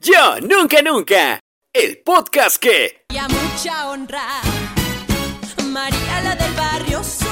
Yo 0.00 0.36
Nunca 0.42 0.80
Nunca, 0.80 1.40
el 1.72 1.98
podcast 2.04 2.58
que... 2.58 3.04
Y 3.12 3.16
a 3.16 3.26
mucha 3.26 3.90
honra, 3.90 4.42
María 5.66 6.20
la 6.22 6.36
del 6.36 6.54
barrio 6.54 7.02
soy. 7.02 7.26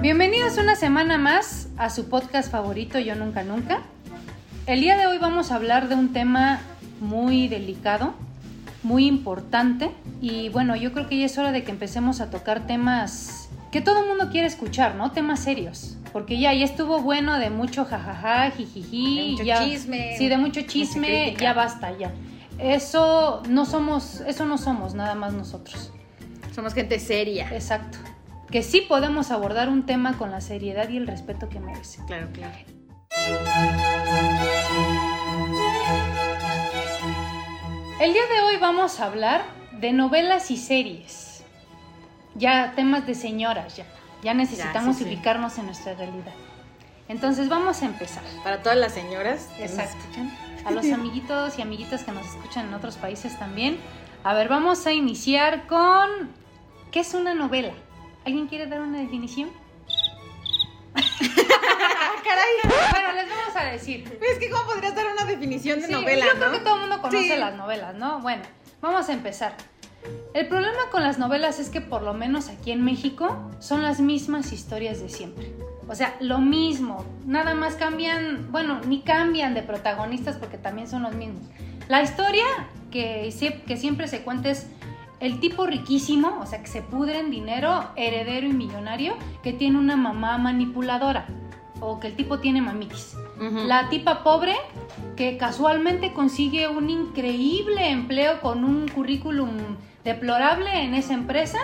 Bienvenidos 0.00 0.58
una 0.58 0.74
semana 0.74 1.18
más 1.18 1.68
a 1.76 1.88
su 1.88 2.08
podcast 2.08 2.50
favorito 2.50 2.98
Yo 2.98 3.14
Nunca 3.14 3.44
Nunca. 3.44 3.82
El 4.66 4.80
día 4.80 4.96
de 4.96 5.06
hoy 5.06 5.18
vamos 5.18 5.52
a 5.52 5.54
hablar 5.54 5.88
de 5.88 5.94
un 5.94 6.12
tema 6.12 6.58
muy 6.98 7.46
delicado, 7.46 8.12
muy 8.82 9.06
importante 9.06 9.92
y 10.20 10.48
bueno, 10.48 10.74
yo 10.74 10.92
creo 10.92 11.08
que 11.08 11.16
ya 11.16 11.26
es 11.26 11.38
hora 11.38 11.52
de 11.52 11.62
que 11.62 11.70
empecemos 11.70 12.20
a 12.20 12.30
tocar 12.30 12.66
temas 12.66 13.48
que 13.70 13.80
todo 13.80 14.00
el 14.00 14.08
mundo 14.08 14.30
quiere 14.32 14.48
escuchar, 14.48 14.96
¿no? 14.96 15.12
Temas 15.12 15.38
serios. 15.44 15.97
Porque 16.12 16.38
ya, 16.38 16.52
ya 16.54 16.64
estuvo 16.64 17.00
bueno 17.00 17.38
de 17.38 17.50
mucho 17.50 17.84
jajaja, 17.84 18.50
jijiji. 18.50 19.16
De 19.16 19.30
mucho 19.32 19.44
ya- 19.44 19.64
chisme, 19.64 20.14
Sí, 20.16 20.28
de 20.28 20.36
mucho 20.38 20.62
chisme, 20.62 21.34
ya 21.38 21.52
basta, 21.52 21.96
ya. 21.96 22.12
Eso 22.58 23.42
no 23.48 23.66
somos, 23.66 24.20
eso 24.22 24.44
no 24.46 24.58
somos 24.58 24.94
nada 24.94 25.14
más 25.14 25.32
nosotros. 25.32 25.92
Somos 26.54 26.74
gente 26.74 26.98
seria. 26.98 27.48
Exacto. 27.52 27.98
Que 28.50 28.62
sí 28.62 28.80
podemos 28.80 29.30
abordar 29.30 29.68
un 29.68 29.84
tema 29.86 30.16
con 30.16 30.30
la 30.30 30.40
seriedad 30.40 30.88
y 30.88 30.96
el 30.96 31.06
respeto 31.06 31.48
que 31.48 31.60
merece. 31.60 32.00
Claro, 32.06 32.28
claro. 32.32 32.56
El 38.00 38.12
día 38.12 38.22
de 38.32 38.40
hoy 38.42 38.56
vamos 38.60 39.00
a 39.00 39.06
hablar 39.06 39.42
de 39.72 39.92
novelas 39.92 40.50
y 40.50 40.56
series. 40.56 41.42
Ya 42.34 42.72
temas 42.76 43.06
de 43.06 43.14
señoras, 43.14 43.76
ya. 43.76 43.84
Ya 44.22 44.34
necesitamos 44.34 44.96
sí, 44.96 45.04
sí. 45.04 45.08
ubicarnos 45.10 45.58
en 45.58 45.66
nuestra 45.66 45.94
realidad. 45.94 46.32
Entonces 47.08 47.48
vamos 47.48 47.82
a 47.82 47.86
empezar. 47.86 48.22
Para 48.44 48.62
todas 48.62 48.76
las 48.78 48.92
señoras 48.92 49.48
que 49.56 49.62
nos 49.62 49.70
Exacto. 49.72 49.96
escuchan. 49.98 50.36
A 50.66 50.70
los 50.72 50.84
amiguitos 50.92 51.58
y 51.58 51.62
amiguitas 51.62 52.04
que 52.04 52.12
nos 52.12 52.26
escuchan 52.26 52.66
en 52.68 52.74
otros 52.74 52.96
países 52.96 53.38
también. 53.38 53.78
A 54.24 54.34
ver, 54.34 54.48
vamos 54.48 54.86
a 54.86 54.92
iniciar 54.92 55.66
con... 55.66 56.30
¿Qué 56.90 57.00
es 57.00 57.14
una 57.14 57.34
novela? 57.34 57.72
¿Alguien 58.26 58.46
quiere 58.48 58.66
dar 58.66 58.80
una 58.80 58.98
definición? 58.98 59.50
Caray, 62.24 62.52
Bueno, 62.90 63.12
les 63.14 63.28
vamos 63.28 63.56
a 63.56 63.64
decir. 63.64 64.18
es 64.20 64.38
que 64.38 64.50
cómo 64.50 64.64
podrías 64.66 64.94
dar 64.94 65.06
una 65.06 65.24
definición 65.24 65.80
de 65.80 65.86
Sí, 65.86 65.92
novela, 65.92 66.26
yo 66.26 66.34
¿no? 66.34 66.38
creo 66.40 66.52
que 66.52 66.58
todo 66.60 66.74
el 66.74 66.80
mundo 66.82 67.00
conoce 67.00 67.22
Sí. 67.34 67.36
las 67.38 67.54
novelas, 67.54 67.94
¿no? 67.94 68.20
Bueno, 68.20 68.42
vamos 68.80 69.08
a 69.08 69.12
empezar. 69.12 69.54
El 70.34 70.46
problema 70.48 70.78
con 70.90 71.02
las 71.02 71.18
novelas 71.18 71.58
es 71.58 71.68
que 71.70 71.80
por 71.80 72.02
lo 72.02 72.14
menos 72.14 72.48
aquí 72.48 72.70
en 72.72 72.84
México 72.84 73.36
son 73.60 73.82
las 73.82 74.00
mismas 74.00 74.52
historias 74.52 75.00
de 75.00 75.08
siempre. 75.08 75.52
O 75.88 75.94
sea, 75.94 76.16
lo 76.20 76.38
mismo. 76.38 77.04
Nada 77.26 77.54
más 77.54 77.74
cambian, 77.76 78.48
bueno, 78.52 78.80
ni 78.86 79.00
cambian 79.00 79.54
de 79.54 79.62
protagonistas 79.62 80.36
porque 80.36 80.58
también 80.58 80.86
son 80.88 81.02
los 81.02 81.14
mismos. 81.14 81.42
La 81.88 82.02
historia 82.02 82.44
que, 82.90 83.28
sie- 83.32 83.62
que 83.64 83.76
siempre 83.76 84.06
se 84.08 84.20
cuenta 84.22 84.50
es 84.50 84.66
el 85.20 85.40
tipo 85.40 85.66
riquísimo, 85.66 86.38
o 86.40 86.46
sea, 86.46 86.60
que 86.60 86.68
se 86.68 86.82
pudre 86.82 87.18
en 87.18 87.30
dinero, 87.30 87.84
heredero 87.96 88.46
y 88.46 88.52
millonario, 88.52 89.14
que 89.42 89.52
tiene 89.52 89.78
una 89.78 89.96
mamá 89.96 90.36
manipuladora. 90.38 91.26
O 91.80 92.00
que 92.00 92.08
el 92.08 92.16
tipo 92.16 92.40
tiene 92.40 92.60
mamitis. 92.60 93.14
La 93.68 93.88
tipa 93.88 94.22
pobre 94.24 94.56
que 95.18 95.36
casualmente 95.36 96.12
consigue 96.12 96.68
un 96.68 96.88
increíble 96.90 97.90
empleo 97.90 98.40
con 98.40 98.62
un 98.62 98.86
currículum 98.86 99.50
deplorable 100.04 100.70
en 100.84 100.94
esa 100.94 101.12
empresa 101.12 101.58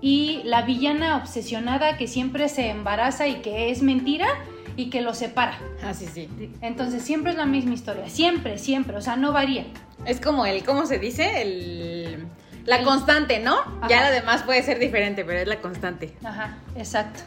y 0.00 0.40
la 0.44 0.62
villana 0.62 1.18
obsesionada 1.18 1.98
que 1.98 2.06
siempre 2.06 2.48
se 2.48 2.70
embaraza 2.70 3.28
y 3.28 3.42
que 3.42 3.70
es 3.70 3.82
mentira 3.82 4.26
y 4.74 4.88
que 4.88 5.02
lo 5.02 5.12
separa. 5.12 5.58
Ah, 5.84 5.92
sí, 5.92 6.06
sí. 6.06 6.30
Entonces 6.62 7.02
siempre 7.02 7.32
es 7.32 7.36
la 7.36 7.44
misma 7.44 7.74
historia, 7.74 8.08
siempre, 8.08 8.56
siempre, 8.56 8.96
o 8.96 9.02
sea, 9.02 9.16
no 9.16 9.32
varía. 9.32 9.66
Es 10.06 10.18
como 10.18 10.46
el, 10.46 10.64
¿cómo 10.64 10.86
se 10.86 10.98
dice? 10.98 11.42
El... 11.42 12.26
La 12.64 12.76
El- 12.76 12.84
constante, 12.86 13.38
¿no? 13.38 13.58
Ajá. 13.58 13.88
Ya 13.90 14.06
lo 14.08 14.14
demás 14.14 14.44
puede 14.44 14.62
ser 14.62 14.78
diferente, 14.78 15.26
pero 15.26 15.40
es 15.40 15.46
la 15.48 15.60
constante. 15.60 16.14
Ajá, 16.24 16.56
exacto. 16.76 17.20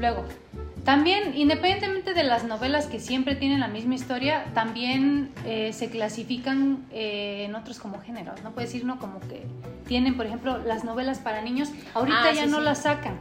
Luego, 0.00 0.24
también, 0.84 1.36
independientemente 1.36 2.12
de 2.12 2.24
las 2.24 2.44
novelas 2.44 2.86
que 2.86 2.98
siempre 2.98 3.36
tienen 3.36 3.60
la 3.60 3.68
misma 3.68 3.94
historia, 3.94 4.44
también 4.54 5.30
eh, 5.46 5.72
se 5.72 5.90
clasifican 5.90 6.84
eh, 6.90 7.44
en 7.46 7.54
otros 7.54 7.78
como 7.78 8.00
géneros, 8.00 8.42
¿no? 8.42 8.50
Puede 8.52 8.66
decir 8.66 8.82
uno 8.84 8.98
como 8.98 9.20
que 9.20 9.46
tienen, 9.86 10.16
por 10.16 10.26
ejemplo, 10.26 10.58
las 10.58 10.82
novelas 10.84 11.18
para 11.20 11.40
niños, 11.42 11.70
ahorita 11.94 12.22
Ah, 12.24 12.32
ya 12.32 12.44
sí, 12.46 12.50
no 12.50 12.58
sí. 12.58 12.64
las 12.64 12.78
sacan, 12.82 13.18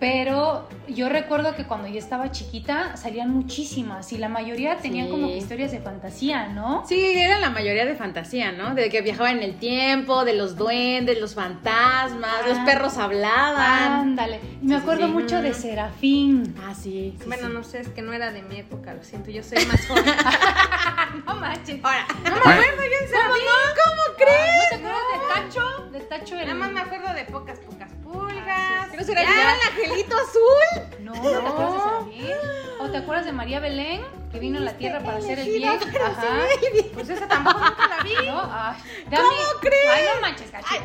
pero 0.00 0.66
yo 0.88 1.08
recuerdo 1.10 1.54
que 1.54 1.64
cuando 1.66 1.86
yo 1.86 1.98
estaba 1.98 2.30
chiquita 2.32 2.96
salían 2.96 3.30
muchísimas 3.30 4.12
y 4.12 4.18
la 4.18 4.28
mayoría 4.30 4.78
tenían 4.78 5.06
Sí. 5.06 5.12
como 5.12 5.28
que 5.28 5.36
historias 5.36 5.70
de 5.72 5.78
fantasía, 5.80 6.48
¿no? 6.48 6.84
Sí, 6.88 7.12
eran 7.18 7.40
la 7.42 7.50
mayoría 7.50 7.84
de 7.84 7.94
fantasía, 7.94 8.50
¿no? 8.50 8.74
De 8.74 8.88
que 8.88 9.02
viajaban 9.02 9.36
en 9.36 9.42
el 9.42 9.58
tiempo, 9.58 10.24
de 10.24 10.32
los 10.34 10.56
duendes, 10.56 11.20
los 11.20 11.34
fantasmas, 11.34 12.46
los 12.48 12.56
Ah. 12.58 12.64
perros 12.64 12.96
hablaban. 12.96 13.92
Ándale, 13.92 14.40
y 14.62 14.66
me 14.66 14.76
sí, 14.76 14.80
acuerdo 14.80 15.06
sí. 15.06 15.12
mucho 15.12 15.42
de 15.42 15.52
Serafín. 15.54 16.56
Ah, 16.66 16.74
sí. 16.74 17.14
sí, 17.18 17.24
Bueno, 17.26 17.48
sí. 17.48 17.52
no 17.52 17.62
sé, 17.62 17.80
es 17.80 17.88
que 17.88 18.00
no 18.02 18.12
era 18.14 18.32
de 18.32 18.42
mi 18.42 18.56
época, 18.56 18.94
lo 18.94 19.02
siento, 19.04 19.30
yo 19.30 19.42
soy 19.42 19.64
más 19.66 19.86
joven. 19.86 20.04
No 21.26 21.34
manches. 21.36 21.78
Ahora, 21.84 22.06
no 22.24 22.30
me 22.30 22.36
acuerdo 22.38 22.62
yo 22.76 22.82
de 22.82 23.12
¿cómo 23.12 23.34
Serafín. 23.34 23.44
no? 23.44 23.74
¿Cómo 23.84 24.02
¿No 24.08 24.16
crees? 24.16 24.68
te 24.70 24.74
acuerdas 24.76 25.02
de 25.12 25.34
Tacho? 25.34 25.90
De 25.92 26.00
Tacho 26.00 26.34
el... 26.38 26.46
Nada 26.46 26.54
más 26.54 26.72
me 26.72 26.80
acuerdo 26.80 27.12
de 27.14 27.24
pocas, 27.24 27.58
pocas 27.58 27.79
pulgas. 28.12 28.46
Ah, 28.48 28.86
¿Que 28.90 28.96
no 28.96 29.04
será 29.04 29.22
Ya. 29.22 29.54
el 29.54 29.60
angelito 29.68 30.16
azul? 30.16 30.82
No, 31.00 31.14
¿no 31.14 31.22
te 31.22 31.36
acuerdas 31.36 31.72
de 31.74 31.80
Serafín? 31.80 32.36
¿O 32.80 32.90
te 32.90 32.96
acuerdas 32.98 33.24
de 33.26 33.32
María 33.32 33.60
Belén? 33.60 34.02
Que 34.32 34.38
vino 34.38 34.58
a 34.58 34.62
la 34.62 34.72
tierra 34.74 35.00
para 35.00 35.18
hacer 35.18 35.38
el 35.40 35.46
bien. 35.48 35.68
Ajá. 36.04 36.46
Pues 36.94 37.08
esa 37.08 37.26
tampoco 37.28 37.58
nunca 37.58 37.88
la 37.88 38.02
vi. 38.02 38.14
¿No? 38.26 38.40
Ay, 38.52 38.76
¿Cómo 39.10 39.60
crees? 39.60 39.90
Ay, 39.92 40.04
no 40.14 40.20
manches, 40.20 40.50
Cachi. 40.50 40.76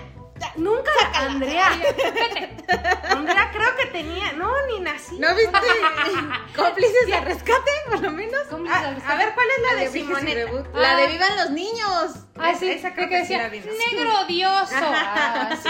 Nunca, 0.58 0.92
Andrea. 1.14 1.68
Andrea 3.10 3.52
creo 3.54 3.76
que 3.78 3.86
tenía, 3.88 4.34
no, 4.34 4.52
ni 4.68 4.80
nací. 4.82 5.18
¿No 5.20 5.34
viste 5.36 5.52
cómplices 6.56 7.08
de 7.08 7.22
rescate, 7.22 7.72
por 7.90 8.02
lo 8.02 8.12
menos? 8.12 8.42
¿Cómo 8.50 8.66
Ah, 8.70 8.96
a 9.08 9.16
ver, 9.16 9.34
¿cuál 9.34 9.48
es 9.58 9.72
la 9.76 9.82
de 9.82 9.90
Simoneta? 9.90 10.42
Ah. 10.74 10.80
La 10.80 10.96
de 10.98 11.08
Vivan 11.08 11.36
los 11.38 11.50
Niños. 11.52 12.16
Ah, 12.38 12.54
sí, 12.58 12.70
Esa 12.70 12.94
creo 12.94 13.08
que 13.10 13.16
que 13.20 13.26
sí 13.26 13.34
decía, 13.36 13.50
negro 13.50 14.20
odioso. 14.22 14.76
Ah, 14.82 15.56
sí. 15.62 15.70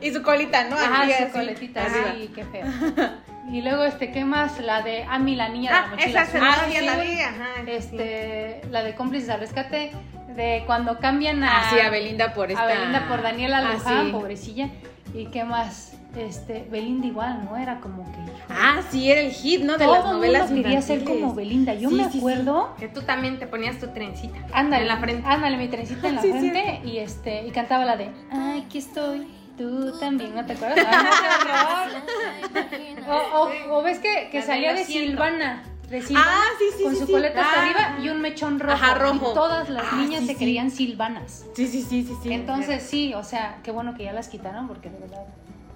Y 0.00 0.12
su 0.12 0.22
colita, 0.22 0.64
¿no? 0.64 0.76
Ajá, 0.76 1.04
su 1.26 1.32
coletita, 1.32 1.86
sí, 1.88 2.30
qué 2.34 2.44
feo. 2.44 2.66
Y 3.50 3.62
luego, 3.62 3.84
este, 3.84 4.12
¿qué 4.12 4.26
más? 4.26 4.58
La 4.60 4.82
de 4.82 5.04
Ami, 5.04 5.34
la 5.34 5.48
niña 5.48 5.70
de 5.70 5.76
la 5.78 5.84
Ah, 5.84 5.88
mochila 5.88 6.22
esa 6.22 6.32
se 6.32 6.38
la 6.38 6.52
Ah, 6.52 6.66
vi, 6.66 6.80
la 6.84 6.94
sí. 6.96 7.00
vi, 7.00 7.20
ajá. 7.22 7.48
Este, 7.66 8.60
la 8.70 8.82
de 8.82 8.94
cómplices 8.94 9.30
al 9.30 9.40
rescate, 9.40 9.92
de 10.38 10.62
cuando 10.66 10.98
cambian 10.98 11.42
a... 11.44 11.58
Ah, 11.58 11.70
sí, 11.70 11.80
a 11.80 11.90
Belinda 11.90 12.32
por 12.32 12.50
esta... 12.50 12.62
a 12.62 12.66
Belinda 12.66 13.06
por 13.08 13.22
Daniela 13.22 13.58
Ah, 13.58 13.72
Luján, 13.74 14.06
sí. 14.06 14.12
pobrecilla. 14.12 14.68
¿Y 15.12 15.26
qué 15.26 15.44
más? 15.44 15.94
Este, 16.16 16.66
Belinda 16.70 17.06
igual, 17.06 17.44
¿no? 17.44 17.56
Era 17.56 17.80
como 17.80 18.04
que... 18.12 18.18
Ah, 18.48 18.80
sí, 18.90 19.10
era 19.10 19.20
el 19.20 19.32
hit, 19.32 19.62
¿no? 19.62 19.76
De 19.76 19.84
Todo 19.84 19.94
las 19.96 20.04
el 20.06 20.10
novelas 20.12 20.50
mundo 20.50 20.62
quería 20.62 20.80
ser 20.82 21.04
como 21.04 21.34
Belinda. 21.34 21.74
Yo 21.74 21.88
Sí, 21.90 21.94
me 21.96 22.04
sí, 22.04 22.10
sí. 22.12 22.18
acuerdo... 22.18 22.74
Que 22.78 22.88
tú 22.88 23.02
también 23.02 23.38
te 23.38 23.46
ponías 23.46 23.78
tu 23.78 23.88
trencita. 23.88 24.38
Ándale, 24.52 24.82
En 24.82 24.88
la 24.88 24.96
frente. 24.98 25.28
ándale, 25.28 25.56
mi 25.56 25.68
trencita 25.68 26.08
en 26.08 26.14
la 26.16 26.22
Sí, 26.22 26.30
frente 26.30 26.80
y 26.84 26.98
este 26.98 27.46
y 27.46 27.50
cantaba 27.50 27.84
la 27.84 27.96
de 27.96 28.10
Ay, 28.30 28.62
aquí 28.66 28.78
estoy, 28.78 29.26
tú 29.58 29.98
también, 29.98 30.34
¿no 30.36 30.46
te 30.46 30.52
acuerdas? 30.52 30.78
Ay, 30.88 31.04
no, 32.54 32.60
qué 32.70 33.04
horror. 33.08 33.08
O, 33.08 33.38
o- 33.74 33.78
o 33.78 33.82
ves 33.82 33.98
que, 33.98 34.28
que 34.30 34.42
salía 34.42 34.72
de 34.74 34.84
siento. 34.84 35.10
Silvana, 35.10 35.62
Silvana, 35.88 36.26
Ah, 36.30 36.44
sí, 36.58 36.64
sí, 36.76 36.82
con 36.84 36.94
sí, 36.94 37.00
su 37.00 37.10
coleta 37.10 37.40
hasta 37.40 37.60
Ah. 37.60 37.62
arriba 37.64 37.98
y 38.04 38.08
un 38.10 38.20
mechón 38.20 38.60
rojo. 38.60 38.74
Ajá, 38.74 38.94
rojo. 38.94 39.30
Y 39.30 39.34
todas 39.34 39.68
las 39.70 39.84
Ah, 39.90 39.96
niñas 39.96 40.26
se 40.26 40.36
creían 40.36 40.70
silvanas. 40.70 41.46
Sí, 41.54 41.66
sí, 41.66 41.82
sí, 41.82 42.04
sí, 42.04 42.14
sí. 42.22 42.32
Entonces 42.32 42.82
sí, 42.82 43.14
o 43.14 43.24
sea, 43.24 43.58
qué 43.62 43.70
bueno 43.70 43.94
que 43.96 44.04
ya 44.04 44.12
las 44.12 44.28
quitaron 44.28 44.68
porque 44.68 44.90
de 44.90 44.98
verdad. 44.98 45.24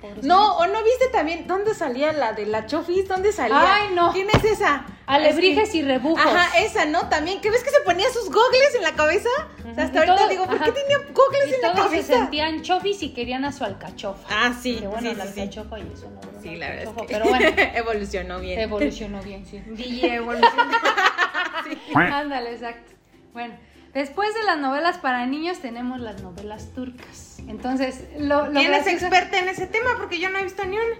Pobres 0.03 0.25
No, 0.25 0.57
¿o 0.59 0.67
no 0.67 0.83
viste 0.85 1.07
también 1.09 1.47
dónde 1.47 1.75
salía 1.75 2.13
la 2.13 2.33
de 2.35 2.45
la 2.47 2.67
Chofis? 2.67 3.09
¿Dónde 3.09 3.33
salía? 3.33 3.75
Ay, 3.77 3.95
no. 3.95 4.13
¿Quién 4.13 4.29
es 4.31 4.45
esa? 4.45 4.85
Alebrijes 5.07 5.65
Es 5.65 5.71
que- 5.73 5.79
y 5.79 5.83
rebujos. 5.83 6.25
Ajá, 6.25 6.59
esa, 6.59 6.85
¿no? 6.85 7.09
También, 7.09 7.41
¿que 7.41 7.51
ves 7.51 7.63
que 7.65 7.71
se 7.71 7.81
ponía 7.81 8.11
sus 8.11 8.27
gogles 8.31 8.75
en 8.77 8.83
la 8.83 8.93
cabeza? 8.93 9.29
O 9.71 9.75
sea, 9.75 9.85
hasta 9.85 9.95
Y 9.95 9.99
ahorita 9.99 10.17
todo- 10.17 10.29
digo, 10.29 10.47
¿por 10.47 10.57
ajá. 10.57 10.65
qué 10.67 10.73
tenía 10.73 10.99
gogles 10.99 11.49
Y 11.49 11.55
en 11.55 11.61
la 11.63 11.73
todos 11.73 11.85
se 11.85 11.91
cabeza? 11.91 12.15
sentían 12.15 12.63
chofis 12.63 13.03
y 13.03 13.15
querían 13.15 13.45
a 13.45 13.53
su 13.53 13.65
alcachofa. 13.65 14.27
Ah, 14.31 14.53
sí, 14.61 14.77
Que 14.81 14.87
bueno, 14.89 15.11
sí, 15.11 15.17
la 15.17 15.25
sí, 15.27 15.33
sí. 15.35 15.41
alcachofa 15.41 15.79
y 15.79 15.93
eso 15.95 16.11
no. 16.11 16.21
Sí, 16.43 16.57
la 16.57 16.69
verdad 16.71 16.85
es 16.85 16.91
que 17.07 17.13
Pero 17.13 17.25
bueno, 17.27 17.47
evolucionó 17.75 18.41
bien. 18.41 18.59
evolucionó 18.61 19.23
bien, 19.23 19.47
sí. 19.47 19.59
DJ 19.67 20.15
Evolución. 20.17 20.69
Ándale, 21.95 22.53
exacto. 22.53 22.93
Bueno, 23.33 23.55
después 23.95 24.35
de 24.35 24.43
las 24.45 24.59
novelas 24.59 24.99
para 24.99 25.27
niños 25.27 25.59
tenemos 25.61 26.01
las 26.01 26.23
novelas 26.23 26.73
turcas. 26.75 27.39
Entonces, 27.49 28.05
lo, 28.19 28.47
lo 28.47 28.53
¿Quién 28.61 28.73
es 28.75 28.87
experta 28.87 29.39
en 29.39 29.49
ese 29.49 29.67
tema? 29.67 29.91
Porque 29.97 30.19
yo 30.21 30.31
no 30.31 30.39
he 30.39 30.45
visto 30.45 30.65
ni 30.65 30.77
una. 30.77 30.97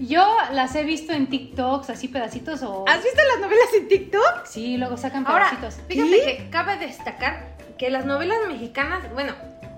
Yo 0.00 0.24
las 0.52 0.74
he 0.76 0.84
visto 0.84 1.12
en 1.12 1.26
TikToks, 1.28 1.90
así 1.90 2.06
pedacitos 2.06 2.62
o... 2.62 2.84
¿Has 2.88 3.02
visto 3.02 3.20
las 3.32 3.40
novelas 3.40 3.66
en 3.76 3.88
TikTok? 3.88 4.44
Sí, 4.46 4.76
luego 4.76 4.96
sacan 4.96 5.26
Ahora, 5.26 5.50
pedacitos. 5.50 5.80
fíjate 5.88 6.10
que 6.36 6.50
cabe 6.50 6.76
destacar 6.76 7.56
que 7.78 7.90
las 7.90 8.04
novelas 8.04 8.38
mexicanas, 8.46 9.12
bueno, 9.12 9.32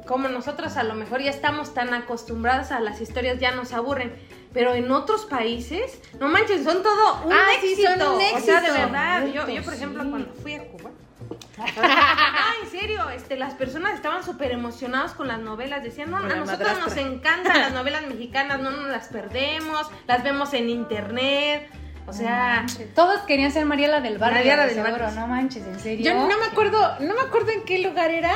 como 0.07 0.29
nosotros 0.29 0.77
a 0.77 0.83
lo 0.83 0.93
mejor 0.95 1.23
ya 1.23 1.31
estamos 1.31 1.73
tan 1.73 1.95
acostumbrados 1.95 2.71
a 2.71 2.81
las 2.81 3.01
historias, 3.01 3.39
ya 3.39 3.53
nos 3.53 3.73
aburren. 3.73 4.13
pero 4.53 4.75
en 4.75 4.91
otros 4.91 5.25
países, 5.27 5.99
no 6.19 6.27
manches, 6.29 6.65
son 6.65 6.83
todo 6.83 7.23
un 7.25 7.33
Ah, 7.33 7.47
sí, 7.61 7.69
éxito. 7.73 7.89
son 7.93 8.01
un 8.03 8.15
O 8.17 8.41
sea, 8.41 8.61
de 8.61 8.67
éxito. 8.67 8.73
verdad, 8.75 9.27
yo, 9.27 9.63
por 9.63 9.73
ejemplo, 9.75 10.03
sí. 10.03 10.11
cuando 10.11 10.35
fui 10.35 10.55
a 10.55 10.65
Cuba, 10.69 10.91
Ah, 11.59 12.53
en 12.63 12.71
serio, 12.71 13.09
este, 13.11 13.37
las 13.37 13.55
personas 13.55 13.95
estaban 13.95 14.25
súper 14.25 14.53
emocionadas 14.53 15.13
con 15.13 15.29
las 15.29 15.39
novelas, 15.39 15.83
decían, 15.83 16.11
no, 16.11 16.17
a 16.17 16.23
nosotros 16.23 16.79
nos 16.79 16.97
encantan 16.97 17.61
las 17.61 17.73
novelas 17.73 18.07
mexicanas, 18.07 18.61
no 18.61 18.71
nos 18.71 18.89
las 18.89 19.09
perdemos, 19.09 19.87
las 20.07 20.23
vemos 20.23 20.53
en 20.55 20.71
internet, 20.71 21.71
o 22.07 22.13
sea, 22.13 22.67
Todos 22.95 23.21
querían 23.21 23.53
ser 23.53 23.67
Mariela 23.67 24.01
del 24.01 24.19
Barrio, 24.19 24.39
Mariela 24.39 24.63
de 24.67 24.75
del 24.75 24.85
seguro, 24.85 25.05
Barrio. 25.05 25.21
no 25.21 25.27
manches, 25.29 25.65
en 25.65 25.79
serio. 25.79 26.05
Yo 26.05 26.15
no 26.27 26.39
me 26.39 26.47
acuerdo, 26.47 26.99
no 27.01 27.15
me 27.15 27.21
acuerdo 27.21 27.53
en 27.53 27.63
qué 27.63 27.79
lugar 27.79 28.11
era 28.11 28.35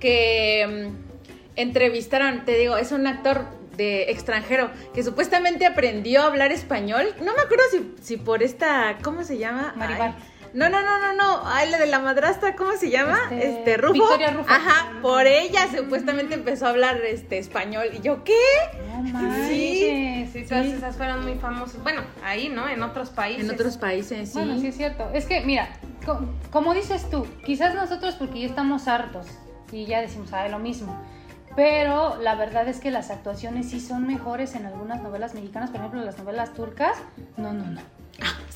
que 0.00 0.90
mm, 0.90 1.14
entrevistaron, 1.54 2.44
te 2.44 2.56
digo, 2.58 2.76
es 2.76 2.90
un 2.90 3.06
actor 3.06 3.46
de 3.76 4.10
extranjero 4.10 4.70
que 4.94 5.02
supuestamente 5.02 5.66
aprendió 5.66 6.22
a 6.22 6.26
hablar 6.26 6.50
español. 6.52 7.14
No 7.18 7.34
me 7.34 7.42
acuerdo 7.42 7.64
si, 7.70 7.94
si 8.02 8.16
por 8.16 8.42
esta, 8.42 8.98
¿cómo 9.02 9.22
se 9.22 9.38
llama? 9.38 9.74
Maribel. 9.76 10.02
Ay, 10.02 10.14
no, 10.54 10.68
no, 10.70 10.80
no, 10.82 10.98
no, 10.98 11.12
no. 11.12 11.42
Ay, 11.46 11.70
la 11.70 11.78
de 11.78 11.86
la 11.86 11.98
madrastra, 11.98 12.56
¿cómo 12.56 12.72
se 12.76 12.88
llama? 12.90 13.18
Este, 13.30 13.48
Este, 13.58 13.76
Rufo. 13.76 13.92
Victoria 13.94 14.30
Rufo. 14.30 14.48
Ajá, 14.50 14.92
por 15.02 15.26
ella 15.26 15.68
supuestamente 15.76 16.34
empezó 16.34 16.66
a 16.66 16.70
hablar 16.70 16.96
este 17.02 17.38
español. 17.38 17.86
Y 17.92 18.00
yo, 18.00 18.24
¿qué? 18.24 18.32
No 18.88 19.02
manches. 19.02 20.30
sí, 20.32 20.44
todas 20.48 20.66
esas 20.66 20.96
fueron 20.96 21.22
muy 21.24 21.34
famosas. 21.34 21.82
Bueno, 21.82 22.02
ahí, 22.24 22.48
¿no? 22.48 22.68
En 22.68 22.82
otros 22.82 23.10
países. 23.10 23.44
En 23.44 23.50
otros 23.50 23.76
países, 23.76 24.28
sí. 24.30 24.38
Bueno, 24.38 24.58
sí 24.58 24.68
es 24.68 24.76
cierto. 24.76 25.10
Es 25.12 25.26
que, 25.26 25.40
mira, 25.42 25.68
co- 26.06 26.20
como 26.50 26.72
dices 26.74 27.10
tú, 27.10 27.26
quizás 27.44 27.74
nosotros 27.74 28.14
porque 28.14 28.40
ya 28.40 28.46
estamos 28.46 28.88
hartos 28.88 29.26
y 29.72 29.86
ya 29.86 30.00
decimos, 30.00 30.32
ah, 30.32 30.48
lo 30.48 30.58
mismo. 30.58 30.98
Pero 31.56 32.16
la 32.20 32.34
verdad 32.34 32.66
es 32.68 32.80
que 32.80 32.90
las 32.90 33.10
actuaciones 33.10 33.70
sí 33.70 33.80
son 33.80 34.06
mejores 34.06 34.54
en 34.56 34.66
algunas 34.66 35.00
novelas 35.02 35.34
mexicanas, 35.34 35.70
por 35.70 35.78
ejemplo, 35.80 36.02
las 36.04 36.18
novelas 36.18 36.52
turcas. 36.52 36.96
No, 37.36 37.52
no, 37.52 37.64
no. 37.66 37.80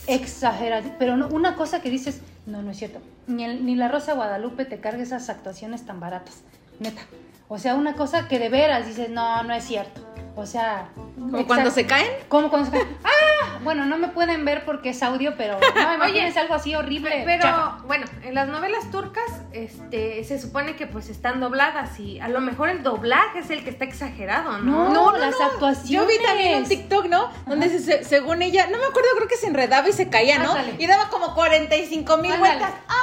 Exagerado. 0.07 0.91
Pero 0.99 1.17
no, 1.17 1.29
una 1.29 1.55
cosa 1.55 1.81
que 1.83 1.91
dices, 1.91 2.21
no, 2.47 2.63
no 2.63 2.71
es 2.71 2.79
cierto. 2.79 3.01
Ni, 3.27 3.45
el- 3.45 3.65
ni 3.67 3.75
la 3.75 3.89
Rosa 3.89 4.15
Guadalupe 4.15 4.65
te 4.65 4.81
carga 4.81 5.03
esas 5.03 5.29
actuaciones 5.29 5.85
tan 5.85 6.01
baratas. 6.01 6.43
Neta. 6.81 7.03
O 7.49 7.59
sea, 7.59 7.75
una 7.75 7.95
cosa 7.95 8.29
que 8.29 8.39
de 8.39 8.49
veras 8.49 8.87
dices, 8.87 9.11
no, 9.11 9.43
no 9.43 9.53
es 9.55 9.65
cierto. 9.65 10.07
O 10.41 10.47
sea. 10.47 10.89
Como 11.17 11.47
cuando 11.49 11.71
se 11.71 11.85
caen. 11.85 12.07
Como 12.29 12.49
cuando 12.49 12.71
se 12.71 12.77
caen. 12.77 12.97
¡Ah! 13.05 13.59
Bueno, 13.65 13.85
no 13.87 13.99
me 13.99 14.07
pueden 14.09 14.45
ver 14.45 14.65
porque 14.65 14.91
es 14.91 15.03
audio, 15.03 15.35
pero 15.37 15.59
no, 15.75 15.95
imagínense 15.95 16.39
algo 16.39 16.55
así 16.55 16.77
horrible. 16.77 17.11
Pe- 17.11 17.23
Pero 17.27 17.43
chafa. 17.43 17.79
bueno, 17.89 18.07
en 18.23 18.35
las 18.35 18.47
novelas 18.49 18.89
turcas, 18.93 19.25
este, 19.53 20.23
se 20.23 20.39
supone 20.41 20.77
que 20.77 20.87
pues 20.87 21.09
están 21.09 21.41
dobladas 21.41 21.99
y 21.99 22.21
a 22.21 22.29
lo 22.29 22.41
mejor 22.41 22.69
el 22.69 22.85
doblaje 22.85 23.41
es 23.41 23.51
el 23.51 23.65
que 23.65 23.71
está 23.71 23.85
exagerado, 23.85 24.59
¿no? 24.59 24.91
No, 24.91 25.11
las 25.19 25.35
actuaciones. 25.41 25.91
Yo 25.91 26.07
vi 26.07 26.25
también 26.25 26.59
un 26.63 26.69
TikTok, 26.69 27.07
¿no? 27.07 27.31
Donde 27.47 27.69
se- 27.69 27.81
se- 27.81 28.05
según 28.05 28.43
ella, 28.43 28.69
no 28.71 28.79
me 28.79 28.85
acuerdo, 28.85 29.09
creo 29.17 29.27
que 29.29 29.37
se 29.37 29.49
enredaba 29.49 29.89
y 29.89 29.93
se 29.93 30.09
caía, 30.09 30.39
¿no? 30.39 30.51
Ándale. 30.53 30.77
Y 30.79 30.87
daba 30.87 31.09
como 31.09 31.35
45 31.35 32.17
mil 32.19 32.37
vueltas. 32.39 32.73
¡Ah! 32.89 32.95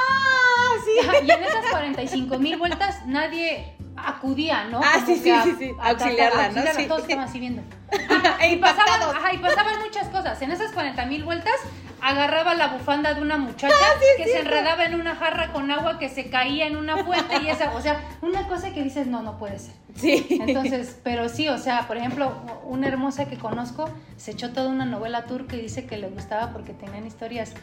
Sí. 0.86 1.06
Ajá, 1.06 1.18
y 1.22 1.30
en 1.30 1.42
esas 1.44 1.66
45 1.70 2.38
mil 2.38 2.56
vueltas 2.56 3.04
nadie 3.06 3.74
acudía, 3.96 4.64
¿no? 4.64 4.80
Ah, 4.82 4.92
Como 4.94 5.06
sí, 5.06 5.16
sí, 5.16 5.30
a- 5.30 5.42
sí, 5.42 5.54
sí. 5.58 5.70
a- 5.80 5.84
a- 5.86 5.88
Auxiliarla, 5.90 6.36
¿no? 6.36 6.44
auxiliarla, 6.44 6.80
Sí. 6.80 6.86
Todos 6.88 7.02
estaban 7.02 7.24
así 7.24 7.40
viendo. 7.40 7.62
E 8.40 8.52
Y 8.52 8.56
pasaban, 8.56 8.86
impactados. 8.86 9.14
ajá, 9.16 9.32
y 9.32 9.38
pasaban 9.38 9.74
muchas 9.80 10.08
cosas. 10.08 10.40
En 10.42 10.50
esas 10.50 10.72
40 10.72 11.06
mil 11.06 11.24
vueltas 11.24 11.54
agarraba 12.02 12.54
la 12.54 12.68
bufanda 12.68 13.14
de 13.14 13.22
una 13.22 13.38
muchacha 13.38 13.74
Ah, 13.74 13.98
que 14.18 14.24
se 14.24 14.40
enredaba 14.40 14.84
en 14.84 14.94
una 15.00 15.14
jarra 15.16 15.52
con 15.52 15.70
agua 15.70 15.98
que 15.98 16.08
se 16.08 16.28
caía 16.28 16.66
en 16.66 16.76
una 16.76 16.98
fuente 17.04 17.36
y 17.42 17.48
esa, 17.48 17.72
o 17.74 17.80
sea, 17.80 18.00
una 18.22 18.46
cosa 18.48 18.72
que 18.72 18.82
dices, 18.82 19.06
no, 19.06 19.22
no 19.22 19.38
puede 19.38 19.58
ser. 19.58 19.74
Sí. 19.94 20.26
Entonces, 20.46 20.98
pero 21.02 21.28
sí, 21.30 21.48
o 21.48 21.56
sea, 21.56 21.86
por 21.88 21.96
ejemplo, 21.96 22.32
una 22.64 22.86
hermosa 22.88 23.24
que 23.26 23.38
conozco 23.38 23.88
se 24.18 24.32
echó 24.32 24.52
toda 24.52 24.68
una 24.68 24.84
novela 24.84 25.24
turca 25.24 25.56
y 25.56 25.62
dice 25.62 25.86
que 25.86 25.96
le 25.96 26.08
gustaba 26.08 26.52
porque 26.52 26.74
tenían 26.74 27.06
historias 27.06 27.54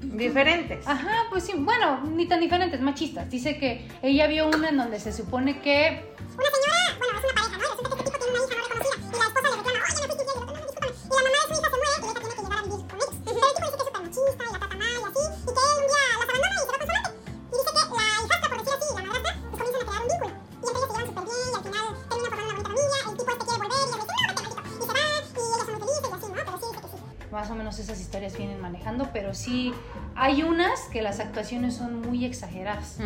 Diferentes. 0.00 0.86
Ajá, 0.86 1.26
pues 1.30 1.44
sí, 1.44 1.52
bueno, 1.56 2.00
ni 2.04 2.26
tan 2.26 2.40
diferentes, 2.40 2.80
machistas. 2.80 3.28
Dice 3.30 3.58
que 3.58 3.86
ella 4.02 4.26
vio 4.26 4.48
una 4.48 4.70
en 4.70 4.76
donde 4.78 4.98
se 4.98 5.12
supone 5.12 5.60
que 5.60 6.14
Una 6.36 6.50
señora, 6.50 6.98
bueno, 6.98 7.18
es 7.18 7.24
una 7.24 7.34
pareja, 7.34 7.58
¿no? 7.58 7.70
Resulta 7.70 7.96
que 7.96 8.02
este 8.02 8.10
tipo 8.10 8.24
tiene 8.24 8.38
una 8.38 8.46
hija 8.46 8.56
no 8.56 8.62
reconocida 8.64 8.96
y 8.96 9.18
la 9.18 9.26
esposa 9.26 9.48
le 9.50 9.56
reclama, 9.56 9.80
oye, 9.84 10.00
no 10.00 10.08
fui 10.08 10.16
tu 10.16 10.16
tía, 10.16 10.24
y 10.24 10.30
el 10.30 10.40
otro, 10.40 10.46
no, 10.46 10.52
no, 10.52 10.66
discúlpame. 10.66 10.92
Y 11.00 11.14
la 11.14 11.22
mamá 11.24 11.36
de 11.40 11.46
su 11.46 11.60
hija 11.60 11.68
se 11.70 11.76
muere 11.80 11.90
y 11.90 12.00
ella 12.00 12.20
tiene 12.20 12.34
que 12.34 12.42
llegar 12.42 12.58
a 12.58 12.62
vivir 12.64 12.80
con 12.80 12.96
ellos. 12.96 13.14
Pero 13.20 13.36
el 13.36 13.54
tipo 13.54 13.66
dice 13.66 13.76
que 13.76 13.80
es 13.80 13.88
súper 13.90 14.02
machista 14.02 14.40
y 14.40 14.50
la 14.50 14.58
trata 14.60 14.76
mal 14.80 15.00
y 15.00 15.04
así, 15.10 15.22
y 15.30 15.50
que 15.50 15.60
él 15.60 15.76
un 15.80 15.86
día 15.90 16.02
las 16.10 16.28
abandona 16.30 16.56
y 16.56 16.64
se 16.64 16.70
va 16.70 16.78
con 16.80 16.88
su 16.88 16.94
amante. 16.96 17.12
Y 17.20 17.56
dice 17.60 17.70
que 17.70 17.80
la 17.80 18.08
hijastra, 18.24 18.48
por 18.50 18.58
decir 18.60 18.72
así, 18.72 18.86
y 18.88 18.96
la 18.96 19.04
madrastra, 19.04 19.32
pues 19.50 19.60
comienzan 19.60 19.80
a 19.80 19.88
crear 19.90 20.00
un 20.00 20.08
vínculo. 20.10 20.32
Y 20.32 20.66
entre 20.70 20.80
ellos 20.80 20.88
se 20.90 20.94
llevan 20.96 21.08
súper 21.10 21.24
bien 21.28 21.44
y 21.44 21.56
al 21.60 21.64
final 21.68 21.84
terminan 22.08 22.32
formando 22.32 22.40
una 22.40 22.56
bonita 22.56 22.70
familia, 22.70 22.98
el 23.04 23.16
tipo 23.20 23.30
este 23.30 23.44
quiere 23.44 23.60
volver 23.60 23.78
y 23.80 23.84
ella 23.84 23.96
le 23.96 24.00
dice, 24.00 24.16
no, 24.16 24.24
vete, 24.30 24.40
maldito. 24.40 24.80
Y 24.80 24.86
se 24.88 24.92
va 24.96 25.02
y 25.04 25.44
ellas 25.44 25.60
son 25.60 25.74
muy 25.74 25.82
felices 25.84 26.08
y 26.10 26.14
así, 26.16 26.28
¿no? 26.30 26.40
Pero 26.40 26.56
sí 26.60 26.66
dice 26.70 26.80
que 26.80 26.88
sí. 26.88 26.98
más 27.30 27.50
o 27.50 27.54
menos 27.54 27.74
esas 27.78 27.98
historias 28.00 28.32
vienen 28.36 28.60
manejando, 28.60 29.02
pero 29.12 29.34
sí 29.34 29.72
hay 30.20 30.42
unas 30.42 30.80
que 30.92 31.00
las 31.00 31.18
actuaciones 31.18 31.74
son 31.74 32.02
muy 32.02 32.26
exageradas. 32.26 32.98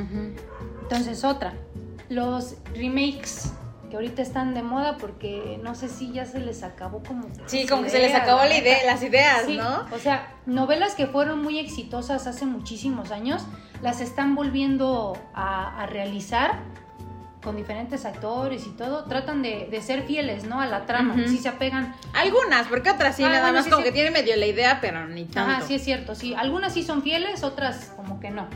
Entonces, 0.82 1.22
otra, 1.22 1.54
los 2.08 2.56
remakes 2.74 3.52
que 3.88 3.94
ahorita 3.94 4.20
están 4.20 4.52
de 4.52 4.64
moda 4.64 4.96
porque 4.98 5.60
no 5.62 5.76
sé 5.76 5.88
si 5.88 6.10
ya 6.10 6.26
se 6.26 6.40
les 6.40 6.64
acabó 6.64 7.04
como 7.04 7.28
Sí, 7.46 7.66
como 7.68 7.84
que 7.84 7.90
se 7.90 8.00
les 8.00 8.12
acabó 8.12 8.44
la 8.44 8.58
idea, 8.58 8.78
las 8.84 9.00
ideas, 9.04 9.44
Sí, 9.46 9.56
¿no? 9.56 9.86
O 9.92 9.98
sea, 10.00 10.34
novelas 10.44 10.96
que 10.96 11.06
fueron 11.06 11.40
muy 11.40 11.60
exitosas 11.60 12.26
hace 12.26 12.46
muchísimos 12.46 13.12
años, 13.12 13.46
las 13.80 14.00
están 14.00 14.34
volviendo 14.34 15.16
a, 15.34 15.82
a 15.82 15.86
realizar 15.86 16.58
con 17.44 17.56
diferentes 17.56 18.04
actores 18.06 18.66
y 18.66 18.70
todo. 18.70 19.04
Tratan 19.04 19.42
de, 19.42 19.68
de 19.70 19.80
ser 19.82 20.02
fieles, 20.04 20.44
¿no? 20.44 20.60
A 20.60 20.66
la 20.66 20.86
trama. 20.86 21.14
Sí 21.28 21.38
se 21.38 21.48
apegan. 21.48 21.94
Algunas, 22.14 22.66
porque 22.66 22.90
otras 22.90 23.14
sí, 23.16 23.22
Ah, 23.22 23.28
nada 23.28 23.40
bueno, 23.42 23.56
más 23.58 23.64
sí, 23.66 23.70
como 23.70 23.82
sí. 23.82 23.88
que 23.88 23.92
tienen 23.92 24.12
medio 24.14 24.34
la 24.36 24.46
idea, 24.46 24.78
pero 24.80 25.06
ni 25.06 25.26
tanto. 25.26 25.52
Ajá, 25.52 25.60
sí 25.66 25.74
es 25.74 25.84
cierto, 25.84 26.14
sí. 26.14 26.34
Algunas 26.34 26.72
sí 26.74 26.82
son 26.82 27.02
fieles, 27.02 27.44
otras 27.44 27.92
como 27.94 28.18
que 28.18 28.30
no. 28.30 28.48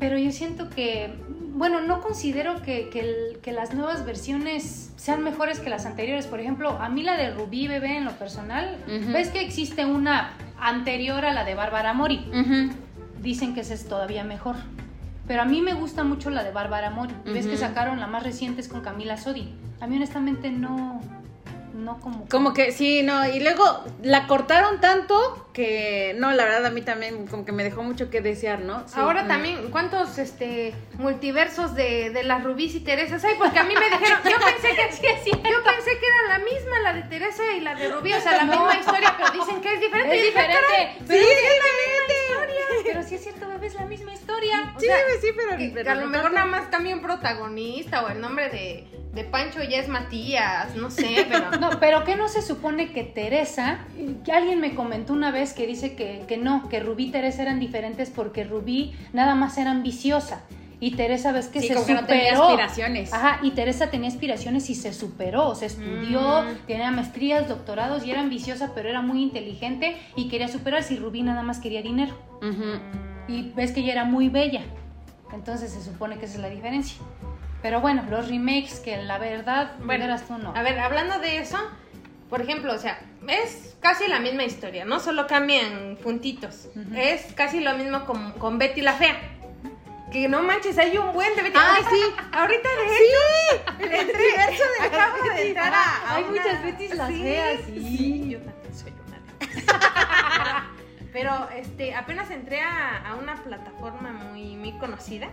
Pero 0.00 0.18
yo 0.18 0.32
siento 0.32 0.70
que, 0.70 1.14
bueno, 1.52 1.80
no 1.80 2.00
considero 2.00 2.60
que, 2.62 2.88
que 2.88 3.00
el- 3.00 3.38
que 3.42 3.52
las 3.52 3.74
nuevas 3.74 4.04
versiones 4.04 4.90
sean 4.96 5.22
mejores 5.22 5.60
que 5.60 5.70
las 5.70 5.86
anteriores. 5.86 6.26
Por 6.26 6.40
ejemplo, 6.40 6.70
a 6.80 6.88
mí 6.88 7.02
la 7.04 7.16
de 7.16 7.30
Rubí 7.30 7.68
Bebé 7.68 7.96
en 7.98 8.04
lo 8.06 8.12
personal, 8.12 8.76
ves 9.12 9.28
que 9.28 9.40
existe 9.40 9.84
una 9.84 10.32
anterior 10.58 11.24
a 11.26 11.32
la 11.32 11.44
de 11.44 11.54
Bárbara 11.54 11.92
Mori. 11.92 12.24
Dicen 13.20 13.54
que 13.54 13.60
esa 13.60 13.74
es 13.74 13.86
todavía 13.88 14.24
mejor. 14.24 14.56
Pero 15.26 15.42
a 15.42 15.44
mí 15.44 15.62
me 15.62 15.72
gusta 15.72 16.04
mucho 16.04 16.30
la 16.30 16.44
de 16.44 16.52
Bárbara 16.52 16.90
Mori. 16.90 17.14
Ves 17.24 17.46
que 17.46 17.56
sacaron 17.56 17.98
la 17.98 18.06
más 18.06 18.22
reciente 18.22 18.60
es 18.60 18.68
con 18.68 18.82
Camila 18.82 19.16
Sodi. 19.16 19.54
A 19.80 19.86
mí 19.86 19.96
honestamente 19.96 20.50
no, 20.50 21.00
no 21.74 22.00
como... 22.00 22.28
Como 22.28 22.54
que 22.54 22.72
sí, 22.72 23.02
no, 23.02 23.26
y 23.28 23.40
luego 23.40 23.84
la 24.02 24.26
cortaron 24.26 24.80
tanto 24.80 25.48
que 25.52 26.14
no, 26.18 26.32
la 26.32 26.44
verdad 26.44 26.66
a 26.66 26.70
mí 26.70 26.82
también 26.82 27.26
como 27.26 27.44
que 27.44 27.52
me 27.52 27.62
dejó 27.64 27.82
mucho 27.82 28.10
que 28.10 28.20
desear, 28.20 28.60
¿no? 28.60 28.88
Sí, 28.88 28.94
Ahora 28.96 29.26
también, 29.28 29.70
¿cuántos 29.70 30.18
este 30.18 30.74
multiversos 30.94 31.74
de, 31.74 32.10
de 32.10 32.22
las 32.24 32.42
Rubís 32.42 32.74
y 32.74 32.80
Teresas 32.80 33.24
hay? 33.24 33.34
Porque 33.38 33.58
a 33.58 33.64
mí 33.64 33.74
me 33.74 33.84
dijeron, 33.84 34.18
yo 34.24 34.36
pensé 34.38 34.68
que 34.74 35.30
yo 35.30 35.62
pensé 35.64 35.98
que 35.98 36.06
era 36.06 36.38
la 36.38 36.44
misma 36.44 36.80
la 36.82 36.92
de 36.94 37.02
Teresa 37.02 37.42
y 37.56 37.60
la 37.60 37.74
de 37.74 37.88
Rubí, 37.90 38.12
o 38.12 38.20
sea, 38.20 38.32
la 38.32 38.44
No. 38.54 38.66
misma 38.66 38.76
historia, 38.80 39.14
pero 39.16 39.30
dicen 39.32 39.60
que 39.60 39.74
es 39.74 39.80
diferente. 39.80 40.14
Es 40.16 40.20
Y 40.22 40.26
dije, 40.26 40.38
"Ah, 40.38 40.42
diferente. 40.42 40.66
caray, 40.68 40.98
Sí, 40.98 41.04
pero 41.06 41.20
es 41.20 41.38
es 41.38 41.58
la 41.58 41.74
misma 41.84 42.14
historia. 42.16 42.60
Pero 42.84 43.02
sí 43.02 43.14
es 43.14 43.22
cierto, 43.22 43.48
bebé, 43.48 43.66
es 43.66 43.74
la 43.74 43.86
misma 43.86 44.12
historia. 44.14 44.72
O 44.76 44.80
Sí, 44.80 44.86
sea, 44.86 44.96
sí, 45.20 45.28
pero, 45.36 45.56
que, 45.56 45.70
pero 45.72 45.84
que 45.84 45.90
a 45.90 45.94
lo 45.94 46.06
mejor 46.06 46.32
nada 46.32 46.46
más 46.46 46.66
cambia 46.68 46.94
un 46.94 47.00
protagonista 47.02 48.02
o 48.04 48.08
el 48.08 48.20
nombre 48.20 48.48
de, 48.50 48.86
de 49.12 49.24
Pancho 49.24 49.62
ya 49.62 49.78
es 49.78 49.88
Matías, 49.88 50.74
no 50.76 50.90
sé, 50.90 51.26
pero... 51.30 51.50
No, 51.70 51.80
pero 51.80 52.04
que 52.04 52.16
no 52.16 52.28
se 52.28 52.42
supone 52.42 52.92
que 52.92 53.02
Teresa, 53.04 53.78
que 54.24 54.32
alguien 54.32 54.60
me 54.60 54.74
comentó 54.74 55.12
una 55.12 55.30
vez 55.30 55.52
que 55.52 55.66
dice 55.66 55.94
que, 55.94 56.24
que 56.28 56.36
no, 56.36 56.68
que 56.68 56.80
Rubí 56.80 57.06
y 57.06 57.10
Teresa 57.10 57.42
eran 57.42 57.60
diferentes 57.60 58.10
porque 58.10 58.44
Rubí 58.44 58.94
nada 59.12 59.34
más 59.34 59.56
era 59.58 59.70
ambiciosa. 59.70 60.42
Y 60.80 60.96
Teresa 60.96 61.32
ves 61.32 61.46
que 61.48 61.60
Sí, 61.60 61.68
se 61.68 61.74
como 61.74 61.86
que 61.86 61.92
superó. 61.96 62.12
no 62.16 62.18
tenía 62.18 62.42
aspiraciones. 62.44 63.12
Ajá, 63.14 63.38
y 63.42 63.52
Teresa 63.52 63.90
tenía 63.90 64.08
aspiraciones 64.08 64.68
y 64.68 64.74
se 64.74 64.92
superó, 64.92 65.48
o 65.48 65.54
sea, 65.54 65.66
estudió, 65.68 66.42
Mm. 66.42 66.66
tenía 66.66 66.90
maestrías, 66.90 67.48
doctorados 67.48 68.04
y 68.04 68.10
era 68.10 68.20
ambiciosa, 68.20 68.72
pero 68.74 68.90
era 68.90 69.00
muy 69.00 69.22
inteligente 69.22 69.96
y 70.16 70.28
quería 70.28 70.48
superarse 70.48 70.94
y 70.94 70.98
Rubí 70.98 71.22
nada 71.22 71.42
más 71.42 71.58
quería 71.60 71.80
dinero. 71.80 72.14
Y 73.28 73.52
ves 73.52 73.72
que 73.72 73.80
ella 73.80 73.92
era 73.92 74.04
muy 74.04 74.28
bella. 74.28 74.60
Entonces 75.32 75.72
se 75.72 75.82
supone 75.82 76.18
que 76.18 76.26
esa 76.26 76.34
es 76.34 76.40
la 76.40 76.50
diferencia. 76.50 76.98
Pero 77.64 77.80
bueno, 77.80 78.04
los 78.10 78.28
remakes 78.28 78.78
que 78.80 78.94
la 78.98 79.16
verdad, 79.16 79.72
Bueno, 79.78 80.04
verás 80.04 80.28
tú 80.28 80.36
no. 80.36 80.54
A 80.54 80.60
ver, 80.62 80.78
hablando 80.78 81.18
de 81.18 81.38
eso, 81.38 81.56
por 82.28 82.42
ejemplo, 82.42 82.74
o 82.74 82.78
sea, 82.78 82.98
es 83.26 83.74
casi 83.80 84.06
la 84.06 84.20
misma 84.20 84.44
historia, 84.44 84.84
¿no? 84.84 85.00
Solo 85.00 85.26
cambian 85.26 85.96
puntitos. 86.02 86.68
Ujú. 86.76 86.94
Es 86.94 87.32
casi 87.34 87.60
lo 87.60 87.72
mismo 87.74 88.04
con, 88.04 88.32
con 88.32 88.58
Betty 88.58 88.82
la 88.82 88.92
Fea. 88.92 89.16
Que 90.12 90.28
no 90.28 90.42
manches, 90.42 90.76
hay 90.76 90.98
un 90.98 91.14
buen 91.14 91.34
de 91.36 91.42
Betty. 91.42 91.56
Ah, 91.58 91.76
ahorita, 91.78 91.88
sí. 91.90 92.02
Ahorita 92.32 92.68
de 92.68 92.84
hecho, 92.84 93.80
El 93.80 94.10
universo 94.10 94.62
de 94.78 94.86
acabo 94.86 95.16
de 95.34 95.48
entrar 95.48 95.72
a, 95.72 95.78
a 96.12 96.14
Hay 96.16 96.24
una- 96.24 96.32
muchas 96.32 96.62
Bettys 96.64 96.94
las 96.96 97.08
Sí, 97.08 97.22
feas, 97.22 97.60
sí. 97.64 98.28
yo 98.28 98.38
también 98.40 98.74
soy 98.76 98.92
una. 99.06 100.64
Pero 101.14 101.48
este, 101.56 101.94
apenas 101.94 102.30
entré 102.30 102.60
a, 102.60 103.08
a 103.08 103.14
una 103.14 103.36
plataforma 103.42 104.10
muy, 104.12 104.54
muy 104.54 104.72
conocida. 104.78 105.28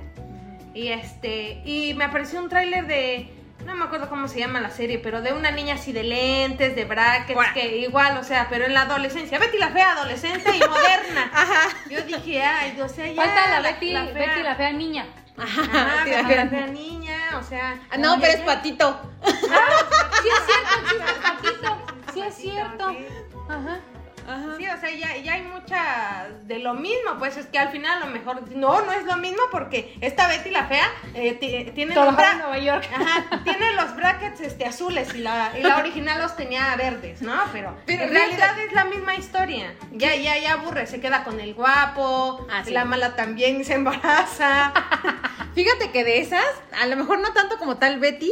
Y 0.74 0.88
este, 0.90 1.62
y 1.66 1.94
me 1.96 2.06
apareció 2.06 2.40
un 2.40 2.50
tráiler 2.50 2.88
de, 2.88 3.30
no 3.66 3.76
me 3.76 3.86
acuerdo 3.86 4.10
cómo 4.10 4.28
se 4.28 4.40
llama 4.40 4.60
la 4.62 4.70
serie, 4.70 5.00
pero 5.00 5.22
de 5.22 5.34
una 5.34 5.52
niña 5.52 5.76
así 5.76 5.92
de 5.92 6.04
lentes, 6.04 6.76
de 6.76 6.86
brackets, 6.86 7.40
que 7.54 7.78
igual, 7.78 8.18
o 8.18 8.24
sea, 8.24 8.48
pero 8.50 8.66
en 8.66 8.74
la 8.74 8.84
adolescencia. 8.84 9.38
Betty 9.38 9.58
la 9.58 9.70
fea, 9.70 9.92
adolescente 9.94 10.50
y 10.56 10.60
moderna. 10.60 11.30
Ajá. 11.34 11.70
Yo 11.90 12.02
dije, 12.02 12.42
ay, 12.42 12.80
o 12.80 12.88
sea, 12.88 13.08
ya. 13.08 13.16
Falta 13.22 13.50
la 13.50 13.62
Betty, 13.62 13.94
Betty 13.94 14.44
la 14.44 14.56
fea 14.56 14.72
niña. 14.72 15.06
Ajá, 15.38 15.62
Betty 16.06 16.12
la 16.12 16.22
Betty 16.24 16.36
la 16.36 16.48
fea. 16.48 16.50
fea 16.50 16.68
niña, 16.68 17.20
o 17.40 17.44
sea. 17.44 17.80
Ah, 17.90 17.98
no, 17.98 18.16
ya, 18.16 18.22
pero 18.22 18.34
es 18.34 18.40
patito. 18.42 19.02
Sí 19.26 19.32
es 19.34 20.46
cierto, 20.46 20.80
existe 20.82 21.12
el 21.12 21.22
patito. 21.22 21.86
Sí 22.14 22.22
es 22.22 22.36
cierto. 22.36 22.90
Sí. 22.92 23.08
Ajá. 24.32 24.56
Sí, 24.58 24.66
o 24.68 24.80
sea, 24.80 24.90
ya, 24.92 25.18
ya 25.18 25.34
hay 25.34 25.42
mucha 25.44 26.28
de 26.44 26.60
lo 26.60 26.74
mismo, 26.74 27.18
pues 27.20 27.38
es 27.38 27.46
que 27.48 27.60
al 27.60 27.70
final 27.70 28.02
a 28.02 28.06
lo 28.06 28.12
mejor, 28.12 28.50
no, 28.52 28.82
no 28.86 28.92
es 28.92 29.04
lo 29.06 29.18
mismo 29.18 29.42
porque 29.52 29.96
esta 30.02 30.28
Betty 30.28 30.50
la 30.50 30.66
fea 30.66 30.88
eh, 31.14 31.34
ti- 31.34 31.72
tiene, 31.74 31.94
los 31.96 32.04
Trabajar 32.04 32.34
en 32.34 32.40
bra- 32.40 32.42
Nueva 32.44 32.58
York. 32.60 32.90
Ajá, 32.96 33.44
tiene 33.44 33.74
los 33.74 33.96
brackets 33.96 34.42
este, 34.42 34.66
azules 34.66 35.14
y 35.14 35.20
la, 35.20 35.52
y 35.58 35.62
la 35.64 35.78
original 35.78 36.22
los 36.22 36.36
tenía 36.36 36.76
verdes, 36.76 37.22
¿no? 37.22 37.34
Pero, 37.52 37.76
Pero 37.86 38.04
en 38.04 38.10
realidad 38.14 38.58
es 38.60 38.72
la 38.74 38.86
misma 38.86 39.16
historia. 39.16 39.74
Ya, 39.92 40.16
ya, 40.16 40.38
ya 40.38 40.54
aburre, 40.54 40.88
se 40.88 41.00
queda 41.02 41.24
con 41.24 41.40
el 41.40 41.54
guapo, 41.54 42.48
Ah, 42.52 42.64
sí. 42.64 42.72
la 42.72 42.86
mala 42.86 43.16
también 43.16 43.64
se 43.66 43.74
embaraza. 43.74 44.74
Fíjate 45.56 45.92
que 45.92 46.04
de 46.04 46.20
esas, 46.22 46.46
a 46.82 46.86
lo 46.88 46.96
mejor 46.96 47.20
no 47.20 47.34
tanto 47.34 47.58
como 47.58 47.78
tal 47.78 48.00
Betty, 48.00 48.32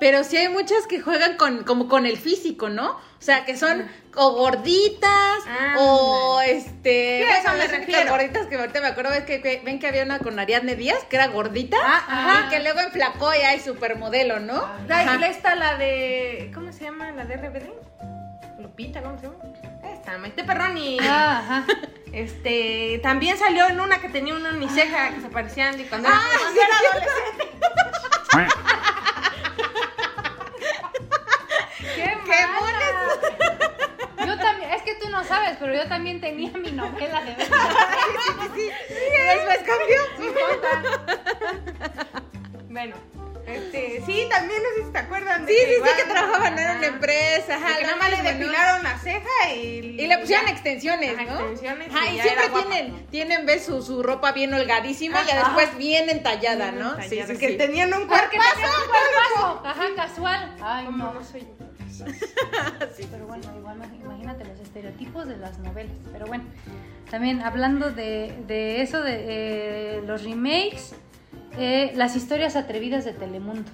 pero 0.00 0.24
sí 0.24 0.36
hay 0.36 0.48
muchas 0.48 0.86
que 0.88 1.00
juegan 1.00 1.36
con, 1.36 1.62
como 1.64 1.86
con 1.88 2.06
el 2.06 2.16
físico, 2.16 2.68
¿no? 2.70 2.92
O 2.92 3.22
sea, 3.22 3.44
que 3.44 3.56
son 3.56 3.86
o 4.16 4.32
gorditas 4.32 5.10
Ah, 5.46 5.74
o 5.78 6.40
este... 6.40 7.22
Sí, 7.24 7.30
a 7.30 7.38
eso 7.40 7.52
me 7.56 7.66
refiero. 7.78 8.10
gorditas 8.10 8.46
que 8.46 8.56
ahorita 8.56 8.80
me 8.80 8.86
acuerdo 8.88 9.12
es 9.12 9.24
que, 9.24 9.40
que- 9.42 9.60
ven 9.64 9.78
que 9.78 9.86
había 9.88 10.02
una 10.04 10.18
con 10.18 10.38
Ariadne 10.38 10.74
Díaz 10.74 11.04
que 11.10 11.16
era 11.16 11.26
gordita 11.28 11.76
Ah, 11.84 12.04
ajá. 12.08 12.46
y 12.46 12.48
que 12.50 12.60
luego 12.60 12.80
enflacó 12.80 13.32
y 13.34 13.38
hay 13.38 13.60
supermodelo, 13.60 14.40
¿no? 14.40 14.66
La, 14.88 15.00
Ajá. 15.00 15.18
la- 15.18 15.28
esta, 15.28 15.54
la 15.54 15.76
de, 15.76 16.50
¿cómo 16.54 16.72
se 16.72 16.84
llama? 16.84 17.10
La 17.12 17.24
de 17.26 17.36
RBD. 17.36 17.68
Lupita, 18.60 19.02
¿cómo 19.02 19.18
se 19.18 19.26
llama? 19.26 19.36
Esta, 19.92 20.16
Maite 20.18 20.42
Perroni. 20.44 20.96
Ah, 21.02 21.38
ajá. 21.42 21.64
Este, 22.12 23.00
también 23.02 23.38
salió 23.38 23.68
en 23.68 23.80
una 23.80 24.00
que 24.00 24.08
tenía 24.08 24.34
una 24.34 24.50
uniceja 24.50 25.10
que 25.14 25.20
se 25.20 25.28
parecían 25.28 25.76
de 25.76 25.84
cuando 25.86 26.08
era, 26.08 26.16
Ah, 26.18 26.28
cuando 26.40 26.60
sí, 26.60 26.66
era 26.66 26.76
adolescente. 26.78 28.56
pero 35.60 35.74
yo 35.74 35.86
también 35.88 36.20
tenía 36.20 36.50
mi 36.52 36.72
novela 36.72 37.20
de 37.22 37.34
Betty. 37.36 38.66
Después 38.88 39.58
cambió. 39.66 40.00
Bueno, 42.68 42.94
este, 43.46 44.02
sí, 44.06 44.26
también 44.30 44.62
no 44.62 44.68
sé 44.76 44.86
si 44.86 44.92
te 44.92 44.98
acuerdan 44.98 45.44
de 45.44 45.52
Sí, 45.52 45.58
sí, 45.58 45.66
sí, 45.66 45.74
igual- 45.76 45.96
que 45.96 46.04
trabajaban 46.04 46.58
en 46.58 46.76
una 46.78 46.86
empresa, 46.86 47.56
ajá. 47.56 47.76
Que 47.78 47.82
nada 47.82 47.96
más 47.96 48.10
le 48.10 48.16
¿no? 48.18 48.22
depilaron 48.22 48.82
la 48.84 48.98
ceja 48.98 49.52
y... 49.54 49.96
Y 50.00 50.06
le 50.06 50.18
pusieron 50.18 50.46
ya. 50.46 50.52
extensiones, 50.52 51.16
¿no? 51.16 51.22
extensiones 51.22 51.92
Ajá, 51.94 52.06
y 52.06 52.08
y 52.18 52.20
siempre 52.22 52.32
era 52.44 52.48
guapa. 52.52 52.68
tienen, 52.70 53.06
tienen, 53.08 53.46
ves, 53.46 53.64
su, 53.66 53.82
su 53.82 54.02
ropa 54.04 54.30
bien 54.32 54.54
holgadísima 54.54 55.22
y 55.22 55.34
después 55.34 55.76
bien 55.76 56.08
entallada, 56.10 56.70
¿no? 56.70 56.94
Bien 56.96 57.02
Sí, 57.10 57.16
tallada, 57.16 57.34
sí, 57.34 57.40
que 57.40 57.48
sí. 57.48 57.56
tenían 57.56 57.92
un 57.92 58.06
cuerpazo. 58.06 59.62
Ajá, 59.64 59.84
casual. 59.96 60.56
Ay, 60.62 60.84
no. 60.86 61.12
no 61.12 61.24
soy 61.24 61.40
yo. 61.40 62.04
Pero 63.10 63.26
bueno, 63.26 63.52
igual 63.58 63.78
los 63.78 63.88
estereotipos 64.74 65.26
de 65.26 65.36
las 65.36 65.58
novelas. 65.58 65.92
Pero 66.12 66.26
bueno, 66.26 66.44
también 67.10 67.42
hablando 67.42 67.90
de, 67.90 68.32
de 68.46 68.82
eso, 68.82 69.02
de 69.02 69.16
eh, 69.98 70.02
los 70.06 70.22
remakes, 70.24 70.94
eh, 71.58 71.92
las 71.96 72.14
historias 72.16 72.54
atrevidas 72.56 73.04
de 73.04 73.12
Telemundo. 73.12 73.70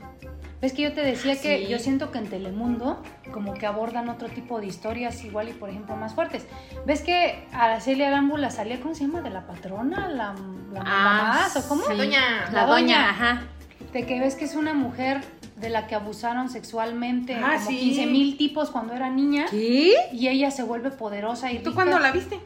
Ves 0.63 0.73
que 0.73 0.81
yo 0.83 0.93
te 0.95 1.03
decía 1.03 1.39
que 1.39 1.59
Sí. 1.59 1.67
yo 1.67 1.79
siento 1.79 2.11
que 2.11 2.17
en 2.17 2.29
Telemundo 2.31 3.03
como 3.31 3.53
que 3.53 3.67
abordan 3.67 4.09
otro 4.09 4.29
tipo 4.29 4.59
de 4.59 4.67
historias 4.67 5.23
igual 5.23 5.51
y 5.51 5.53
por 5.53 5.69
ejemplo 5.69 5.95
más 5.97 6.15
fuertes. 6.15 6.47
¿Ves 6.87 7.03
que 7.03 7.45
Araceli 7.53 8.03
Arámbula 8.05 8.49
salía, 8.51 8.81
¿cómo 8.81 8.95
se 8.95 9.03
llama? 9.07 9.21
¿De 9.21 9.29
la 9.29 9.47
patrona? 9.47 10.09
¿La, 10.09 10.35
la 10.73 10.83
mamá? 10.83 11.47
¿O 11.55 11.69
cómo? 11.69 11.83
Ah, 11.87 11.93
sí. 11.93 11.99
Doña. 11.99 12.51
La 12.53 12.65
doña, 12.65 13.11
ajá. 13.11 13.43
De 13.93 14.07
que 14.07 14.19
ves 14.19 14.35
que 14.35 14.47
es 14.47 14.55
una 14.55 14.73
mujer 14.73 15.21
de 15.57 15.71
la 15.71 15.87
que 15.87 15.95
abusaron 15.95 16.49
sexualmente 16.51 17.35
Ah, 17.35 17.55
como 17.57 17.69
sí. 17.71 17.79
15 17.79 18.07
mil 18.07 18.37
tipos 18.37 18.71
cuando 18.71 18.93
era 18.95 19.09
niña. 19.11 19.47
¿Qué? 19.51 19.95
Y 20.13 20.29
ella 20.29 20.51
se 20.51 20.63
vuelve 20.63 20.91
poderosa 20.91 21.51
y 21.51 21.61
¿Tú 21.61 21.75
cuándo 21.75 21.99
la 21.99 22.13
viste? 22.13 22.39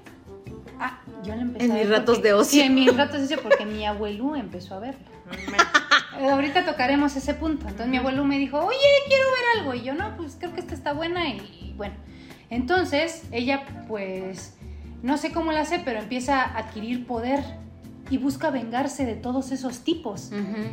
Ah, 0.79 1.00
yo 1.25 1.35
la 1.35 1.43
empecé 1.43 1.64
En 1.67 1.73
a 1.73 1.75
mis 1.75 1.88
ver 1.88 1.99
ratos 1.99 2.17
porque- 2.17 2.29
de 2.29 2.35
ocio. 2.35 2.61
Sí, 2.62 2.67
en 2.67 2.75
mis 2.75 2.97
ratos 2.97 3.19
de 3.19 3.25
ocio 3.25 3.40
porque 3.43 3.67
mi 3.67 3.85
abuelo 3.85 4.37
empezó 4.37 4.76
a 4.76 4.79
verla. 4.81 5.00
Eh, 6.21 6.29
ahorita 6.29 6.64
tocaremos 6.64 7.14
ese 7.17 7.35
punto. 7.35 7.62
Entonces 7.67 7.88
mi 7.88 7.97
abuelo 7.97 8.25
me 8.25 8.38
dijo, 8.38 8.59
oye, 8.59 8.76
quiero 9.09 9.25
ver 9.25 9.59
algo. 9.61 9.75
Y 9.75 9.83
yo, 9.83 9.95
no, 9.95 10.17
pues 10.17 10.37
creo 10.38 10.52
que 10.55 10.61
esta 10.61 10.75
está 10.75 10.93
buena. 10.93 11.29
Y, 11.29 11.38
y 11.38 11.75
bueno, 11.76 11.95
entonces 12.50 13.25
ella 13.33 13.62
pues, 13.88 14.57
no 15.02 15.17
sé 15.17 15.33
cómo 15.33 15.50
la 15.52 15.61
hace, 15.62 15.81
pero 15.85 15.99
empieza 15.99 16.43
a 16.43 16.59
adquirir 16.59 17.07
poder 17.07 17.43
y 18.11 18.19
busca 18.19 18.50
vengarse 18.50 19.07
de 19.07 19.14
todos 19.14 19.52
esos 19.52 19.81
tipos. 19.81 20.31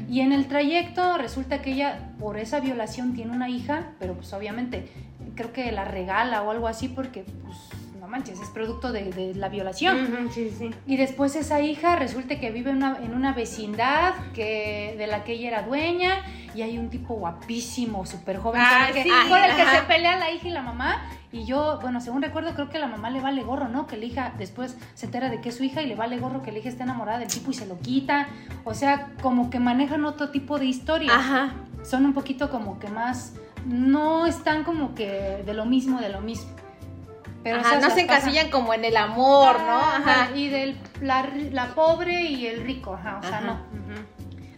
Y 0.10 0.22
en 0.22 0.34
el 0.34 0.48
trayecto 0.48 1.18
resulta 1.18 1.62
que 1.62 1.72
ella, 1.72 2.14
por 2.20 2.38
esa 2.38 2.60
violación, 2.60 3.14
tiene 3.14 3.32
una 3.32 3.50
hija, 3.50 3.94
pero 4.00 4.16
pues 4.16 4.34
obviamente 4.34 4.90
creo 5.36 5.54
que 5.54 5.72
la 5.72 5.86
regala 5.86 6.42
o 6.42 6.52
algo 6.52 6.68
así 6.68 6.90
porque, 6.90 7.24
pues, 7.44 7.58
no 8.08 8.12
manches, 8.12 8.40
es 8.40 8.50
producto 8.50 8.92
de, 8.94 9.12
de 9.12 9.36
la 9.36 9.50
violación. 9.50 10.02
Ujú, 10.02 10.32
Sí, 10.32 10.50
sí. 10.58 10.70
Y 10.86 10.96
después 10.98 11.36
esa 11.36 11.60
hija 11.62 11.98
resulta 11.98 12.40
que 12.40 12.52
vive 12.52 12.72
en 12.72 12.78
una, 12.78 12.98
en 13.04 13.14
una 13.14 13.34
vecindad 13.34 14.14
que, 14.34 14.96
de 14.98 15.08
la 15.08 15.24
que 15.26 15.34
ella 15.34 15.50
era 15.50 15.64
dueña 15.64 16.22
y 16.56 16.62
hay 16.62 16.78
un 16.78 16.90
tipo 16.90 17.16
guapísimo, 17.16 18.06
súper 18.06 18.38
joven, 18.38 18.62
Ah, 18.64 18.88
con 18.88 18.88
el 18.88 18.94
que, 18.94 19.04
sí, 19.04 19.10
con 19.30 19.44
el 19.44 19.56
que 19.56 19.62
ajá. 19.62 19.76
se 19.80 19.82
pelea 19.84 20.16
la 20.18 20.32
hija 20.32 20.48
y 20.48 20.52
la 20.52 20.62
mamá. 20.62 21.04
Y 21.34 21.44
yo, 21.46 21.80
bueno, 21.82 22.00
según 22.00 22.22
recuerdo, 22.22 22.54
creo 22.54 22.70
que 22.70 22.80
la 22.80 22.88
mamá 22.88 23.10
le 23.10 23.20
vale 23.20 23.44
gorro, 23.44 23.68
¿no? 23.68 23.86
Que 23.86 23.98
la 23.98 24.06
hija 24.06 24.34
después 24.38 24.78
se 24.96 25.06
entera 25.08 25.30
de 25.30 25.42
que 25.42 25.50
es 25.50 25.58
su 25.58 25.64
hija 25.66 25.82
y 25.82 25.88
le 25.88 25.96
vale 25.96 26.18
gorro 26.18 26.42
que 26.42 26.54
la 26.54 26.60
hija 26.60 26.70
esté 26.70 26.84
enamorada 26.84 27.20
del 27.20 27.28
tipo 27.28 27.52
y 27.52 27.54
se 27.54 27.66
lo 27.66 27.78
quita. 27.80 28.28
O 28.64 28.74
sea, 28.74 29.12
como 29.22 29.50
que 29.50 29.60
manejan 29.60 30.06
otro 30.06 30.30
tipo 30.30 30.58
de 30.58 30.66
historias. 30.66 31.14
Ajá. 31.14 31.54
Son 31.84 32.06
un 32.06 32.14
poquito 32.14 32.50
como 32.50 32.80
que 32.80 32.88
más, 32.88 33.34
no 33.66 34.26
están 34.26 34.64
como 34.64 34.96
que 34.96 35.44
de 35.46 35.54
lo 35.54 35.66
mismo, 35.66 36.00
de 36.00 36.10
lo 36.10 36.22
mismo. 36.22 36.50
Pero 37.50 37.62
Ajá, 37.62 37.80
no 37.80 37.90
se 37.92 38.02
encasillan 38.02 38.50
como 38.50 38.74
en 38.74 38.84
el 38.84 38.98
amor, 38.98 39.60
¿no? 39.62 39.78
Ajá, 39.80 40.24
Ajá. 40.24 40.36
Y 40.36 40.50
del 40.50 40.78
la, 41.02 41.30
la 41.52 41.68
pobre 41.76 42.22
y 42.24 42.46
el 42.48 42.64
rico, 42.66 42.94
ajá, 42.96 43.20
o 43.20 43.22
sea, 43.24 43.38
Ajá. 43.38 43.46
no. 43.48 43.60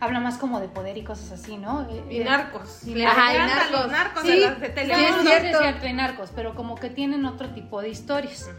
Habla 0.01 0.21
más 0.21 0.37
como 0.37 0.61
de 0.61 0.69
poder 0.69 0.97
y 0.97 1.03
cosas 1.03 1.33
así, 1.39 1.57
¿no? 1.57 1.81
Eh, 1.89 2.03
Y 2.09 2.21
eh, 2.21 2.23
narcos. 2.23 2.83
y 2.87 3.03
Ajá, 3.03 3.33
y 3.33 3.37
narcos. 3.37 3.71
los 3.71 3.91
narcos 3.91 4.21
Sí, 4.23 4.29
de 4.29 4.39
las 4.39 4.59
de 4.61 4.67
Sí, 4.67 4.91
no, 4.91 5.17
no 5.17 5.21
cierto. 5.23 5.47
es 5.47 5.57
cierto, 5.59 5.87
y 5.87 5.93
narcos, 5.93 6.31
pero 6.33 6.55
como 6.55 6.75
que 6.75 6.89
tienen 6.89 7.25
otro 7.25 7.49
tipo 7.49 7.81
de 7.81 7.89
historias. 7.89 8.49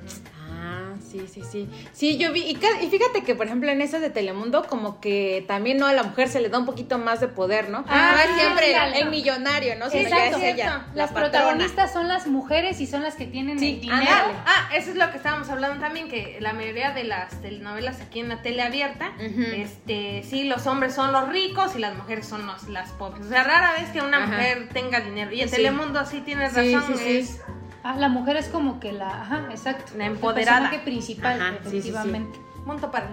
Ah, 0.63 0.95
sí, 1.11 1.27
sí, 1.33 1.43
sí. 1.51 1.69
Sí, 1.93 2.19
yo 2.19 2.33
vi, 2.33 2.43
y, 2.43 2.55
fíjate 2.57 3.25
que, 3.25 3.35
por 3.35 3.47
ejemplo, 3.47 3.71
en 3.71 3.81
esas 3.81 4.01
de 4.03 4.11
Telemundo, 4.11 4.65
como 4.67 5.01
que 5.01 5.45
también, 5.49 5.79
¿no? 5.79 5.87
A 5.87 5.93
la 5.95 6.03
mujer 6.03 6.29
se 6.29 6.41
le 6.41 6.49
da 6.51 6.59
un 6.59 6.67
poquito 6.67 6.99
más 6.99 7.21
de 7.21 7.29
poder, 7.29 7.71
¿no? 7.71 7.85
Ah, 7.89 8.13
no 8.15 8.21
es 8.31 8.39
siempre 8.41 8.77
el, 9.01 9.09
millonario, 9.11 9.77
¿no? 9.77 9.89
Sino 9.89 10.03
Exacto. 10.03 10.39
ya 10.39 10.49
es 10.49 10.55
ella, 10.55 10.87
la 10.95 10.95
Las 10.95 11.13
protagonistas 11.13 11.93
son 11.93 12.09
las 12.09 12.27
mujeres 12.27 12.81
y 12.81 12.87
son 12.87 13.03
las 13.03 13.15
que 13.17 13.27
tienen 13.27 13.59
Sí, 13.59 13.75
el 13.75 13.81
dinero. 13.81 14.05
Ah, 14.47 14.69
eso 14.75 14.91
es 14.91 14.97
lo 14.97 15.11
que 15.11 15.17
estábamos 15.17 15.49
hablando 15.49 15.81
también, 15.81 16.09
que 16.09 16.37
la 16.41 16.53
mayoría 16.53 16.91
de 16.91 17.05
las 17.05 17.41
telenovelas 17.41 18.01
aquí 18.01 18.21
en 18.21 18.29
la 18.29 18.43
tele 18.43 18.63
abierta, 18.63 19.13
este, 19.19 20.23
sí, 20.29 20.45
los 20.45 20.67
hombres 20.67 20.95
son 20.95 21.13
los 21.13 21.29
ricos 21.31 21.75
y 21.77 21.79
las 21.79 21.97
mujeres 21.97 22.27
son 22.27 22.47
los- 22.47 22.69
las 22.69 22.91
pobres. 22.91 23.27
O 23.27 23.29
sea, 23.29 23.45
rara 23.45 23.73
vez 23.73 23.89
que 23.91 24.01
una 24.01 24.19
Ajá. 24.19 24.27
mujer 24.27 24.69
tenga 24.73 25.01
dinero. 25.01 25.33
Y 25.33 25.41
en 25.43 25.49
Sí. 25.49 25.57
Telemundo 25.57 26.05
sí 26.05 26.21
tienes 26.21 26.53
Sí, 26.53 26.75
razón, 26.75 26.97
sí, 26.99 27.05
sí. 27.05 27.17
es 27.19 27.41
Ah, 27.83 27.97
la 27.97 28.09
mujer 28.09 28.37
es 28.37 28.49
como 28.49 28.79
que 28.81 28.93
la, 28.93 29.09
ajá, 29.23 29.47
exacto. 29.51 29.93
La 29.97 30.07
el 30.07 30.13
empoderada. 30.13 30.59
personaje 30.61 30.85
principal, 30.85 31.41
Ajá, 31.41 31.51
sí, 31.53 31.59
sí, 31.65 31.71
sí. 31.71 31.77
efectivamente. 31.89 32.39
punto 32.67 32.91
para, 32.91 33.09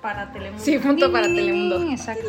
para 0.00 0.32
Telemundo. 0.32 0.64
Sí, 0.64 0.78
punto 0.78 1.10
para 1.10 1.24
Telemundo. 1.26 1.82
Exacto. 1.90 2.26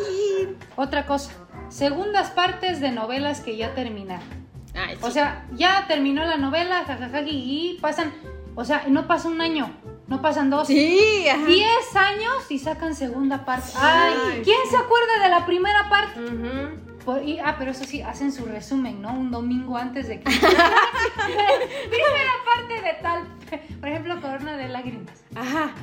Otra 0.76 1.06
cosa, 1.06 1.30
segundas 1.68 2.30
partes 2.30 2.80
de 2.80 2.90
novelas 2.90 3.40
que 3.40 3.56
ya 3.56 3.74
terminaron. 3.74 4.26
Ay, 4.74 4.96
O 5.02 5.06
sí. 5.06 5.12
sea, 5.14 5.46
ya 5.52 5.84
terminó 5.86 6.24
la 6.24 6.36
novela, 6.36 6.82
jajaja, 6.84 7.20
y 7.26 7.78
pasan, 7.80 8.12
o 8.56 8.64
sea, 8.64 8.84
no 8.88 9.06
pasa 9.06 9.28
un 9.28 9.40
año, 9.40 9.70
no 10.08 10.20
pasan 10.20 10.50
dos. 10.50 10.66
sí, 10.66 11.26
ajá. 11.28 11.46
10 11.46 11.68
años 11.96 12.50
y 12.50 12.58
sacan 12.58 12.96
segunda 12.96 13.44
parte. 13.44 13.70
Ay, 13.76 14.14
Ay, 14.32 14.40
¿quién 14.42 14.56
sí. 14.64 14.70
se 14.70 14.76
acuerda 14.78 15.22
de 15.22 15.28
la 15.28 15.46
primera 15.46 15.88
parte? 15.88 16.20
Por- 17.04 17.22
y- 17.22 17.38
ah, 17.38 17.54
pero 17.58 17.70
eso 17.70 17.84
sí, 17.84 18.00
hacen 18.02 18.32
su 18.32 18.46
resumen, 18.46 19.00
¿no? 19.02 19.12
Un 19.12 19.30
domingo 19.30 19.76
antes 19.76 20.08
de 20.08 20.20
que. 20.20 20.32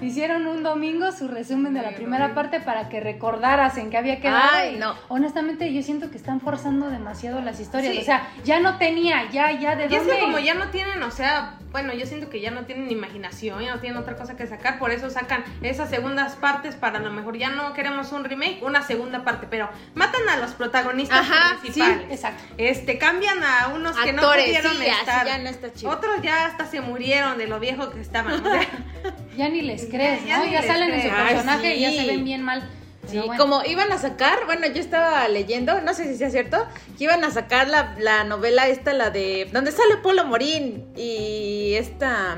Hicieron 0.02 0.48
un 0.48 0.64
domingo 0.64 1.12
su 1.12 1.28
resumen 1.28 1.74
de 1.74 1.82
la 1.82 1.92
primera 1.92 2.34
parte 2.34 2.60
para 2.60 2.90
que 2.90 3.00
recordaras 3.00 3.78
en 3.78 3.90
qué 3.90 3.98
había 3.98 4.20
quedado. 4.20 4.50
Ay, 4.54 4.76
no. 4.80 4.96
Honestamente, 5.10 5.72
yo 5.74 5.82
siento 5.84 6.10
que 6.10 6.18
están 6.18 6.42
forzando 6.42 6.90
demasiado 6.90 7.42
las 7.42 7.60
historias. 7.60 7.94
Sí. 7.94 8.00
O 8.00 8.04
sea, 8.04 8.28
ya 8.44 8.60
no 8.60 8.78
tenía, 8.78 9.30
ya, 9.32 9.52
ya 9.52 9.76
de 9.76 9.84
Y 9.84 9.96
es 9.96 10.00
dónde. 10.00 10.16
que 10.16 10.22
como 10.22 10.40
ya 10.40 10.54
no 10.56 10.70
tienen, 10.70 11.02
o 11.04 11.12
sea, 11.12 11.58
bueno, 11.72 11.94
yo 11.94 12.06
siento 12.06 12.30
que 12.30 12.42
ya 12.42 12.52
no 12.52 12.66
tienen 12.66 12.92
imaginación, 12.92 13.62
ya 13.64 13.74
no 13.74 13.80
tienen 13.80 13.98
otra 13.98 14.16
cosa 14.16 14.36
que 14.36 14.46
sacar, 14.48 14.78
por 14.78 14.92
eso 14.92 15.10
sacan 15.10 15.44
esas 15.62 15.90
segundas 15.90 16.36
partes 16.36 16.76
para 16.76 17.00
a 17.00 17.02
lo 17.02 17.12
mejor 17.12 17.38
ya 17.38 17.50
no 17.50 17.74
queremos 17.74 18.12
un 18.12 18.24
remake, 18.26 18.60
una 18.62 18.82
segunda 18.82 19.24
parte, 19.24 19.48
pero 19.50 19.70
matan 19.96 20.28
a 20.30 20.38
los 20.38 20.52
protagonistas 20.52 21.20
Ajá, 21.20 21.60
principales. 21.62 22.06
sí, 22.08 22.14
exacto. 22.14 22.44
Este, 22.58 22.98
cambian 22.98 23.44
a 23.44 23.70
unos 23.74 23.96
que 23.98 24.12
no 24.14 24.22
Actores, 24.22 24.46
pudieron 24.46 24.78
sí, 24.78 24.86
estar. 24.86 25.26
ya 25.26 25.38
no 25.38 25.50
está 25.50 25.74
chido. 25.74 25.92
Otros 25.92 26.22
ya 26.22 26.46
hasta 26.46 26.66
se 26.66 26.82
murieron 26.82 27.38
de 27.38 27.48
lo 27.48 27.60
viejo 27.60 27.90
que 27.92 28.02
estaban. 28.02 28.34
o 28.34 28.44
sea, 28.52 28.68
Ya 29.38 29.48
ni 29.50 29.62
les 29.62 29.86
crees, 29.90 30.26
ya 30.26 30.40
¿no? 30.40 30.46
Ya 30.46 30.62
salen 30.64 30.92
en 30.94 31.02
su 31.04 31.08
crees. 31.08 31.22
Ay, 31.26 31.34
personaje 31.34 31.76
y 31.76 31.82
ya 31.82 31.92
se 31.92 32.08
ven 32.08 32.26
bien 32.26 32.42
mal. 32.42 32.70
Sí, 33.12 33.18
bueno. 33.20 33.36
como 33.42 33.64
iban 33.66 33.92
a 33.92 33.98
sacar, 33.98 34.46
bueno, 34.46 34.68
yo 34.68 34.80
estaba 34.82 35.28
leyendo, 35.28 35.82
no 35.82 35.94
sé 35.94 36.06
si 36.06 36.18
sea 36.18 36.30
cierto, 36.30 36.66
que 36.98 37.04
iban 37.04 37.24
a 37.24 37.32
sacar 37.32 37.68
la, 37.68 37.96
la 38.00 38.24
novela 38.24 38.68
esta, 38.68 38.94
la 38.94 39.10
de, 39.10 39.48
donde 39.52 39.72
sale 39.72 39.98
Polo 39.98 40.26
Morín 40.26 40.92
y 40.96 41.74
esta, 41.76 42.38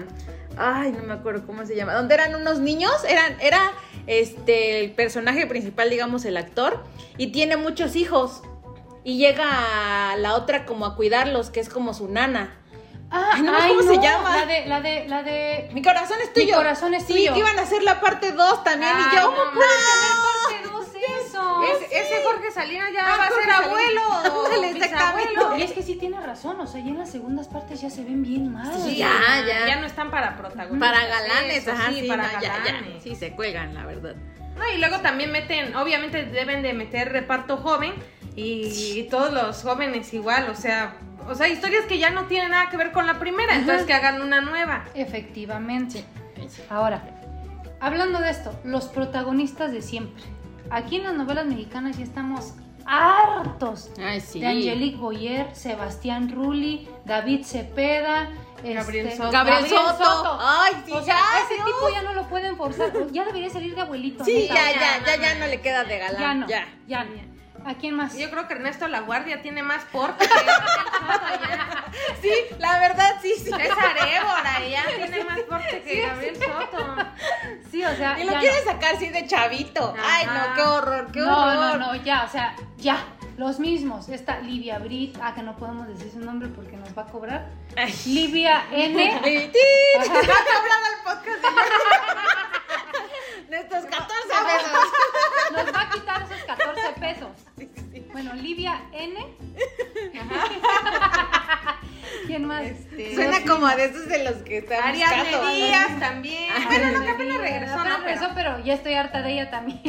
ay, 0.57 0.91
no 0.91 1.03
me 1.03 1.13
acuerdo 1.13 1.45
cómo 1.45 1.65
se 1.65 1.75
llama, 1.75 1.93
donde 1.93 2.13
eran 2.15 2.35
unos 2.35 2.59
niños, 2.59 2.93
eran, 3.07 3.37
era 3.39 3.71
este, 4.07 4.79
el 4.83 4.91
personaje 4.91 5.47
principal, 5.47 5.89
digamos, 5.89 6.25
el 6.25 6.37
actor, 6.37 6.83
y 7.17 7.27
tiene 7.27 7.55
muchos 7.57 7.95
hijos, 7.95 8.41
y 9.05 9.17
llega 9.17 10.15
la 10.17 10.33
otra 10.35 10.65
como 10.65 10.85
a 10.85 10.95
cuidarlos, 10.95 11.49
que 11.49 11.59
es 11.59 11.69
como 11.69 11.93
su 11.93 12.07
nana. 12.07 12.57
Ah, 13.15 13.31
Ay, 13.33 13.41
no 13.43 13.51
me 13.51 13.57
ay, 13.59 13.75
cómo 13.75 13.93
se 13.93 14.01
llama. 14.01 14.37
La 14.37 14.45
de, 14.47 14.65
la 14.65 14.81
de, 14.81 15.07
la 15.07 15.21
de. 15.23 15.69
Mi 15.73 15.83
corazón 15.83 16.17
es 16.23 16.29
Mi 16.35 16.45
tuyo. 16.45 16.55
corazón 16.55 16.93
es 16.95 17.03
Sí, 17.03 17.13
tuyo. 17.13 17.33
que 17.33 17.39
iban 17.39 17.59
a 17.59 17.61
hacer 17.61 17.83
la 17.83 17.99
parte 18.01 18.31
2 18.31 18.63
también, 18.63 18.91
y 18.97 19.15
yo, 19.15 19.29
no 19.29 19.61
¿cómo 21.39 21.57
mames. 21.59 21.69
Parte 21.71 21.85
dos 21.85 21.91
eso. 21.91 22.13
ese, 22.15 22.23
Jorge 22.23 22.51
Salinas 22.51 22.89
ya 22.93 23.01
Ah, 23.05 23.17
va 23.17 23.23
a 23.23 23.27
Jorge 23.27 23.43
ser 23.43 23.51
Salinas. 23.51 24.25
abuelo. 24.25 24.73
bisabuelo. 24.73 25.57
Y 25.57 25.61
es 25.63 25.71
que 25.71 25.81
sí 25.83 25.95
tiene 25.95 26.19
razón, 26.21 26.59
o 26.59 26.67
sea, 26.67 26.81
ya 26.81 26.89
en 26.89 26.97
las 26.99 27.09
segundas 27.11 27.47
partes 27.47 27.81
ya 27.81 27.89
se 27.89 28.03
ven 28.03 28.21
bien 28.23 28.51
mal. 28.51 28.71
Sí, 28.83 28.97
ya, 28.97 29.11
ya. 29.47 29.67
Ya 29.67 29.75
no 29.79 29.85
están 29.85 30.11
para 30.11 30.35
protagonistas. 30.37 30.91
Para 30.91 31.05
galanes, 31.07 31.57
Eso, 31.57 31.71
ajá, 31.71 31.89
sí, 31.89 32.01
sí, 32.01 32.07
para 32.07 32.23
no, 32.23 32.33
ya, 32.33 32.41
ya. 32.41 32.57
galanes. 32.59 33.03
Sí, 33.03 33.15
se 33.15 33.31
cuelgan, 33.33 33.73
la 33.73 33.85
verdad. 33.85 34.15
No, 34.57 34.61
y 34.73 34.77
luego 34.77 34.99
también 34.99 35.31
meten, 35.31 35.75
obviamente 35.75 36.25
deben 36.25 36.61
de 36.61 36.73
meter 36.73 37.11
reparto 37.11 37.57
joven 37.57 37.93
y, 38.35 39.03
todos 39.09 39.31
los 39.33 39.61
jóvenes 39.63 40.13
igual, 40.13 40.47
o 40.49 40.55
sea, 40.55 40.95
o 41.27 41.35
sea, 41.35 41.47
historias 41.47 41.85
que 41.85 41.97
ya 41.97 42.09
no 42.11 42.25
tienen 42.25 42.51
nada 42.51 42.69
que 42.69 42.77
ver 42.77 42.91
con 42.91 43.07
la 43.07 43.17
primera, 43.19 43.55
entonces 43.55 43.85
que 43.85 43.93
hagan 43.93 44.21
una 44.21 44.41
nueva. 44.41 44.85
Efectivamente. 44.93 46.03
Ahora, 46.69 47.01
hablando 47.79 48.19
de 48.19 48.29
esto, 48.29 48.59
los 48.63 48.85
protagonistas 48.85 49.71
de 49.71 49.81
siempre. 49.81 50.23
Aquí 50.73 50.95
en 50.95 51.03
las 51.03 51.13
novelas 51.13 51.45
mexicanas 51.45 51.97
ya 51.97 52.03
estamos 52.03 52.55
hartos 52.83 53.91
Ay, 54.03 54.19
sí. 54.19 54.39
de 54.39 54.47
Angelique 54.47 54.97
Boyer, 54.97 55.55
Sebastián 55.55 56.31
Rulli, 56.33 56.89
David 57.05 57.45
Cepeda, 57.45 58.29
Gabriel 58.63 59.05
este, 59.05 59.17
Soto. 59.17 59.31
Gabriel 59.31 59.67
Soto. 59.67 60.37
Ay, 60.41 60.73
sí, 60.83 60.91
o 60.91 61.03
sea, 61.03 61.15
ya, 61.15 61.45
ese 61.45 61.53
Dios. 61.55 61.67
tipo 61.67 61.89
ya 61.93 62.01
no 62.01 62.13
lo 62.15 62.27
pueden 62.27 62.57
forzar. 62.57 62.91
Ya 63.11 63.23
debería 63.23 63.51
salir 63.51 63.75
de 63.75 63.81
abuelito. 63.81 64.25
Sí, 64.25 64.47
ya, 64.47 64.71
ya, 64.71 65.05
ya, 65.05 65.21
ya 65.21 65.35
no 65.35 65.45
le 65.45 65.61
queda 65.61 65.83
de 65.83 65.99
galán. 65.99 66.19
Ya 66.19 66.33
no. 66.33 66.47
Ya. 66.47 66.67
Ya. 66.87 67.07
¿A 67.65 67.75
quién 67.75 67.95
más? 67.95 68.17
Yo 68.17 68.29
creo 68.29 68.47
que 68.47 68.55
Ernesto 68.55 68.87
La 68.87 69.01
Guardia 69.01 69.41
tiene 69.41 69.63
más 69.63 69.83
porte 69.85 70.27
que. 70.27 70.33
Sí, 72.21 72.31
la 72.57 72.79
verdad, 72.79 73.17
sí, 73.21 73.33
sí. 73.37 73.51
César 73.51 73.95
Évora 73.97 74.65
ya 74.67 74.83
tiene 74.95 75.23
más 75.25 75.39
porte 75.41 75.83
que 75.83 76.01
Gabriel 76.01 76.35
Soto. 76.37 76.95
Sí, 77.69 77.83
o 77.83 77.95
sea. 77.95 78.19
Y 78.19 78.23
lo 78.23 78.33
quiere 78.39 78.63
no. 78.65 78.71
sacar 78.71 78.95
así 78.95 79.09
de 79.09 79.27
chavito. 79.27 79.93
Ajá. 79.95 80.03
Ay, 80.03 80.25
no, 80.25 80.55
qué 80.55 80.61
horror, 80.61 81.11
qué 81.11 81.19
no, 81.19 81.37
horror. 81.37 81.79
no, 81.79 81.93
no, 81.93 82.03
ya, 82.03 82.23
o 82.23 82.29
sea, 82.29 82.55
ya. 82.77 82.97
Los 83.37 83.59
mismos. 83.59 84.09
Esta 84.09 84.39
Livia 84.39 84.77
Brit, 84.79 85.17
ah, 85.21 85.33
que 85.33 85.41
no 85.41 85.55
podemos 85.57 85.87
decir 85.87 86.11
su 86.11 86.19
nombre 86.19 86.49
porque 86.49 86.77
nos 86.77 86.95
va 86.97 87.03
a 87.03 87.07
cobrar. 87.07 87.49
Ay. 87.75 87.93
Livia 88.05 88.65
N. 88.71 89.21
Y 89.25 89.47
ti, 89.49 89.59
Ajá. 89.99 90.13
de 93.49 93.57
estos 93.59 93.85
14 93.85 94.27
pesos. 94.29 94.89
Nos 95.51 95.73
va 95.73 95.81
a 95.81 95.89
quitar 95.89 96.21
esos 96.23 96.43
14 96.45 96.81
pesos. 96.99 97.29
Bueno, 98.11 98.33
Livia 98.35 98.81
N. 98.93 99.15
¿Quién 102.27 102.45
más? 102.45 102.63
Este, 102.63 103.15
Suena 103.15 103.41
como 103.47 103.67
de 103.67 103.85
esos 103.85 104.07
de 104.07 104.23
los 104.23 104.35
que 104.43 104.59
están 104.59 104.83
Ariadne 104.83 105.23
buscando. 105.23 105.47
Díaz 105.55 105.99
también. 105.99 106.49
Bueno, 106.67 106.91
no, 106.99 107.05
que 107.05 107.11
apenas 107.11 107.37
regresó, 107.39 107.73
Apenas 107.79 107.99
¿no? 107.99 108.05
regresó, 108.05 108.29
Pero- 108.35 108.53
pero 108.53 108.65
ya 108.65 108.73
estoy 108.75 108.93
harta 108.93 109.21
de 109.21 109.31
ella 109.33 109.49
también. 109.49 109.81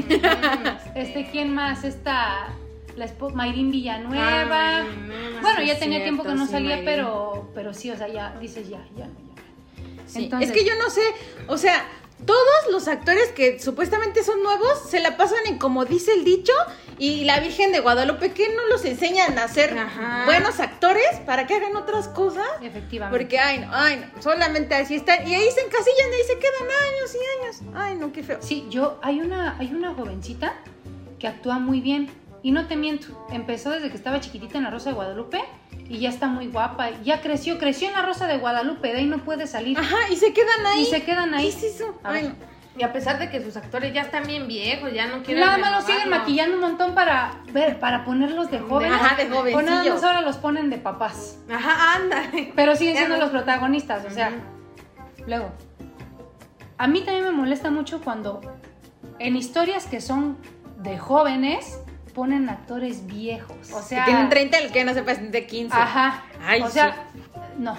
Este, 0.94 1.28
¿quién 1.30 1.54
más? 1.54 1.84
Esta, 1.84 2.48
la 2.96 3.06
espo- 3.06 3.32
Mayrín 3.32 3.70
Villanueva. 3.70 4.78
Ay, 4.78 4.84
no, 5.06 5.40
bueno, 5.42 5.60
sí 5.60 5.66
ya 5.66 5.78
tenía 5.78 5.98
cierto, 5.98 6.02
tiempo 6.04 6.22
que 6.24 6.34
no 6.34 6.46
sí, 6.46 6.52
salía, 6.52 6.70
Mayrín. 6.70 6.84
pero- 6.86 7.50
pero, 7.54 7.74
sí, 7.74 7.90
o 7.90 7.96
sea, 7.96 8.08
ya 8.08 8.34
dices 8.40 8.68
ya, 8.68 8.78
ya, 8.96 9.06
no, 9.06 9.12
ya. 9.20 9.42
Sí, 10.06 10.24
Entonces- 10.24 10.50
es 10.50 10.56
que 10.56 10.64
yo 10.64 10.72
no 10.76 10.90
sé, 10.90 11.02
o 11.46 11.56
sea, 11.58 11.84
todos 12.26 12.72
los 12.72 12.88
actores 12.88 13.32
que 13.32 13.60
supuestamente 13.60 14.22
son 14.22 14.42
nuevos 14.42 14.88
se 14.88 15.00
la 15.00 15.16
pasan 15.16 15.40
en 15.46 15.58
como 15.58 15.84
dice 15.84 16.12
el 16.14 16.24
dicho 16.24 16.52
y 16.98 17.24
la 17.24 17.40
Virgen 17.40 17.72
de 17.72 17.80
Guadalupe, 17.80 18.32
¿qué 18.32 18.54
no 18.54 18.66
los 18.68 18.84
enseñan 18.84 19.36
a 19.38 19.48
ser 19.48 19.76
Ajá. 19.76 20.24
buenos 20.26 20.60
actores 20.60 21.20
para 21.26 21.46
que 21.46 21.54
hagan 21.54 21.74
otras 21.76 22.08
cosas? 22.08 22.46
Efectivamente. 22.62 23.18
Porque, 23.18 23.38
ay, 23.38 23.58
no, 23.58 23.68
ay, 23.72 23.96
no, 24.14 24.22
solamente 24.22 24.74
así 24.74 24.94
están. 24.94 25.26
Y 25.26 25.34
ahí 25.34 25.50
se 25.50 25.60
encasillan 25.60 26.10
y 26.12 26.14
ahí 26.14 26.22
se 26.26 26.38
quedan 26.38 26.68
años 26.92 27.14
y 27.14 27.42
años. 27.42 27.74
Ay, 27.74 27.96
no, 27.96 28.12
qué 28.12 28.22
feo. 28.22 28.38
Sí, 28.40 28.66
yo, 28.70 28.98
hay 29.02 29.20
una, 29.20 29.58
hay 29.58 29.74
una 29.74 29.92
jovencita 29.94 30.54
que 31.18 31.26
actúa 31.26 31.58
muy 31.58 31.80
bien. 31.80 32.10
Y 32.42 32.52
no 32.52 32.68
te 32.68 32.76
miento, 32.76 33.26
empezó 33.32 33.70
desde 33.70 33.88
que 33.88 33.96
estaba 33.96 34.20
chiquitita 34.20 34.58
en 34.58 34.64
la 34.64 34.70
Rosa 34.70 34.90
de 34.90 34.96
Guadalupe 34.96 35.42
y 35.88 35.98
ya 35.98 36.08
está 36.08 36.26
muy 36.28 36.48
guapa. 36.48 36.90
Ya 37.02 37.20
creció, 37.20 37.58
creció 37.58 37.88
en 37.88 37.94
la 37.94 38.02
Rosa 38.02 38.26
de 38.26 38.38
Guadalupe, 38.38 38.88
de 38.92 38.98
ahí 38.98 39.06
no 39.06 39.18
puede 39.18 39.46
salir. 39.46 39.78
Ajá, 39.78 39.96
y 40.10 40.16
se 40.16 40.32
quedan 40.32 40.66
ahí. 40.66 40.82
Y 40.82 40.86
se 40.86 41.02
quedan 41.02 41.34
ahí. 41.34 41.50
¿Qué 41.50 41.66
es 41.66 41.74
eso? 41.74 41.98
A 42.02 42.12
Ay, 42.12 42.28
no. 42.28 42.54
Y 42.76 42.82
a 42.82 42.92
pesar 42.92 43.20
de 43.20 43.30
que 43.30 43.40
sus 43.40 43.56
actores 43.56 43.94
ya 43.94 44.00
están 44.00 44.26
bien 44.26 44.48
viejos, 44.48 44.92
ya 44.92 45.06
no 45.06 45.22
quieren 45.22 45.44
Nada 45.44 45.58
más 45.58 45.72
los 45.76 45.84
siguen 45.84 46.10
maquillando 46.10 46.56
un 46.56 46.62
montón 46.62 46.94
para 46.94 47.36
ver, 47.52 47.78
para 47.78 48.04
ponerlos 48.04 48.50
de 48.50 48.58
jóvenes. 48.58 49.00
Ajá, 49.00 49.14
de 49.14 49.26
O 49.26 49.28
nada 49.28 49.40
jovencillos. 49.40 49.94
más 49.94 50.04
ahora 50.04 50.22
los 50.22 50.38
ponen 50.38 50.70
de 50.70 50.78
papás. 50.78 51.38
Ajá, 51.48 51.94
ándale. 51.94 52.52
Pero 52.56 52.74
siguen 52.74 52.96
siendo 52.96 53.16
los 53.16 53.30
protagonistas, 53.30 54.04
o 54.04 54.10
sea. 54.10 54.32
Luego, 55.26 55.52
a 56.76 56.88
mí 56.88 57.02
también 57.02 57.24
me 57.24 57.30
molesta 57.30 57.70
mucho 57.70 58.00
cuando 58.00 58.40
en 59.20 59.36
historias 59.36 59.86
que 59.86 60.00
son 60.00 60.36
de 60.78 60.98
jóvenes 60.98 61.78
ponen 62.14 62.48
actores 62.48 63.06
viejos. 63.06 63.70
O 63.72 63.82
sea, 63.82 64.04
Que 64.04 64.12
tienen 64.12 64.30
30 64.30 64.58
el 64.58 64.72
que 64.72 64.84
no 64.84 64.94
se 64.94 65.02
pasen 65.02 65.30
de 65.30 65.46
15. 65.46 65.76
Ajá. 65.76 66.24
Ay, 66.42 66.62
o 66.62 66.68
sea, 66.68 67.08
no. 67.58 67.76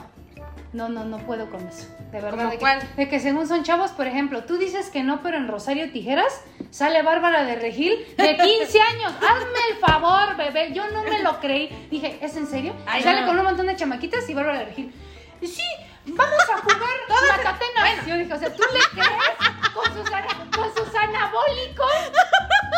No, 0.73 0.89
no, 0.89 1.05
no 1.05 1.19
puedo 1.19 1.49
con 1.49 1.65
eso. 1.65 1.87
De 2.11 2.19
verdad. 2.19 2.31
¿Cómo 2.31 2.49
de, 2.49 2.57
cuál? 2.57 2.79
Que, 2.79 3.03
de 3.03 3.09
que 3.09 3.19
según 3.21 3.47
son 3.47 3.63
chavos, 3.63 3.91
por 3.91 4.07
ejemplo, 4.07 4.43
tú 4.43 4.57
dices 4.57 4.89
que 4.89 5.03
no, 5.03 5.23
pero 5.23 5.37
en 5.37 5.47
Rosario 5.47 5.89
Tijeras 5.89 6.41
sale 6.69 7.01
Bárbara 7.01 7.45
de 7.45 7.55
Regil 7.55 7.97
de 8.17 8.35
15 8.35 8.81
años. 8.93 9.13
Hazme 9.13 9.59
el 9.71 9.77
favor, 9.77 10.35
bebé. 10.35 10.73
Yo 10.73 10.83
no 10.91 11.03
me 11.03 11.23
lo 11.23 11.39
creí. 11.39 11.87
Dije, 11.89 12.19
¿es 12.21 12.35
en 12.35 12.45
serio? 12.45 12.75
Ay, 12.85 13.03
sale 13.03 13.21
no. 13.21 13.27
con 13.27 13.39
un 13.39 13.45
montón 13.45 13.67
de 13.67 13.75
chamaquitas 13.77 14.29
y 14.29 14.33
Bárbara 14.33 14.59
de 14.59 14.65
Regil. 14.65 14.93
Y 15.39 15.47
sí, 15.47 15.63
vamos 16.07 16.43
a 16.53 16.57
jugar 16.57 16.77
Macatenas. 17.37 18.05
Yo 18.05 18.17
dije, 18.17 18.33
o 18.33 18.39
sea, 18.39 18.53
¿tú 18.53 18.63
le 18.73 19.01
crees 19.01 19.73
con 19.73 19.85
sus, 19.93 20.09
con 20.09 20.75
sus 20.75 20.95
anabólicos 20.95 22.11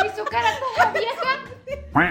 y 0.08 0.18
su 0.18 0.26
cara 0.26 0.50
toda 0.76 0.92
vieja? 0.92 1.40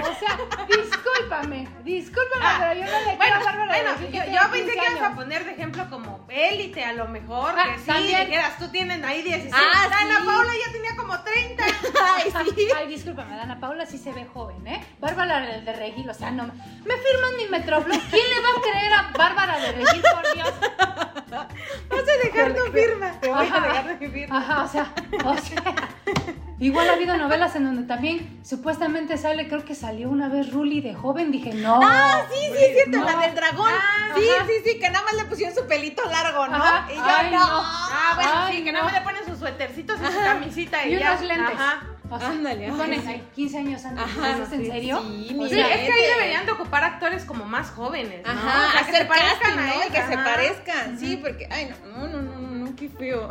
O 0.02 0.14
sea, 0.18 0.38
discúlpame, 0.66 1.68
discúlpame, 1.85 2.44
Ah, 2.44 2.56
pero 2.59 2.80
yo 2.80 2.85
no 2.87 2.98
le 2.98 3.04
creo 3.04 3.16
Bueno, 3.16 3.38
de 3.38 3.66
bueno, 3.66 3.90
yo, 4.00 4.32
yo 4.32 4.50
pensé 4.50 4.72
15 4.72 4.72
que 4.72 4.92
ibas 4.98 5.02
a 5.02 5.14
poner 5.14 5.44
de 5.44 5.50
ejemplo 5.52 5.88
como 5.88 6.26
élite, 6.28 6.85
a 6.85 6.92
lo 6.92 7.06
mejor, 7.09 7.54
Ah, 7.56 7.72
que 7.72 7.78
sí, 7.80 7.87
también. 7.87 8.26
dijeras, 8.26 8.59
tú 8.59 8.68
tienes 8.68 9.02
ahí 9.04 9.22
16. 9.22 9.54
Ah, 9.56 9.88
Ana 10.00 10.20
sí. 10.20 10.26
Paula 10.26 10.52
ya 10.66 10.72
tenía 10.72 10.96
como 10.96 11.22
30. 11.22 11.64
Ay, 12.16 12.32
sí. 12.54 12.68
Ay, 12.76 12.88
discúlpame, 12.88 13.37
Dana 13.37 13.59
Paula 13.61 13.87
sí 13.87 13.96
se 13.98 14.12
ve 14.12 14.26
joven, 14.26 14.66
¿eh? 14.66 14.85
Bárbara 14.98 15.40
de, 15.40 15.72
Regil, 15.72 16.09
o 16.11 16.14
sea, 16.14 16.30
no. 16.30 16.44
Me 16.44 16.94
firman 16.96 17.37
mi 17.38 17.46
Metroflop. 17.48 18.00
¿Quién 18.11 18.24
le 18.28 18.40
va 18.42 18.48
a 18.48 18.61
creer 18.61 18.92
a 18.92 19.12
Bárbara 19.16 19.59
de 19.59 19.72
Regil, 19.72 20.02
por 20.02 20.35
Dios? 20.35 20.52
Vas 21.30 22.00
a 22.02 22.26
dejar 22.26 22.54
tu 22.54 22.62
firma. 22.72 23.12
Te 23.20 23.28
voy 23.28 23.38
a 23.46 23.61
dejar 23.61 23.87
de 23.87 23.94
vivir. 23.94 24.28
Ajá, 24.32 24.64
o 24.64 24.68
sea, 24.68 24.92
o 25.24 25.37
sea. 25.38 26.37
Igual 26.59 26.88
ha 26.88 26.95
habido 26.95 27.16
novelas 27.19 27.55
en 27.57 27.64
donde 27.64 27.83
también 27.83 28.40
supuestamente 28.42 29.19
sale, 29.19 29.47
creo 29.47 29.64
que 29.64 29.75
salió 29.75 30.09
una 30.09 30.29
vez 30.31 30.53
Ruli 30.53 30.81
de 30.81 30.95
joven, 30.95 31.31
dije, 31.31 31.53
no. 31.53 31.81
Ah, 31.83 32.23
sí, 32.33 32.38
sí, 32.57 32.64
es 32.64 32.73
cierto, 32.75 32.99
No. 32.99 33.05
la 33.05 33.16
del 33.27 33.35
dragón. 33.35 33.71
Ah, 33.71 34.14
sí, 34.16 34.23
ajá. 34.38 34.47
sí, 34.47 34.53
sí, 34.73 34.79
que 34.79 34.88
nada 34.88 35.05
más 35.05 35.14
le 35.16 35.25
pusieron 35.27 35.55
su 35.55 35.66
pelito 35.66 36.03
largo, 36.11 36.49
¿no? 36.49 36.57
Ajá. 36.57 36.88
Y 36.90 36.97
yo 36.97 37.03
Ay, 37.05 37.31
no. 37.31 37.38
no. 37.40 37.47
Ah, 37.62 38.12
bueno, 38.14 38.31
Ay, 38.35 38.57
sí, 38.57 38.64
que 38.64 38.73
nada 38.73 38.85
más 38.87 38.95
le 38.95 39.01
ponen 39.03 39.25
sus 39.27 39.38
suétercitos 39.38 40.01
y 40.01 40.07
su 40.07 40.19
camisita 40.19 40.87
y, 40.87 40.95
Y 40.95 40.99
ya. 40.99 41.11
unos 41.12 41.23
lentes. 41.23 41.55
Ajá. 41.55 41.83
O 42.09 42.19
sea, 42.21 42.29
Ándale, 42.31 42.69
ponen 42.73 43.03
sí. 43.03 43.09
ahí 43.09 43.29
15 43.35 43.59
años 43.59 43.85
antes. 43.85 44.05
Ajá, 44.05 44.31
¿Es 44.45 44.53
en 44.53 44.61
sí, 44.61 44.71
serio? 44.71 45.03
sí, 45.03 45.37
O 45.38 45.49
Sí, 45.49 45.55
sea, 45.57 45.66
es 45.75 45.81
que 45.81 45.92
ahí 45.92 46.01
Gente. 46.01 46.14
deberían 46.14 46.47
de 46.47 46.53
ocupar 46.53 46.85
actores 46.85 47.25
como 47.25 47.45
más 47.45 47.71
jóvenes, 47.71 48.23
¿no? 48.25 48.31
Ajá, 48.33 48.69
O 48.69 48.73
sea, 48.73 48.87
que 48.87 48.97
se 48.99 49.05
parezcan 49.07 49.38
casting, 49.40 49.59
a 49.59 49.75
ellos, 49.75 49.87
que 49.92 50.03
se 50.07 50.16
parezcan, 50.16 50.99
sí, 51.01 51.16
porque, 51.16 51.49
ay, 51.51 51.75
no, 51.85 52.07
no, 52.07 52.23
no, 52.23 52.38
no, 52.38 52.64
no. 52.66 52.77
qué 52.77 52.88
feo. 52.88 53.29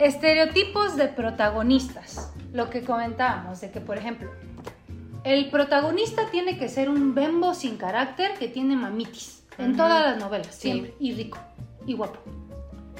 Estereotipos 0.00 0.96
de 0.96 1.08
protagonistas. 1.08 2.32
Lo 2.54 2.70
que 2.70 2.82
comentábamos, 2.82 3.60
de 3.60 3.70
que, 3.70 3.82
por 3.82 3.98
ejemplo, 3.98 4.30
el 5.24 5.50
protagonista 5.50 6.30
tiene 6.30 6.58
que 6.58 6.70
ser 6.70 6.88
un 6.88 7.14
bembo 7.14 7.52
sin 7.52 7.76
carácter 7.76 8.32
que 8.38 8.48
tiene 8.48 8.76
mamitis. 8.76 9.44
En 9.58 9.76
todas 9.76 10.02
las 10.06 10.18
novelas, 10.18 10.54
siempre. 10.54 10.94
Y 10.98 11.12
rico. 11.12 11.38
Y 11.86 11.92
guapo. 11.92 12.18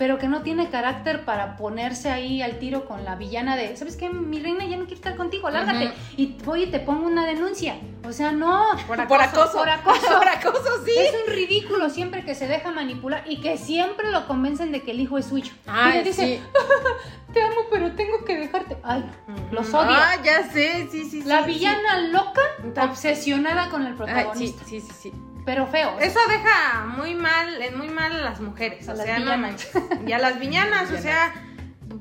Pero 0.00 0.16
que 0.16 0.28
no 0.28 0.40
tiene 0.40 0.70
carácter 0.70 1.26
para 1.26 1.58
ponerse 1.58 2.10
ahí 2.10 2.40
al 2.40 2.58
tiro 2.58 2.86
con 2.86 3.04
la 3.04 3.16
villana 3.16 3.54
de, 3.54 3.76
¿sabes 3.76 3.98
qué? 3.98 4.08
Mi 4.08 4.40
reina 4.40 4.64
ya 4.64 4.78
no 4.78 4.84
quiere 4.84 4.94
estar 4.94 5.14
contigo, 5.14 5.50
lárgate. 5.50 5.88
Ujú. 5.88 5.94
Y 6.16 6.38
voy 6.42 6.62
y 6.62 6.66
te 6.68 6.80
pongo 6.80 7.06
una 7.06 7.26
denuncia. 7.26 7.76
O 8.08 8.10
sea, 8.10 8.32
no. 8.32 8.64
Por 8.86 9.06
Por 9.06 9.20
acoso. 9.20 9.58
Por 9.58 9.68
acoso. 9.68 10.16
Por 10.16 10.26
acoso, 10.26 10.84
sí. 10.86 10.92
Es 10.96 11.12
un 11.12 11.30
ridículo 11.30 11.90
siempre 11.90 12.24
que 12.24 12.34
se 12.34 12.48
deja 12.48 12.72
manipular 12.72 13.24
y 13.26 13.42
que 13.42 13.58
siempre 13.58 14.10
lo 14.10 14.26
convencen 14.26 14.72
de 14.72 14.80
que 14.82 14.92
el 14.92 15.00
hijo 15.00 15.18
es 15.18 15.26
suyo. 15.26 15.52
Ay, 15.66 15.90
y 15.90 15.98
le 15.98 16.04
dice, 16.04 16.24
sí. 16.24 16.42
te 17.34 17.42
amo, 17.42 17.60
pero 17.70 17.92
tengo 17.92 18.24
que 18.24 18.38
dejarte. 18.38 18.78
Ay, 18.82 19.04
los 19.50 19.68
odio. 19.74 19.90
Ah, 19.90 20.14
ya 20.24 20.50
sé, 20.50 20.88
sí, 20.90 21.04
sí, 21.04 21.10
sí. 21.10 21.22
La 21.24 21.44
sí. 21.44 21.50
villana 21.50 21.98
loca, 22.08 22.40
obsesionada 22.88 23.68
con 23.68 23.82
el 23.82 23.88
Ay, 23.88 23.92
sí, 23.92 23.96
protagonista. 23.98 24.64
sí, 24.64 24.80
sí, 24.80 24.92
sí. 24.98 25.12
Pero 25.44 25.66
feo. 25.66 25.94
o 25.94 25.98
sea, 25.98 26.06
Eso 26.06 26.20
deja 26.28 26.84
muy 26.96 27.14
mal, 27.14 27.60
en 27.62 27.76
muy 27.78 27.88
mal 27.88 28.12
a 28.12 28.18
las 28.18 28.40
mujeres, 28.40 28.88
A 28.88 28.92
o 28.92 28.96
las 28.96 29.06
sea, 29.06 29.18
no 29.18 29.24
villanas. 29.24 29.50
manches. 29.50 29.72
Y 30.06 30.12
a 30.12 30.18
las 30.18 30.38
villanas, 30.38 30.90
o 30.92 30.98
sea, 30.98 31.32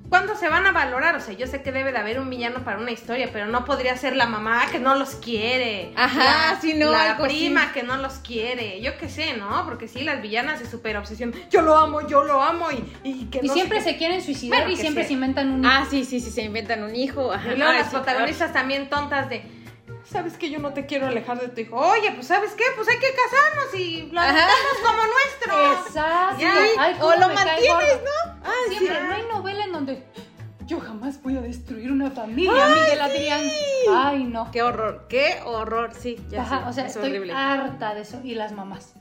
¿cuándo 0.10 0.36
se 0.36 0.50
van 0.50 0.66
a 0.66 0.72
valorar? 0.72 1.16
O 1.16 1.20
sea, 1.20 1.34
yo 1.36 1.48
sé 1.48 1.62
que 1.62 1.72
debe 1.72 1.92
de 1.92 1.98
haber 1.98 2.20
un 2.20 2.30
villano 2.30 2.64
para 2.64 2.78
una 2.80 2.92
historia, 2.92 3.30
pero 3.32 3.46
no 3.48 3.66
podría 3.66 3.96
ser 3.98 4.16
la 4.16 4.26
mamá 4.26 4.66
que 4.72 4.80
no 4.80 4.96
los 4.96 5.16
quiere. 5.16 5.94
Ajá, 5.96 6.58
la, 6.62 6.74
no, 6.76 6.92
La 6.92 7.12
algo 7.12 7.26
así. 7.26 7.36
prima 7.38 7.72
que 7.74 7.84
no 7.84 7.98
los 7.98 8.16
quiere. 8.16 8.82
Yo 8.82 8.98
qué 8.98 9.08
sé, 9.10 9.38
¿no? 9.38 9.66
Porque 9.66 9.88
sí, 9.88 10.04
las 10.04 10.22
villanas 10.22 10.60
se 10.60 10.70
super 10.70 10.98
obsesión. 10.98 11.34
Yo 11.50 11.62
lo 11.62 11.76
amo, 11.78 12.08
yo 12.08 12.24
lo 12.24 12.42
amo 12.42 12.68
y, 12.72 12.84
y 13.04 13.26
que 13.26 13.40
y 13.44 13.48
no 13.48 13.54
siempre 13.54 13.82
se 13.82 13.98
quieren 13.98 14.22
suicidar 14.22 14.60
Bueno, 14.62 14.74
y 14.74 14.78
siempre 14.78 15.06
se 15.06 15.14
inventan 15.14 15.52
un 15.52 15.66
Ah, 15.66 15.86
sí, 15.90 16.04
sí, 16.06 16.20
sí, 16.20 16.30
se 16.32 16.42
inventan 16.44 16.84
un 16.84 16.96
hijo. 16.96 17.32
Ajá. 17.32 17.54
Y 17.54 17.58
luego 17.58 17.72
Ay, 17.72 17.78
las 17.80 17.88
sí, 17.88 17.96
protagonistas 17.96 18.52
también 18.54 18.90
tontas 18.90 19.30
de, 19.30 19.44
¿sabes 20.10 20.38
que 20.38 20.50
yo 20.50 20.60
no 20.60 20.74
te 20.74 20.86
quiero 20.86 21.08
alejar 21.08 21.40
de 21.40 21.50
tu 21.50 21.62
hijo? 21.62 21.76
Oye, 21.76 22.12
pues 22.14 22.28
¿sabes 22.28 22.52
qué? 22.54 22.64
Pues 22.76 22.88
hay 22.90 22.98
que 22.98 23.08
casarnos 23.14 23.76
y 23.80 24.02
adoptamos 24.02 24.78
como 24.84 25.02
nuestro. 25.06 25.88
Exacto. 25.88 26.42
Ya. 26.42 26.56
Ay, 26.78 26.96
o 27.02 27.12
lo 27.16 27.28
mantienes. 27.34 28.00
¿no? 28.04 28.34
Ay, 28.44 28.70
Siempre, 28.78 28.96
sí. 28.98 29.04
no 29.08 29.14
hay 29.16 29.24
novela 29.32 29.64
en 29.66 29.72
donde 29.72 30.04
yo 30.66 30.80
jamás 30.80 31.22
voy 31.24 31.36
a 31.38 31.42
destruir 31.42 31.92
una 31.92 32.12
familia, 32.12 32.68
Miguel 32.68 33.02
Adrián. 33.02 33.42
Ay, 33.92 34.24
no. 34.24 34.52
Qué 34.52 34.62
horror, 34.62 35.06
qué 35.10 35.40
horror, 35.46 35.92
sí. 35.98 36.18
Ya 36.30 36.42
Ajá, 36.44 36.68
o 36.68 36.74
sea, 36.74 36.86
es 36.86 36.96
estoy 36.96 37.10
horrible. 37.10 37.34
harta 37.34 37.96
de 37.96 38.02
eso. 38.02 38.20
Y 38.24 38.36
las 38.36 38.52
mamás. 38.52 38.94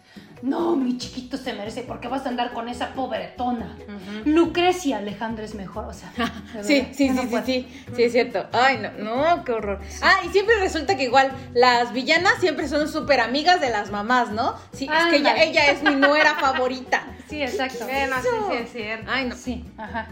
No, 0.42 0.76
mi 0.76 0.96
chiquito 0.98 1.36
se 1.36 1.52
merece. 1.52 1.82
¿Por 1.82 2.00
qué 2.00 2.08
vas 2.08 2.24
a 2.26 2.28
andar 2.28 2.52
con 2.52 2.68
esa 2.68 2.94
pobretona? 2.94 3.76
Lucrecia 4.24 4.98
Alejandra 4.98 5.44
es 5.44 5.54
mejor. 5.54 5.86
O 5.86 5.92
sea, 5.92 6.12
Sí, 6.62 6.88
sí, 6.92 7.10
no 7.10 7.22
sí, 7.22 7.28
sí, 7.28 7.42
sí, 7.44 7.68
sí, 7.96 8.02
es 8.04 8.12
cierto. 8.12 8.46
Ay, 8.52 8.78
no, 8.78 8.90
no, 9.02 9.44
qué 9.44 9.52
horror. 9.52 9.80
Ah, 10.02 10.20
y 10.24 10.28
siempre 10.28 10.56
resulta 10.60 10.96
que 10.96 11.04
igual 11.04 11.32
las 11.54 11.92
villanas 11.92 12.34
siempre 12.40 12.68
son 12.68 12.88
súper 12.88 13.20
amigas 13.20 13.60
de 13.60 13.70
las 13.70 13.90
mamás, 13.90 14.30
¿no? 14.30 14.54
Sí, 14.72 14.88
es 14.92 15.04
que 15.10 15.16
ella, 15.16 15.70
es 15.70 15.82
mi 15.82 15.94
nuera 15.96 16.34
favorita. 16.34 17.04
Sí, 17.28 17.42
exacto. 17.42 17.84
Bueno, 17.84 18.16
sí, 18.22 18.28
sí, 18.48 18.56
es 18.56 18.72
cierto. 18.72 19.10
Ay, 19.10 19.26
no. 19.26 19.34
Sí, 19.36 19.62
ajá. 19.76 20.06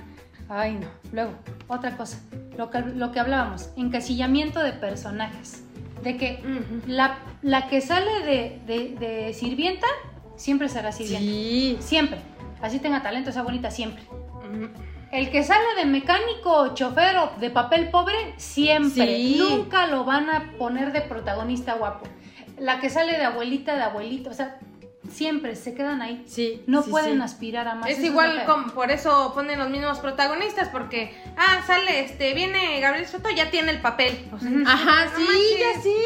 Ay, 0.51 0.75
no. 0.75 0.87
Luego, 1.13 1.33
otra 1.67 1.97
cosa. 1.97 2.19
Lo 2.59 2.69
que, 2.71 2.81
lo 2.81 3.11
que 3.11 3.21
hablábamos, 3.21 3.71
encasillamiento 3.77 4.63
de 4.63 4.73
personajes. 4.73 5.63
De 6.03 6.19
que 6.19 6.43
la, 6.87 7.19
la 7.41 7.69
que 7.69 7.81
sale 7.81 8.23
de, 8.23 8.61
de- 8.67 8.97
de 9.01 9.33
sirvienta 9.33 9.87
siempre 10.37 10.69
será 10.69 10.93
sirvienta. 10.93 11.31
Sí. 11.31 11.79
Siempre. 11.81 12.21
Así 12.63 12.79
tenga 12.79 13.03
talento, 13.03 13.33
sea 13.33 13.43
bonita, 13.43 13.71
siempre. 13.71 14.03
El 15.13 15.31
que 15.31 15.43
sale 15.43 15.65
de 15.77 15.85
mecánico, 15.85 16.75
chofer 16.75 17.17
o 17.19 17.33
de 17.39 17.51
papel 17.51 17.91
pobre, 17.91 18.35
siempre. 18.37 19.17
Sí. 19.17 19.37
Nunca 19.39 19.87
lo 19.87 20.05
van 20.05 20.31
a 20.31 20.53
poner 20.59 20.93
de 20.93 21.01
protagonista 21.03 21.75
guapo. 21.75 22.07
La 22.59 22.81
que 22.81 22.91
sale 22.91 23.13
de 23.13 23.25
abuelita, 23.25 23.77
de 23.77 23.83
abuelito, 23.83 24.31
o 24.31 24.35
sea, 24.35 24.59
siempre 25.11 25.55
se 25.55 25.75
quedan 25.75 26.03
ahí. 26.03 26.25
Sí. 26.27 26.63
No 26.67 26.83
sí, 26.83 26.91
pueden 26.91 27.17
sí. 27.17 27.23
aspirar 27.23 27.69
a 27.69 27.75
más. 27.75 27.91
Es 27.91 27.99
Eso 27.99 28.07
igual 28.09 28.45
como 28.47 28.69
por 28.69 28.91
eso 28.91 29.33
ponen 29.35 29.59
los 29.59 29.71
mismos 29.71 29.99
protagonistas, 29.99 30.69
porque, 30.69 31.15
ah, 31.37 31.63
sale, 31.67 32.01
este, 32.01 32.35
viene 32.35 32.81
Gabriel 32.81 33.07
Soto, 33.07 33.29
ya 33.31 33.51
tiene 33.51 33.71
el 33.73 33.81
papel. 33.81 34.29
O 34.33 34.39
sea, 34.39 34.51
Ajá, 34.67 35.05
no 35.05 35.19
sí, 35.19 35.25
manches. 35.25 35.61
ya 35.61 35.83
sí. 35.83 35.97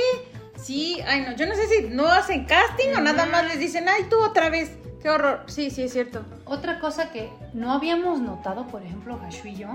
Sí, 0.63 1.01
ay, 1.07 1.23
no, 1.23 1.37
yo 1.37 1.47
no 1.47 1.55
sé 1.55 1.67
si 1.69 1.89
no 1.89 2.07
hacen 2.07 2.45
casting 2.45 2.95
o 2.97 3.01
nada 3.01 3.27
más 3.27 3.45
les 3.47 3.59
dicen, 3.59 3.89
ay, 3.89 4.05
tú 4.11 4.19
otra 4.23 4.51
vez. 4.51 4.73
Qué 5.03 5.09
horror. 5.09 5.45
Sí, 5.47 5.71
sí, 5.71 5.83
es 5.85 5.93
cierto. 5.93 6.25
Otra 6.45 6.79
cosa 6.79 7.11
que 7.11 7.31
no 7.55 7.73
habíamos 7.73 8.21
notado, 8.21 8.67
por 8.67 8.83
ejemplo, 8.83 9.19
Gashu 9.19 9.49
y 9.49 9.57
yo, 9.57 9.69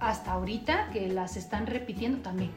hasta 0.00 0.32
ahorita, 0.32 0.90
que 0.92 1.08
las 1.08 1.36
están 1.36 1.66
repitiendo 1.66 2.22
también. 2.22 2.52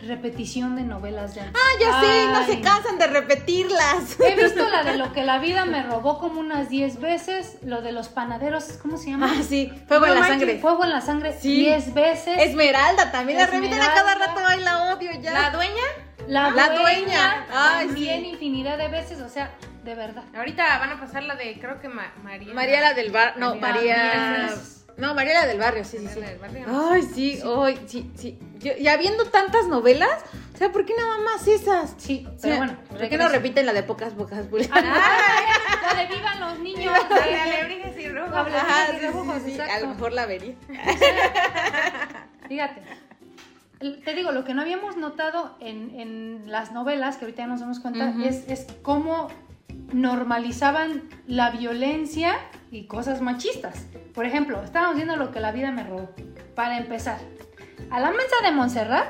Repetición 0.00 0.76
de 0.76 0.82
novelas 0.82 1.34
de 1.34 1.42
antes. 1.42 1.60
Ah, 1.62 1.78
ya 1.80 2.00
sé, 2.00 2.26
no 2.32 2.46
se 2.46 2.60
cansan 2.60 2.98
de 2.98 3.06
repetirlas. 3.06 4.18
He 4.20 4.34
visto 4.42 4.68
la 4.68 4.82
de 4.84 4.96
lo 4.98 5.12
que 5.12 5.22
la 5.24 5.38
vida 5.38 5.64
me 5.64 5.82
robó 5.82 6.18
como 6.18 6.40
unas 6.40 6.68
10 6.68 7.00
veces, 7.00 7.56
lo 7.62 7.80
de 7.80 7.92
los 7.92 8.08
panaderos, 8.08 8.64
¿cómo 8.82 8.98
se 8.98 9.10
llama? 9.10 9.32
Ah, 9.38 9.42
sí, 9.46 9.70
fuego 9.88 10.06
en 10.06 10.14
la 10.14 10.26
sangre. 10.26 10.58
Fuego 10.58 10.84
en 10.84 10.90
la 10.90 11.00
sangre 11.00 11.38
Sí. 11.38 11.56
10 11.56 11.94
veces. 11.94 12.38
Esmeralda 12.38 13.12
también 13.12 13.38
la 13.38 13.46
repiten 13.46 13.80
a 13.80 13.94
cada 13.94 14.14
rato, 14.14 14.40
ay, 14.46 14.60
la 14.62 14.94
odio 14.94 15.10
ya. 15.20 15.32
La 15.32 15.50
dueña, 15.50 15.82
la, 16.28 16.50
La 16.50 16.68
dueña, 16.70 16.80
dueña. 16.80 17.46
Ay, 17.52 17.86
también 17.86 18.20
sí. 18.22 18.28
infinidad 18.30 18.78
de 18.78 18.88
veces, 18.88 19.20
o 19.20 19.28
sea, 19.28 19.50
de 19.84 19.94
verdad. 19.94 20.24
ahorita 20.36 20.78
van 20.78 20.90
a 20.92 21.00
pasar 21.00 21.22
la 21.24 21.34
de, 21.36 21.58
creo 21.60 21.80
que 21.80 21.88
Ma- 21.88 22.12
María. 22.22 22.54
María 22.54 22.80
la 22.80 22.94
del 22.94 23.10
bar, 23.10 23.36
no, 23.36 23.54
María. 23.56 24.50
No, 24.96 25.12
María 25.12 25.34
la 25.40 25.46
del 25.46 25.58
barrio, 25.58 25.84
sí, 25.84 25.98
sí, 25.98 26.06
sí. 26.06 26.20
María 26.20 26.20
la 26.20 26.30
del 26.30 26.38
barrio. 26.38 26.88
Ay, 26.92 27.02
sí, 27.02 27.40
ay, 27.44 27.80
sí, 27.86 28.10
sí. 28.16 28.38
Yo- 28.60 28.76
ya 28.78 28.96
viendo 28.96 29.24
tantas 29.26 29.66
novelas, 29.66 30.22
o 30.54 30.56
sea, 30.56 30.70
¿por 30.70 30.86
qué 30.86 30.94
nada 30.96 31.18
más 31.18 31.48
esas? 31.48 31.94
Sí, 31.98 32.24
O 32.24 32.30
pero 32.30 32.40
sea, 32.40 32.56
bueno. 32.58 32.76
¿Por 32.88 33.08
qué 33.08 33.18
no 33.18 33.28
repiten 33.28 33.66
la 33.66 33.72
de 33.72 33.82
pocas 33.82 34.12
pocas 34.14 34.46
Ah, 34.70 35.18
la 35.94 36.00
de 36.00 36.06
vivan 36.14 36.38
los 36.40 36.58
niños. 36.60 36.92
La 37.10 37.20
de 37.26 37.40
alebrijes 37.40 37.98
y 37.98 38.08
rojos. 38.08 38.34
Ajá, 38.36 38.86
sí, 38.86 38.92
sí, 39.00 39.06
sí, 39.06 39.40
sí, 39.44 39.50
sí, 39.56 39.60
a 39.60 39.80
lo 39.80 39.88
mejor 39.88 40.12
la 40.12 40.26
vería. 40.26 40.54
Fíjate. 42.48 42.82
Te 43.92 44.14
digo, 44.14 44.32
lo 44.32 44.44
que 44.44 44.54
no 44.54 44.62
habíamos 44.62 44.96
notado 44.96 45.56
en, 45.60 45.98
en 45.98 46.50
las 46.50 46.72
novelas, 46.72 47.16
que 47.16 47.24
ahorita 47.26 47.42
ya 47.42 47.46
nos 47.48 47.60
damos 47.60 47.80
cuenta, 47.80 48.14
es, 48.24 48.48
es 48.48 48.66
cómo 48.82 49.28
normalizaban 49.92 51.02
la 51.26 51.50
violencia 51.50 52.34
y 52.70 52.86
cosas 52.86 53.20
machistas. 53.20 53.86
Por 54.14 54.24
ejemplo, 54.26 54.62
estábamos 54.62 54.96
viendo 54.96 55.16
lo 55.16 55.30
que 55.30 55.40
la 55.40 55.52
vida 55.52 55.70
me 55.70 55.84
robó. 55.84 56.10
Para 56.54 56.78
empezar, 56.78 57.18
a 57.90 58.00
la 58.00 58.10
mesa 58.10 58.36
de 58.44 58.52
Montserrat 58.52 59.06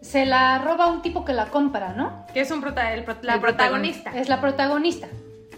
se 0.00 0.24
la 0.26 0.58
roba 0.58 0.86
un 0.86 1.02
tipo 1.02 1.24
que 1.24 1.32
la 1.32 1.46
compra, 1.46 1.92
¿no? 1.92 2.26
Que 2.32 2.40
es 2.40 2.50
un 2.50 2.60
prota- 2.60 2.92
el 2.94 3.04
la 3.22 3.34
El 3.34 3.40
protagonista. 3.40 4.10
Es 4.16 4.28
la 4.28 4.40
protagonista. 4.40 5.08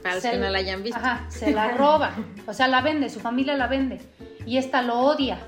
Para 0.02 0.14
los 0.14 0.22
Se- 0.22 0.30
que 0.32 0.38
no 0.38 0.48
la 0.48 0.58
hayan 0.58 0.82
visto. 0.82 0.98
Ajá, 0.98 1.26
se 1.28 1.52
la 1.52 1.68
roba. 1.72 2.12
O 2.46 2.52
sea, 2.52 2.68
la 2.68 2.80
vende, 2.80 3.10
su 3.10 3.20
familia 3.20 3.56
la 3.56 3.66
vende. 3.66 4.00
Y 4.46 4.56
esta 4.58 4.80
lo 4.82 4.98
odia. 5.00 5.38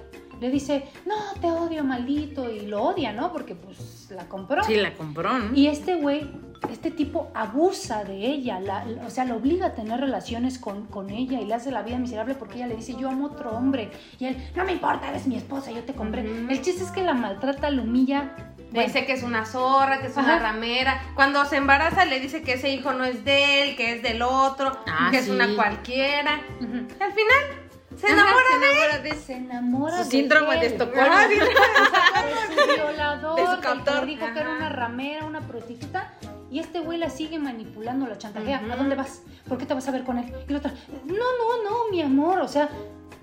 Le 0.40 0.50
dice, 0.50 0.84
no, 1.06 1.14
te 1.40 1.46
odio, 1.48 1.84
maldito. 1.84 2.50
Y 2.50 2.66
lo 2.66 2.82
odia, 2.82 3.12
¿no? 3.12 3.32
Porque 3.32 3.54
pues 3.54 4.08
la 4.10 4.24
compró. 4.28 4.62
Sí, 4.64 4.74
la 4.76 4.94
compró, 4.94 5.38
¿no? 5.38 5.54
Y 5.54 5.66
este 5.66 5.96
güey, 5.96 6.30
este 6.70 6.90
tipo 6.90 7.30
abusa 7.34 8.04
de 8.04 8.16
ella, 8.26 8.58
la- 8.60 8.84
la- 8.84 9.06
o 9.06 9.10
sea, 9.10 9.24
la 9.24 9.34
obliga 9.34 9.66
a 9.66 9.74
tener 9.74 10.00
relaciones 10.00 10.58
con, 10.58 10.86
con 10.86 11.10
ella 11.10 11.40
y 11.40 11.46
le 11.46 11.54
hace 11.54 11.70
la 11.70 11.82
vida 11.82 11.98
miserable 11.98 12.34
porque 12.34 12.56
ella 12.56 12.66
le 12.68 12.76
dice, 12.76 12.94
yo 12.98 13.08
amo 13.10 13.26
otro 13.26 13.50
hombre. 13.50 13.90
Y 14.18 14.26
él, 14.26 14.36
no 14.56 14.64
me 14.64 14.72
importa, 14.72 15.08
eres 15.10 15.26
mi 15.26 15.36
esposa, 15.36 15.70
yo 15.72 15.82
te 15.84 15.94
compré. 15.94 16.22
Ujú. 16.22 16.50
El 16.50 16.62
chiste 16.62 16.82
es 16.84 16.90
que 16.90 17.02
la 17.02 17.14
maltrata, 17.14 17.70
la 17.70 17.82
humilla. 17.82 18.34
Le 18.72 18.84
dice 18.84 19.04
que 19.04 19.14
es 19.14 19.24
una 19.24 19.44
zorra, 19.46 20.00
que 20.00 20.06
es 20.06 20.16
una 20.16 20.36
Ajá. 20.36 20.52
ramera. 20.52 21.02
Cuando 21.16 21.44
se 21.44 21.56
embaraza 21.56 22.04
le 22.04 22.20
dice 22.20 22.42
que 22.42 22.52
ese 22.52 22.70
hijo 22.72 22.92
no 22.92 23.04
es 23.04 23.24
de 23.24 23.64
él, 23.64 23.76
que 23.76 23.94
es 23.94 24.02
del 24.04 24.22
otro, 24.22 24.78
Ah, 24.86 25.08
que 25.10 25.18
es 25.18 25.24
sí. 25.24 25.30
una 25.32 25.56
cualquiera. 25.56 26.40
Ujú. 26.60 26.76
Y 26.76 27.02
al 27.02 27.12
final 27.12 27.59
se 28.00 28.06
Ajá, 28.06 28.14
enamora 28.14 28.46
se 28.52 28.58
de 28.58 28.66
él. 28.66 28.72
enamora 28.78 28.98
de 28.98 29.14
Se 29.14 29.32
enamora 29.34 29.96
Su 29.98 30.04
de 30.04 30.10
síndrome 30.10 30.56
de. 30.60 30.66
Estocolmo. 30.66 31.02
Ajá, 31.02 31.28
sí. 31.28 31.34
Violador, 32.76 33.36
De 33.36 33.46
su 33.46 33.60
que 33.84 33.90
le 34.00 34.06
dijo 34.06 34.26
que 34.32 34.38
era 34.40 34.48
Ajá. 34.48 34.56
una 34.56 34.68
ramera, 34.68 35.24
una 35.26 35.40
prostituta. 35.40 36.12
Y 36.50 36.58
este 36.58 36.80
güey 36.80 36.98
la 36.98 37.10
sigue 37.10 37.38
manipulando, 37.38 38.06
la 38.06 38.18
chantajea. 38.18 38.62
¿A 38.72 38.76
dónde 38.76 38.96
vas? 38.96 39.22
¿Por 39.48 39.56
qué 39.58 39.66
te 39.66 39.74
vas 39.74 39.86
a 39.86 39.92
ver 39.92 40.02
con 40.04 40.18
él? 40.18 40.32
Y 40.48 40.52
la 40.52 40.58
otra, 40.58 40.72
no, 41.04 41.14
no, 41.14 41.62
no, 41.62 41.90
mi 41.90 42.02
amor. 42.02 42.40
O 42.40 42.48
sea, 42.48 42.68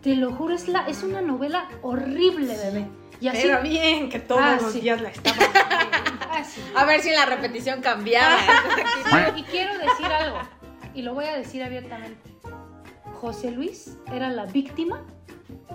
te 0.02 0.16
lo 0.16 0.32
juro, 0.32 0.54
es, 0.56 0.68
la, 0.70 0.88
es 0.88 1.04
una 1.04 1.22
novela 1.22 1.68
horrible, 1.82 2.56
bebé. 2.56 2.88
Y 3.20 3.28
así. 3.28 3.40
Pero 3.42 3.62
bien 3.64 4.10
que 4.10 4.20
todos 4.20 4.42
Ah, 4.44 4.58
los 4.62 4.72
sí. 4.74 4.82
días 4.82 5.02
la 5.02 5.10
estaba. 5.10 5.38
Ah, 6.30 6.44
sí. 6.44 6.62
A 6.76 6.86
ver 6.86 7.02
si 7.02 7.10
en 7.10 7.16
la 7.16 7.26
repetición 7.26 7.82
cambiaba. 7.82 8.38
Y 9.38 9.44
quiero 9.44 9.74
decir 9.80 10.06
algo, 10.06 10.38
y 10.94 11.02
lo 11.02 11.14
voy 11.16 11.26
a 11.26 11.36
decir 11.36 11.64
abiertamente. 11.64 12.37
José 13.20 13.52
Luis 13.52 13.98
era 14.14 14.30
la 14.30 14.46
víctima 14.46 15.02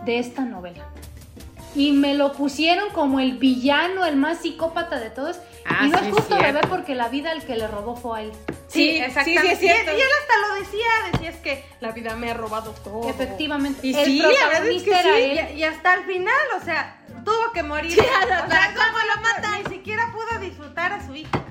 de 0.05 0.19
esta 0.19 0.43
novela. 0.43 0.87
Y 1.75 1.93
me 1.93 2.15
lo 2.15 2.33
pusieron 2.33 2.91
como 2.91 3.19
el 3.19 3.39
villano, 3.39 4.05
el 4.05 4.17
más 4.17 4.39
psicópata 4.43 5.01
de 5.01 5.11
todos. 5.11 5.39
Ah, 5.65 5.87
y 5.87 5.89
no 5.89 5.99
sí, 5.99 6.05
es 6.07 6.11
justo, 6.13 6.37
cierto. 6.37 6.45
bebé, 6.45 6.61
porque 6.69 6.95
la 6.95 7.09
vida 7.09 7.33
el 7.33 7.45
que 7.45 7.57
le 7.57 7.67
robó 7.67 7.97
fue 7.97 8.19
a 8.19 8.23
él. 8.23 8.33
Sí, 8.69 8.99
exactamente. 8.99 9.41
sí, 9.41 9.47
sí, 9.47 9.53
es 9.53 9.59
cierto. 9.59 9.93
Y, 9.93 10.01
él 10.01 10.09
hasta 10.21 10.49
lo 10.49 10.55
decía, 10.61 10.87
decía 11.13 11.31
es 11.31 11.37
que 11.37 11.65
la 11.81 11.93
vida 11.93 12.15
me 12.17 12.31
ha 12.31 12.35
robado 12.35 12.73
todo. 12.85 13.09
Efectivamente. 13.09 13.87
Y 13.87 13.95
el 13.95 14.05
sí, 14.05 14.19
la 14.19 14.29
verdad 14.29 14.67
es 14.67 14.83
que 14.83 14.91
protagonista 14.91 15.01
era 15.01 15.17
sí. 15.17 15.23
él. 15.23 15.57
Y, 15.57 15.61
y 15.61 15.65
hasta 15.65 15.95
el 15.95 16.05
final, 16.05 16.47
o 16.61 16.65
sea, 16.65 17.01
tuvo 17.25 17.53
que 17.55 17.63
morir. 17.63 17.93
Sí, 17.93 18.01
o 18.01 18.03
hasta- 18.03 18.49
sea, 18.49 18.75
¿cómo 18.75 18.99
lo 19.15 19.23
matan? 19.23 19.63
Ni 19.65 19.71
siquiera 19.77 20.13
pudo 20.13 20.41
disfrutar 20.41 20.93
a 20.93 21.07
su 21.07 21.15
hija. 21.15 21.43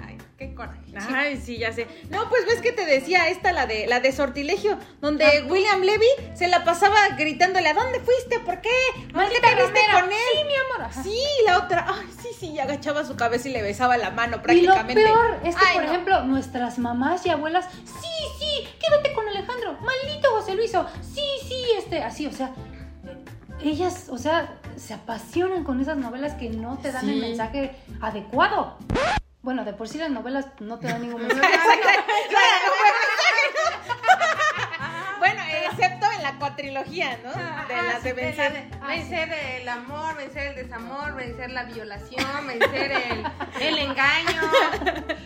Qué 0.42 0.56
coraje. 0.56 0.80
Ay, 1.14 1.38
sí, 1.40 1.60
ya 1.60 1.72
sé. 1.72 1.86
No, 2.10 2.28
pues 2.28 2.48
ves 2.48 2.62
que 2.62 2.72
te 2.72 2.84
decía 2.84 3.30
esta, 3.30 3.52
la 3.52 3.68
de 3.68 3.86
la 3.86 4.00
de 4.00 4.12
sortilegio, 4.12 4.76
donde 5.00 5.24
Ah. 5.24 5.46
William 5.48 5.82
Levy 5.82 6.08
se 6.34 6.48
la 6.48 6.64
pasaba 6.64 6.98
gritándole, 7.16 7.70
¿a 7.70 7.76
dónde 7.76 8.00
fuiste? 8.00 8.40
¿Por 8.40 8.60
qué? 8.60 8.70
¿Por 9.14 9.30
qué 9.30 9.40
te 9.40 9.54
viste 9.56 9.80
con 9.94 10.06
él? 10.12 10.18
Sí, 10.34 10.44
mi 10.48 10.54
amor. 10.56 10.90
Ajá. 10.90 11.04
Sí, 11.04 11.24
la 11.46 11.60
otra, 11.60 11.86
ay, 11.88 12.08
sí, 12.24 12.30
sí, 12.40 12.48
y 12.54 12.60
agachaba 12.60 13.06
su 13.06 13.16
cabeza 13.16 13.50
y 13.50 13.52
le 13.52 13.62
besaba 13.62 13.98
la 13.98 14.10
mano 14.10 14.38
Y 14.38 14.40
lo 14.40 14.42
prácticamente. 14.74 15.04
peor 15.04 15.38
es 15.44 15.56
que, 15.56 15.64
Ay, 15.64 15.76
por 15.76 15.84
no. 15.84 15.92
ejemplo, 15.92 16.24
nuestras 16.24 16.80
mamás 16.80 17.24
y 17.28 17.30
abuelas, 17.30 17.68
sí, 17.72 18.10
sí, 18.40 18.68
quédate 18.84 19.14
con 19.14 19.28
Alejandro, 19.28 19.74
maldito 19.74 20.32
José 20.32 20.56
Luiso, 20.56 20.88
sí, 21.04 21.22
sí, 21.48 21.66
este, 21.78 22.02
así, 22.02 22.26
o 22.26 22.32
sea, 22.32 22.50
ellas, 23.64 24.08
o 24.10 24.18
sea, 24.18 24.58
se 24.76 24.96
apasionan 24.96 25.64
con 25.64 25.80
esas 25.82 25.98
novelas 25.98 26.34
que 26.34 26.50
no 26.50 26.80
te 26.80 26.92
dan 26.92 27.08
el 27.08 27.20
mensaje 27.22 27.76
adecuado. 28.02 28.80
Bueno, 29.42 29.66
de 29.66 29.74
por 29.74 29.88
sí 29.88 29.98
las 29.98 30.12
novelas 30.12 30.46
no 30.60 30.78
te 30.80 30.88
dan 30.88 31.02
ningún 31.08 31.22
mensaje. 31.28 31.50
Bueno, 35.20 35.40
excepto 35.70 36.08
en 36.16 36.24
la 36.24 36.40
cuatrilogía, 36.40 37.20
¿no? 37.24 37.30
De 37.32 37.76
Ah, 37.76 37.84
las 37.94 38.04
de 38.04 38.10
sí, 38.10 38.16
la 38.16 38.22
vencer. 38.24 38.54
de 38.72 38.88
vencer 38.88 39.32
el 39.62 39.70
amor, 39.70 40.16
vencer 40.18 40.48
el 40.48 40.56
desamor, 40.56 41.14
vencer 41.16 41.52
la 41.52 41.64
violación, 41.66 42.26
vencer 42.48 42.92
el, 42.92 43.24
el 43.62 43.78
engaño. 43.78 44.42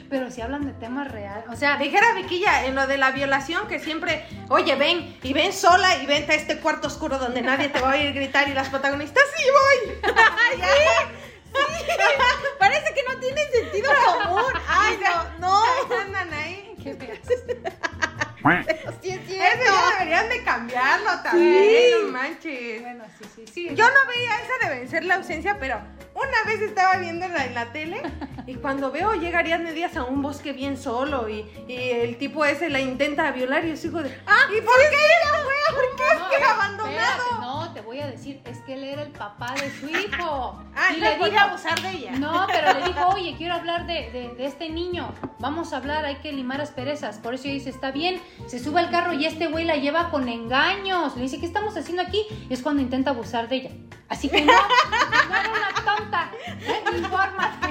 Pero 0.09 0.29
si 0.31 0.41
hablan 0.41 0.65
de 0.65 0.73
temas 0.73 1.09
reales, 1.09 1.45
o 1.49 1.55
sea, 1.55 1.77
Dijera 1.77 2.11
Viquilla 2.13 2.65
en 2.65 2.75
lo 2.75 2.87
de 2.87 2.97
la 2.97 3.11
violación 3.11 3.69
que 3.69 3.79
siempre, 3.79 4.25
oye, 4.49 4.75
ven 4.75 5.17
y 5.23 5.31
ven 5.31 5.53
sola 5.53 5.95
y 6.03 6.05
vente 6.05 6.33
a 6.33 6.35
este 6.35 6.59
cuarto 6.59 6.87
oscuro 6.87 7.17
donde 7.17 7.41
nadie 7.41 7.69
te 7.69 7.79
va 7.79 7.91
a 7.91 7.95
oír 7.95 8.11
gritar 8.13 8.49
y 8.49 8.53
las 8.53 8.67
protagonistas, 8.67 9.23
sí 9.37 9.43
voy. 9.51 10.13
Parece 12.59 12.93
que 12.93 13.03
no 13.03 13.19
tiene 13.19 13.41
sentido 13.51 13.91
común. 14.23 14.53
Ay, 14.67 14.99
no, 15.03 15.39
no. 15.39 15.63
Andan 16.01 16.33
ahí. 16.33 16.75
qué. 16.81 16.95
Sí 19.01 19.09
es 19.09 19.17
Eso 19.17 19.27
cierto. 19.27 19.63
ya 19.65 19.91
deberían 19.93 20.29
de 20.29 20.43
cambiarlo 20.43 21.09
también, 21.23 22.05
no 22.05 22.11
manches. 22.11 22.81
Bueno, 22.81 23.03
sí, 23.19 23.25
sí, 23.35 23.45
sí. 23.51 23.75
Yo 23.75 23.85
no 23.87 24.07
veía 24.07 24.31
esa 24.37 24.67
de 24.69 24.75
vencer 24.79 25.03
la 25.05 25.15
ausencia, 25.15 25.57
pero 25.59 25.79
una 26.15 26.49
vez 26.51 26.61
estaba 26.61 26.97
viéndola 26.97 27.45
en 27.45 27.53
la 27.53 27.71
tele 27.73 28.01
y 28.47 28.55
cuando 28.55 28.91
veo 28.91 29.13
llega 29.15 29.39
Ariadne 29.39 29.73
Díaz 29.73 29.95
a 29.97 30.03
un 30.03 30.21
bosque 30.21 30.53
bien 30.53 30.77
solo 30.77 31.27
y, 31.29 31.45
y 31.67 31.75
el 31.75 32.17
tipo 32.17 32.43
ese 32.45 32.69
la 32.69 32.79
intenta 32.79 33.29
violar 33.31 33.65
y 33.65 33.69
yo 33.69 33.77
sigo 33.77 34.01
de 34.01 34.09
Ah, 34.25 34.45
¿Y 34.49 34.61
por 34.61 34.75
qué 34.77 34.95
ella 34.95 35.43
fue? 35.43 35.75
¿Por 35.75 35.95
qué 35.97 36.03
No, 36.03 36.11
es 36.13 36.29
que 36.29 36.35
espérate, 36.35 36.53
abandonado? 36.53 37.41
no, 37.41 37.73
te 37.73 37.81
voy 37.81 37.99
a 37.99 38.07
decir, 38.07 38.41
es 38.45 38.57
que 38.59 38.75
él 38.75 38.83
era 38.85 39.01
el 39.01 39.11
papá 39.11 39.53
de 39.55 39.69
su 39.71 39.87
hijo. 39.89 40.63
Ah, 40.75 40.89
y 40.95 40.99
no 41.01 41.09
le 41.09 41.29
dijo, 41.31 41.39
abusar 41.39 41.81
de 41.81 41.89
ella. 41.91 42.11
No, 42.13 42.45
pero 42.47 42.79
le 42.79 42.85
dijo, 42.85 43.07
oye, 43.09 43.35
quiero 43.37 43.55
hablar 43.55 43.85
de, 43.87 44.09
de- 44.11 44.33
de 44.35 44.45
este 44.45 44.69
niño. 44.69 45.13
Vamos 45.39 45.73
a 45.73 45.77
hablar, 45.77 46.05
hay 46.05 46.15
que 46.17 46.31
limar 46.31 46.61
asperezas. 46.61 47.17
Por 47.17 47.33
eso 47.33 47.45
ella 47.45 47.55
dice, 47.55 47.69
está 47.71 47.91
bien. 47.91 48.21
Se 48.47 48.59
sube 48.59 48.79
al 48.79 48.89
carro 48.91 49.13
y 49.13 49.25
este 49.25 49.47
güey 49.47 49.65
la 49.65 49.75
lleva 49.75 50.09
con 50.11 50.29
engaños. 50.29 51.15
Le 51.17 51.23
dice, 51.23 51.39
¿qué 51.39 51.45
estamos 51.45 51.75
haciendo 51.75 52.03
aquí? 52.03 52.25
Y 52.49 52.53
es 52.53 52.61
cuando 52.61 52.81
intenta 52.81 53.09
abusar 53.09 53.49
de 53.49 53.55
ella. 53.57 53.69
Así 54.09 54.29
que 54.29 54.41
no, 54.45 54.53
no 54.53 55.35
era 55.35 55.49
una 55.49 55.95
tonta. 55.95 56.31
¿eh? 56.61 56.83
Infórmate. 56.97 57.67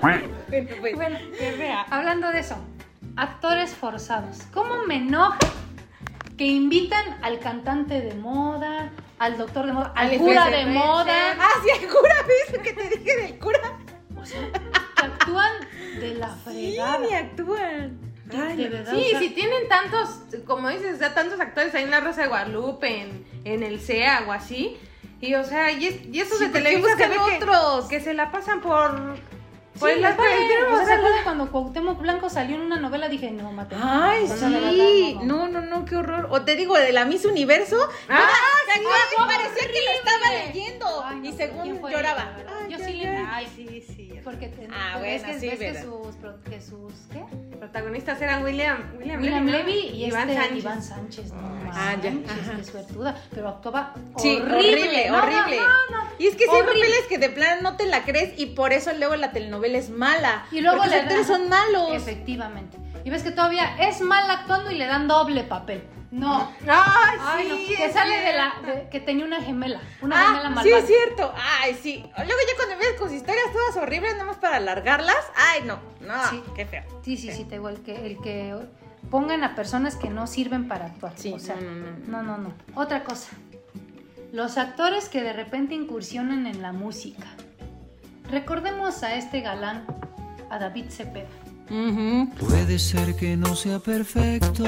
Bueno, 0.00 0.28
pues, 0.80 0.94
Bueno, 0.96 1.18
hablando 1.90 2.30
de 2.30 2.40
eso, 2.40 2.56
actores 3.16 3.70
forzados. 3.74 4.42
¿Cómo 4.52 4.84
me 4.86 4.96
enoja 4.96 5.38
que 6.36 6.44
invitan 6.46 7.04
al 7.22 7.38
cantante 7.38 8.00
de 8.00 8.14
moda, 8.14 8.90
al 9.18 9.38
doctor 9.38 9.66
de 9.66 9.72
moda, 9.72 9.92
al 9.94 10.10
Al 10.10 10.18
cura 10.18 10.46
de 10.50 10.66
moda? 10.66 11.32
Ah, 11.40 11.48
sí, 11.62 11.70
el 11.82 11.88
cura, 11.90 12.14
¿ves 12.26 12.58
que 12.62 12.72
te 12.72 12.88
dije 12.98 13.16
del 13.16 13.38
cura? 13.38 13.58
O 14.16 14.26
sea, 14.26 14.40
que 14.52 15.04
actúan 15.06 15.52
de 16.00 16.14
la 16.14 16.28
Sí, 16.34 16.40
fregada. 16.44 16.98
ni 16.98 17.14
actúan. 17.14 17.98
Ay, 18.32 18.56
de 18.56 18.64
no. 18.64 18.76
verdad. 18.76 18.92
Sí, 18.94 19.04
o 19.06 19.10
sea, 19.10 19.18
si 19.20 19.30
tienen 19.30 19.68
tantos, 19.68 20.08
como 20.46 20.68
dices, 20.70 20.94
o 20.96 20.98
sea, 20.98 21.14
tantos 21.14 21.38
actores 21.40 21.74
ahí 21.74 21.84
en 21.84 21.90
La 21.90 22.00
Rosa 22.00 22.22
de 22.22 22.28
Guadalupe, 22.28 23.00
en, 23.02 23.24
en 23.44 23.62
el 23.62 23.80
CEA 23.80 24.24
o 24.26 24.32
así. 24.32 24.76
Y 25.20 25.34
o 25.34 25.44
sea, 25.44 25.70
y, 25.72 26.10
y 26.12 26.20
esos 26.20 26.38
Sí, 26.38 26.44
de 26.46 26.50
¿por 26.50 26.62
qué 26.62 26.64
Televisa 26.64 26.96
que, 26.96 27.36
otros? 27.36 27.86
que 27.86 28.00
se 28.00 28.12
la 28.14 28.30
pasan 28.30 28.60
por... 28.60 28.90
por 29.78 29.90
Sí, 29.90 29.96
el 29.96 30.16
triunfo, 30.16 30.74
O 30.74 30.76
sea, 30.76 31.00
o 31.00 31.06
¿se 31.06 31.12
sea, 31.14 31.24
cuando 31.24 31.50
Cuauhtémoc 31.50 31.98
Blanco 32.00 32.28
salió 32.28 32.56
en 32.56 32.62
una 32.62 32.76
novela? 32.78 33.08
Dije, 33.08 33.30
no, 33.30 33.50
mate. 33.52 33.74
Ay, 33.80 34.24
No, 34.28 34.34
no, 34.34 34.36
sí. 34.36 34.44
verdad, 34.54 35.24
no, 35.24 35.24
no. 35.24 35.48
No, 35.48 35.48
no, 35.48 35.60
no, 35.80 35.84
qué 35.84 35.96
horror. 35.96 36.28
O 36.30 36.42
te 36.42 36.56
digo, 36.56 36.76
de 36.76 36.92
la 36.92 37.04
Miss 37.06 37.24
Universo. 37.24 37.76
Ah, 38.08 38.30
¿te 38.66 38.80
acuerdas? 38.80 39.00
sí, 39.10 39.16
parecía 39.26 39.72
que 39.72 39.82
la 39.82 39.92
estaba 39.92 40.44
leyendo. 40.46 41.04
Ay, 41.04 41.16
no, 41.16 41.28
y 41.28 41.32
¿quién 41.32 41.36
según 41.36 41.90
lloraba. 41.90 42.36
Yo 42.68 42.78
sí. 42.78 42.84
Ay. 43.44 43.52
Sí, 43.56 43.84
sí. 43.94 44.12
Porque 44.24 44.48
te, 44.48 44.66
Ah, 44.72 44.92
porque 44.94 45.08
bueno, 45.10 45.14
es 45.16 45.22
que, 45.22 45.40
sí, 45.40 45.48
ves 45.48 45.58
que 45.58 45.82
sus, 45.82 46.16
que 46.50 46.60
sus, 46.60 46.92
¿qué? 47.12 47.56
Protagonistas 47.58 48.20
eran 48.22 48.42
William, 48.44 48.92
William, 48.98 49.20
William 49.20 49.46
Levy, 49.46 49.72
y 49.94 50.04
Iván 50.06 50.28
este 50.30 50.40
Sánchez. 50.42 50.58
Iván 50.58 50.82
Sánchez, 50.82 51.32
no 51.32 51.54
Ah, 51.72 51.96
ya, 52.02 52.10
ajá. 52.10 52.56
qué 52.56 52.64
suertuda, 52.64 53.16
pero 53.34 53.48
actuaba 53.48 53.94
Sí, 54.16 54.36
horrible, 54.36 55.10
horrible, 55.10 55.10
No, 55.10 55.16
no, 55.16 55.22
horrible. 55.22 55.56
no, 55.90 55.96
no. 55.96 56.04
Y 56.18 56.26
es 56.28 56.36
que 56.36 56.44
sí 56.44 56.50
hay 56.52 56.60
Horrible. 56.62 56.80
papeles 56.80 57.06
que 57.08 57.18
de 57.18 57.28
plano 57.30 57.62
no 57.62 57.76
te 57.76 57.86
la 57.86 58.04
crees 58.04 58.38
y 58.38 58.46
por 58.46 58.72
eso 58.72 58.92
luego 58.96 59.16
la 59.16 59.32
telenovela 59.32 59.78
es 59.78 59.90
mala. 59.90 60.46
Y 60.52 60.60
luego 60.60 60.76
los 60.84 60.92
actores 60.94 61.26
son 61.26 61.48
malos. 61.48 61.90
Efectivamente. 61.94 62.76
Y 63.04 63.10
ves 63.10 63.22
que 63.22 63.32
todavía 63.32 63.76
es 63.80 64.00
mal 64.00 64.30
actuando 64.30 64.70
y 64.70 64.76
le 64.76 64.86
dan 64.86 65.08
doble 65.08 65.42
papel. 65.44 65.82
No. 66.14 66.48
Ay, 66.68 67.18
Ay, 67.20 67.48
no, 67.48 67.56
sí. 67.56 67.74
que 67.76 67.92
sale 67.92 68.16
de 68.20 68.32
la 68.34 68.54
de- 68.64 68.88
que 68.88 69.00
tenía 69.00 69.24
una 69.24 69.42
gemela, 69.42 69.80
una 70.00 70.16
gemela 70.16 70.38
Ah, 70.38 70.48
sí, 70.48 70.54
malvada. 70.54 70.78
es 70.78 70.86
cierto. 70.86 71.34
Ay, 71.60 71.74
sí. 71.82 72.04
Luego 72.16 72.32
ya 72.48 72.56
cuando 72.56 72.76
ves 72.78 72.92
con 72.98 73.08
sus 73.08 73.16
historias 73.16 73.46
todas 73.52 73.76
horribles, 73.78 74.12
nada 74.12 74.24
más 74.26 74.36
para 74.36 74.56
alargarlas. 74.58 75.16
Ay, 75.34 75.62
no. 75.66 75.80
No, 76.00 76.28
Sí. 76.30 76.40
qué 76.54 76.66
feo. 76.66 76.84
Sí, 77.04 77.16
sí, 77.16 77.32
sí, 77.32 77.44
te 77.44 77.56
digo, 77.56 77.68
el 77.68 77.80
que, 77.82 78.06
el 78.06 78.20
que 78.20 78.54
pongan 79.10 79.42
a 79.42 79.54
personas 79.56 79.96
que 79.96 80.08
no 80.08 80.26
sirven 80.28 80.68
para 80.68 80.86
actuar. 80.86 81.12
Sí, 81.16 81.32
o 81.32 81.38
sea, 81.40 81.56
no, 81.56 81.70
no, 81.72 81.96
no, 82.06 82.22
no, 82.22 82.38
no. 82.38 82.54
Otra 82.76 83.02
cosa. 83.02 83.30
Los 84.32 84.56
actores 84.56 85.08
que 85.08 85.20
de 85.22 85.32
repente 85.32 85.74
incursionan 85.74 86.46
en 86.46 86.62
la 86.62 86.72
música. 86.72 87.26
Recordemos 88.30 89.02
a 89.02 89.14
este 89.16 89.40
galán, 89.40 89.84
a 90.50 90.58
David 90.58 90.86
Cepeda. 90.90 91.26
Puede 91.68 92.78
ser 92.78 93.16
que 93.16 93.36
no 93.36 93.56
sea 93.56 93.78
perfecto 93.78 94.64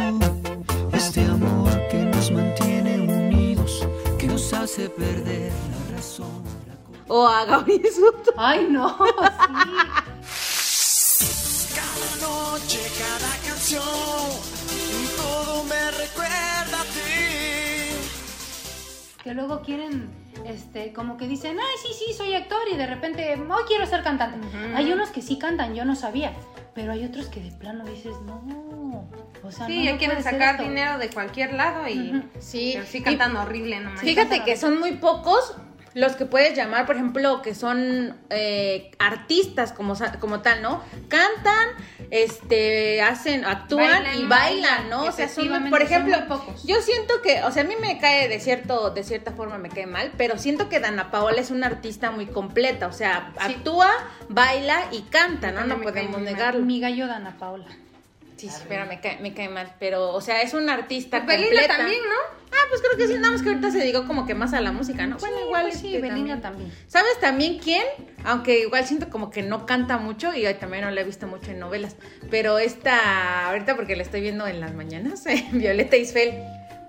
este 0.93 1.25
amor 1.27 1.71
que 1.91 2.05
nos 2.05 2.31
mantiene 2.31 3.01
unidos, 3.01 3.87
que 4.19 4.27
nos 4.27 4.53
hace 4.55 4.89
perder 4.89 5.53
la 5.71 5.97
razón. 5.97 6.43
O 7.09 7.27
a 7.27 7.45
Gabriel 7.45 7.87
Soto. 7.93 8.33
Ay, 8.37 8.67
no, 8.71 8.97
sí. 10.33 11.69
Cada 11.75 12.27
noche, 12.27 12.81
cada 12.99 13.37
canción, 13.47 13.83
todo 15.17 15.65
me 15.65 15.91
recuerda 15.91 16.81
a 16.81 16.85
ti. 16.85 17.93
Que 19.23 19.35
luego 19.35 19.61
quieren, 19.61 20.09
este, 20.47 20.93
como 20.95 21.17
que 21.19 21.29
dicen, 21.29 21.59
ay, 21.61 21.77
sí, 21.83 21.89
sí, 21.93 22.15
soy 22.15 22.35
actor 22.35 22.63
y 22.73 22.77
de 22.77 22.87
repente, 22.87 23.35
hoy 23.35 23.65
quiero 23.69 23.87
ser 23.87 24.03
cantante. 24.03 24.39
Hay 24.75 24.93
unos 24.93 25.11
que 25.11 25.21
sí 25.21 25.39
cantan, 25.39 25.75
yo 25.75 25.85
no 25.85 25.95
sabía, 25.95 26.33
pero 26.77 26.93
hay 26.93 27.05
otros 27.07 27.27
que 27.29 27.41
de 27.41 27.51
plano 27.53 27.85
dices, 27.87 28.15
no. 28.27 29.09
O 29.43 29.51
sea, 29.51 29.67
Sí, 29.67 29.79
no, 29.79 29.85
ya 29.87 29.93
no 29.93 29.99
quieren 29.99 30.23
sacar 30.23 30.57
esto". 30.57 30.63
dinero 30.69 30.99
de 30.99 31.09
cualquier 31.09 31.55
lado 31.55 31.89
y... 31.89 32.11
Ujú. 32.11 32.23
Sí. 32.39 32.73
Pero 32.75 32.87
sí 32.87 33.01
cantan 33.03 33.35
horrible, 33.37 33.81
no 33.81 33.91
manches. 33.91 34.05
Fíjate 34.11 34.45
que 34.45 34.57
son 34.57 34.79
muy 34.79 34.93
pocos 34.93 35.57
los 35.97 36.15
que 36.15 36.27
puedes 36.27 36.55
llamar, 36.55 36.85
por 36.85 36.97
ejemplo, 36.97 37.41
que 37.41 37.55
son 37.55 38.15
eh, 38.29 38.91
artistas 38.99 39.73
como, 39.73 39.95
sa- 39.97 40.21
como 40.21 40.43
tal, 40.43 40.61
¿no? 40.61 40.83
Cantan, 41.09 41.69
este, 42.11 43.01
hacen, 43.01 43.47
actúan 43.47 44.05
Bailan, 44.05 44.19
y 44.19 44.27
bailan, 44.27 44.29
bailan, 44.29 44.91
¿no? 44.91 45.05
O 45.05 45.13
sea, 45.13 45.27
son, 45.27 45.71
por 45.71 45.81
ejemplo, 45.81 46.19
muy 46.19 46.29
pocos. 46.29 46.65
yo 46.65 46.83
siento 46.83 47.15
que, 47.23 47.43
o 47.45 47.51
sea, 47.51 47.63
a 47.63 47.67
mí 47.67 47.75
me 47.81 47.99
cae 47.99 48.29
de 48.29 48.41
cierto, 48.41 48.91
de 48.91 49.05
cierta 49.05 49.33
forma 49.33 49.57
me 49.57 49.71
cae 49.71 49.87
mal, 49.87 50.13
pero 50.19 50.37
siento 50.37 50.69
que 50.69 50.81
Dana 50.81 51.11
Paola 51.11 51.41
es 51.41 51.51
una 51.51 51.67
artista 51.67 52.11
muy 52.11 52.27
completa, 52.27 52.89
o 52.89 52.93
sea, 52.93 53.33
Sí. 53.47 53.55
actúa, 53.55 53.91
baila 54.29 54.89
y 54.93 55.01
canta, 55.03 55.51
¿no? 55.51 55.65
No 55.65 55.77
cae 55.77 55.85
podemos 55.85 56.21
negarlo. 56.21 56.61
Mi 56.65 56.79
gallo 56.79 57.07
Dana 57.07 57.37
Paola. 57.39 57.67
Sí, 58.51 58.59
sí, 58.59 58.65
pero 58.69 58.87
me 58.87 59.01
cae, 59.01 59.19
me 59.21 59.35
cae 59.35 59.49
mal, 59.49 59.73
pero, 59.79 60.13
o 60.13 60.21
sea, 60.21 60.43
es 60.43 60.55
una 60.55 60.75
artista 60.75 61.21
Belinda 61.21 61.49
completa. 61.49 61.77
también, 61.77 62.01
¿no? 62.09 62.37
Ah, 62.53 62.65
pues 62.71 62.81
creo 62.81 62.97
que 62.97 63.07
sí, 63.07 63.15
nada 63.19 63.33
más 63.33 63.43
que 63.43 63.49
ahorita 63.49 63.71
se 63.71 63.79
dedicó 63.79 64.07
como 64.07 64.25
que 64.27 64.35
más 64.35 64.55
a 64.55 64.61
la 64.61 64.73
música, 64.73 65.07
¿no? 65.07 65.17
Bueno, 65.19 65.37
Sí, 65.37 65.43
igual 65.45 65.63
pues 65.63 65.81
sí, 65.81 65.95
este, 65.97 66.09
Belinda 66.09 66.41
también. 66.41 66.73
¿Sabes 66.87 67.19
también 67.21 67.59
quién? 67.59 67.85
Aunque 68.25 68.61
igual 68.61 68.87
siento 68.87 69.11
como 69.11 69.31
que 69.31 69.43
no 69.43 69.67
canta 69.67 69.99
mucho 69.99 70.33
y 70.35 70.45
también 70.55 70.85
no 70.85 70.91
la 70.91 71.01
he 71.01 71.05
visto 71.05 71.27
mucho 71.27 71.51
en 71.51 71.59
novelas. 71.59 71.97
Pero 72.31 72.59
esta, 72.59 73.49
ahorita 73.49 73.77
porque 73.77 73.97
la 73.97 74.03
estoy 74.03 74.21
viendo 74.21 74.47
en 74.47 74.61
las 74.61 74.75
mañanas, 74.75 75.25
Violeta 75.53 75.97
Isfel 75.97 76.35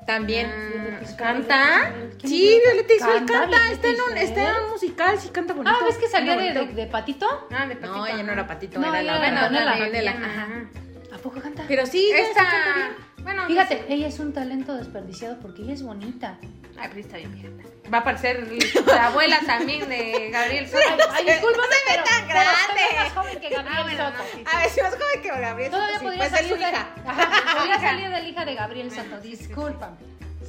también. 0.06 0.48
Mm, 0.48 1.16
¿Canta? 1.18 1.94
¿Quién 2.20 2.30
Sí? 2.30 2.62
Violeta 2.64 2.94
Isfel 2.94 3.10
Canta, 3.26 3.34
canta, 3.34 3.48
Violeta 3.58 3.72
está 3.74 3.88
en, 3.90 3.96
un, 4.12 4.18
está 4.18 4.50
en 4.58 4.64
un 4.64 4.70
musical, 4.72 5.20
sí 5.20 5.30
canta 5.30 5.54
bonito. 5.54 5.76
Ah, 5.80 5.86
¿ves 5.86 5.98
que 5.98 6.08
salía 6.08 6.36
Canta 6.38 6.60
de, 6.62 6.66
de, 6.68 6.74
de 6.74 6.86
Patito? 6.88 7.48
Ah, 7.52 7.68
de 7.68 7.76
Patito. 7.76 7.98
No, 7.98 8.08
ella 8.08 8.24
no 8.24 8.32
era 8.32 8.48
Patito, 8.48 8.80
No, 8.80 8.88
era 8.88 9.04
la 9.04 9.18
era. 9.28 9.42
Antonella, 9.42 9.72
Antonella, 9.74 10.12
ajá. 10.12 10.44
ajá. 10.44 10.70
¿A 11.14 11.18
poco 11.18 11.40
canta? 11.42 11.64
Pero 11.68 11.86
sí, 11.86 12.10
Esta, 12.14 12.28
se 12.28 12.46
canta 12.46 12.74
bien. 12.76 13.24
bueno, 13.24 13.46
Fíjate, 13.48 13.86
ella 13.90 14.08
es 14.08 14.20
un 14.20 14.34
talento 14.34 14.76
desperdiciado 14.76 15.40
porque 15.40 15.62
ella 15.64 15.74
es 15.74 15.84
bonita. 15.84 16.38
Ay, 16.78 16.88
pero 16.90 17.00
está 17.00 17.18
bien, 17.18 17.34
fíjate. 17.34 17.64
Va 17.92 18.00
a 18.00 18.02
aparecer 18.02 18.48
la 18.86 19.08
abuela 19.08 19.40
también 19.46 19.88
de 19.90 20.30
Gabriel 20.32 20.68
Soto. 20.68 20.82
Ay, 21.12 21.26
discúlpame, 21.26 21.76
pero, 21.88 22.04
tan 22.04 22.28
pero 22.28 22.40
grande. 22.40 22.82
soy 22.88 22.96
más 22.98 23.14
joven 23.14 23.40
que 23.40 23.50
Gabriel 23.50 23.74
Ah, 23.78 23.84
bueno, 23.84 24.06
Soto. 24.06 24.18
no, 24.18 24.24
sí, 24.30 24.38
sí. 24.38 24.44
A 24.46 24.60
ver, 24.60 24.70
si 24.70 24.82
más 24.82 24.94
joven 24.94 25.22
que 25.22 25.28
Gabriel. 25.30 25.72
Todavía 25.72 25.98
Soto, 25.98 26.00
sí, 26.00 26.06
podría 26.06 26.30
puede 26.30 26.30
ser 26.30 26.38
salir 26.40 26.54
su 26.54 26.60
de, 26.64 26.70
hija. 26.70 26.96
Ajá, 27.08 27.58
podría 27.58 27.80
salir 27.80 28.04
de 28.04 28.10
la 28.10 28.22
hija 28.28 28.46
de 28.46 28.56
Gabriel 28.56 28.92
Soto. 28.92 29.20
Discúlpame. 29.22 29.98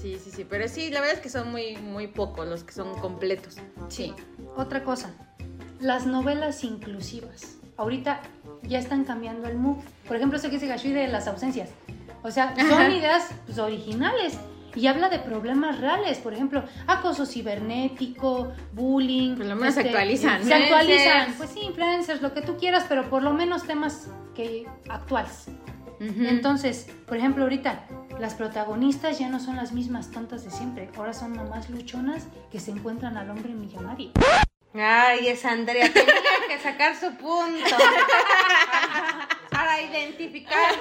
Sí, 0.01 0.19
sí, 0.23 0.31
sí, 0.31 0.45
pero 0.45 0.69
sí, 0.69 0.91
la 0.91 1.01
verdad 1.01 1.17
es 1.17 1.23
que 1.23 1.29
son 1.31 1.51
muy, 1.51 1.77
muy 1.77 2.07
pocos 2.09 2.47
los 2.47 2.63
que 2.65 2.73
son 2.73 2.99
completos. 3.01 3.57
Sí. 3.89 4.15
Otra 4.57 4.83
cosa, 4.85 5.13
las 5.81 6.05
novelas 6.07 6.63
inclusivas. 6.65 7.57
Ahorita 7.77 8.21
ya 8.63 8.79
están 8.79 9.05
cambiando 9.05 9.49
el 9.49 9.57
mood. 9.57 9.79
Por 10.07 10.17
ejemplo, 10.17 10.39
eso 10.39 10.49
que 10.49 10.55
dice 10.55 10.67
Gashui 10.67 10.93
de 10.93 11.09
las 11.09 11.27
ausencias. 11.27 11.71
O 12.23 12.31
sea, 12.31 12.55
son 12.57 12.73
Ajá. 12.73 12.91
ideas 12.91 13.31
pues, 13.47 13.59
originales 13.59 14.39
y 14.75 14.87
habla 14.87 15.09
de 15.09 15.19
problemas 15.19 15.81
reales. 15.81 16.19
Por 16.19 16.35
ejemplo, 16.35 16.65
acoso 16.87 17.27
cibernético, 17.27 18.53
bullying. 18.73 19.37
Por 19.37 19.47
lo 19.47 19.57
menos 19.57 19.75
se 19.75 19.81
actualizan. 19.81 20.45
Se 20.45 20.55
actualizan. 20.55 21.35
Pues 21.37 21.51
sí, 21.51 21.61
influencers, 21.61 22.23
lo 22.23 22.35
que 22.35 22.43
tú 22.43 22.57
quieras, 22.57 22.85
pero 22.89 23.09
por 23.09 23.23
lo 23.23 23.33
menos 23.33 23.65
temas 23.65 24.09
que 24.35 24.67
actuales. 24.89 25.49
Ujú. 26.01 26.25
Entonces, 26.25 26.89
por 27.07 27.17
ejemplo, 27.17 27.43
ahorita 27.43 27.87
las 28.21 28.35
protagonistas 28.35 29.19
ya 29.19 29.29
no 29.29 29.41
son 29.41 29.57
las 29.57 29.73
mismas 29.73 30.11
tontas 30.11 30.45
de 30.45 30.51
siempre. 30.51 30.89
Ahora 30.97 31.13
son 31.13 31.33
mamás 31.33 31.71
luchonas 31.71 32.27
que 32.51 32.61
se 32.61 32.71
encuentran 32.71 33.17
al 33.17 33.31
hombre 33.31 33.53
millonario. 33.53 34.11
Ay, 34.75 35.29
es 35.29 35.45
Andrea. 35.45 35.91
Tenía 35.93 36.13
que 36.49 36.59
sacar 36.61 36.95
su 36.97 37.15
punto. 37.17 37.77
Para 39.51 39.81
identificarse. 39.83 40.79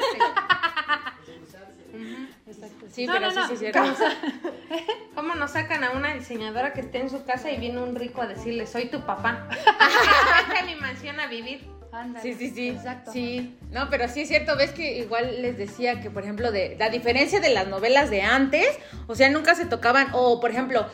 Sí, 2.92 3.06
No, 3.06 3.14
pero 3.14 3.28
no, 3.28 3.32
sí, 3.32 3.38
no. 3.38 3.48
sí, 3.48 3.54
es 3.54 3.60
cierto. 3.60 3.80
¿Cómo 5.16 5.36
nos 5.36 5.52
sacan 5.52 5.84
a 5.84 5.92
una 5.92 6.14
diseñadora 6.14 6.74
que 6.74 6.82
esté 6.82 7.00
en 7.00 7.10
su 7.10 7.24
casa 7.26 7.52
y 7.52 7.58
viene 7.58 7.82
un 7.82 7.96
rico 7.96 8.22
a 8.22 8.28
decirle, 8.28 8.66
soy 8.68 8.86
tu 8.88 9.02
papá? 9.06 9.48
Vente 10.48 10.60
a 10.60 10.64
mi 10.66 10.76
mansión 10.76 11.20
a 11.20 11.28
vivir. 11.28 11.68
Ándale. 11.92 12.22
Sí, 12.22 12.34
sí, 12.38 12.54
sí. 12.54 12.70
Exacto. 12.70 13.12
Sí. 13.12 13.58
No, 13.72 13.90
pero 13.90 14.08
sí 14.10 14.22
es 14.22 14.28
cierto, 14.28 14.56
ves 14.58 14.72
que 14.72 14.98
igual 15.00 15.42
les 15.42 15.58
decía 15.58 16.02
que, 16.02 16.10
por 16.12 16.24
ejemplo, 16.24 16.52
de 16.52 16.76
la 16.78 16.90
diferencia 16.90 17.40
de 17.40 17.50
las 17.50 17.68
novelas 17.68 18.10
de 18.10 18.22
antes, 18.22 18.68
o 19.08 19.16
sea, 19.16 19.30
nunca 19.30 19.56
se 19.56 19.66
tocaban, 19.66 20.10
o 20.14 20.40
por 20.40 20.52
ejemplo, 20.52 20.86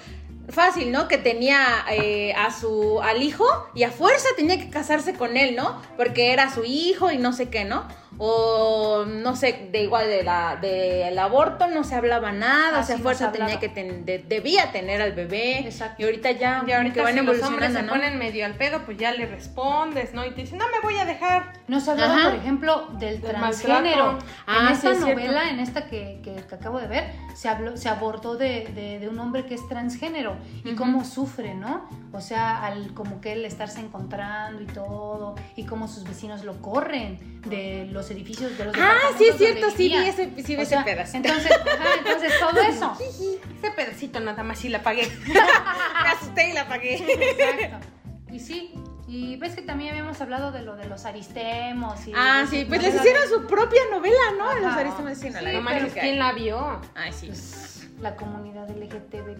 fácil, 0.49 0.91
¿no? 0.91 1.07
Que 1.07 1.17
tenía 1.17 1.85
eh, 1.91 2.33
a 2.33 2.51
su, 2.51 3.01
al 3.01 3.21
hijo 3.21 3.45
y 3.73 3.83
a 3.83 3.91
fuerza 3.91 4.27
tenía 4.35 4.59
que 4.59 4.69
casarse 4.69 5.13
con 5.13 5.37
él, 5.37 5.55
¿no? 5.55 5.81
Porque 5.97 6.33
era 6.33 6.53
su 6.53 6.63
hijo 6.63 7.11
y 7.11 7.17
no 7.17 7.33
sé 7.33 7.49
qué, 7.49 7.65
¿no? 7.65 7.87
O 8.19 9.05
no 9.05 9.35
sé, 9.35 9.69
de 9.71 9.83
igual 9.83 10.07
de 10.07 10.23
la, 10.23 10.55
del 10.61 11.17
aborto 11.17 11.67
no 11.67 11.83
se 11.83 11.95
hablaba 11.95 12.31
nada, 12.31 12.77
Ah, 12.77 12.81
o 12.81 12.83
sea, 12.83 12.97
fuerza 12.97 13.27
no 13.27 13.31
se 13.33 13.37
tenía 13.39 13.59
que 13.59 13.69
ten- 13.69 14.05
de- 14.05 14.19
debía 14.19 14.71
tener 14.71 15.01
al 15.01 15.13
bebé. 15.13 15.59
Exacto. 15.59 16.01
Y 16.01 16.05
ahorita 16.05 16.31
ya, 16.31 16.61
Y 16.61 16.65
que 16.67 16.75
ahorita 16.75 17.01
van 17.03 17.13
si 17.13 17.19
los 17.21 17.41
hombres 17.41 17.71
evolucionando, 17.71 17.79
se 17.79 17.85
¿no? 17.85 17.91
ponen 17.91 18.19
medio 18.19 18.45
al 18.45 18.53
pedo, 18.55 18.81
pues 18.85 18.97
ya 18.97 19.11
le 19.11 19.25
respondes, 19.25 20.13
¿no? 20.13 20.25
Y 20.25 20.31
te 20.31 20.41
dicen, 20.41 20.57
no 20.59 20.65
me 20.69 20.79
voy 20.81 20.97
a 20.99 21.05
dejar. 21.05 21.53
No 21.67 21.79
se 21.79 21.91
hablaba, 21.91 22.15
Ajá. 22.15 22.29
por 22.29 22.39
ejemplo, 22.39 22.87
del, 22.99 23.19
Del 23.21 23.31
transgénero. 23.31 24.19
Ah, 24.45 24.57
en 24.61 24.67
sí, 24.67 24.73
esta 24.73 24.91
es 24.91 24.99
novela, 24.99 25.49
en 25.49 25.59
esta 25.59 25.85
que, 25.87 26.19
que- 26.23 26.35
que 26.47 26.55
acabo 26.55 26.79
de 26.79 26.87
ver, 26.87 27.11
se 27.35 27.49
habló, 27.49 27.75
se 27.77 27.89
abordó 27.89 28.35
de, 28.37 28.67
de- 28.75 28.99
de 28.99 29.09
un 29.09 29.19
hombre 29.19 29.45
que 29.45 29.55
es 29.55 29.67
transgénero 29.67 30.35
y 30.63 30.75
cómo 30.75 31.03
sufre, 31.03 31.55
¿no? 31.55 31.89
O 32.15 32.21
sea, 32.21 32.63
al 32.63 32.93
como 32.93 33.19
que 33.21 33.33
él 33.33 33.43
estarse 33.43 33.79
encontrando 33.79 34.61
y 34.61 34.67
todo, 34.67 35.33
y 35.55 35.65
cómo 35.65 35.87
sus 35.87 36.03
vecinos 36.03 36.43
lo 36.45 36.61
corren 36.61 37.41
de 37.41 37.85
los 37.91 38.11
edificios 38.11 38.55
de 38.57 38.65
los 38.65 38.75
Ah, 38.77 38.93
sí 39.17 39.25
es 39.25 39.37
cierto, 39.37 39.69
sí 39.71 39.89
vi 39.89 39.95
ese, 39.95 40.25
sí 40.43 40.55
vi 40.55 40.57
O 40.57 40.61
ese 40.61 40.69
sea, 40.75 40.85
pedazo. 40.85 41.17
Entonces, 41.17 41.51
ajá, 41.51 41.87
entonces 41.97 42.33
todo 42.39 42.61
eso. 42.69 42.95
Ese 42.99 43.71
pedacito 43.75 44.19
nada 44.19 44.43
más 44.43 44.59
sí 44.59 44.69
la 44.69 44.83
pagué. 44.83 45.09
Me 45.27 46.09
asusté 46.09 46.49
y 46.51 46.53
la 46.53 46.61
apagué. 46.61 46.95
Exacto. 46.97 47.87
Y 48.31 48.39
sí, 48.39 48.73
y 49.07 49.35
ves 49.37 49.55
que 49.55 49.61
también 49.63 49.89
habíamos 49.89 50.21
hablado 50.21 50.51
de 50.51 50.61
lo 50.61 50.75
de 50.75 50.85
los 50.85 51.05
aristemos. 51.05 52.07
Y 52.07 52.13
Ah, 52.15 52.45
sí, 52.49 52.65
pues 52.67 52.81
les 52.81 52.93
hicieron 52.95 53.27
su 53.27 53.47
propia 53.47 53.81
novela, 53.91 54.17
¿no? 54.37 54.49
Ajá. 54.49 54.59
Los 54.59 54.73
aristas 54.73 55.05
de 55.05 55.15
Sí, 55.15 55.29
la 55.31 55.39
pero. 55.67 55.87
¿quién 55.93 56.19
la 56.19 56.31
vio? 56.33 56.79
Ay, 56.95 57.11
sí. 57.11 57.27
pues, 57.27 57.87
la 57.99 58.15
comunidad 58.15 58.69
LGTB, 58.69 59.37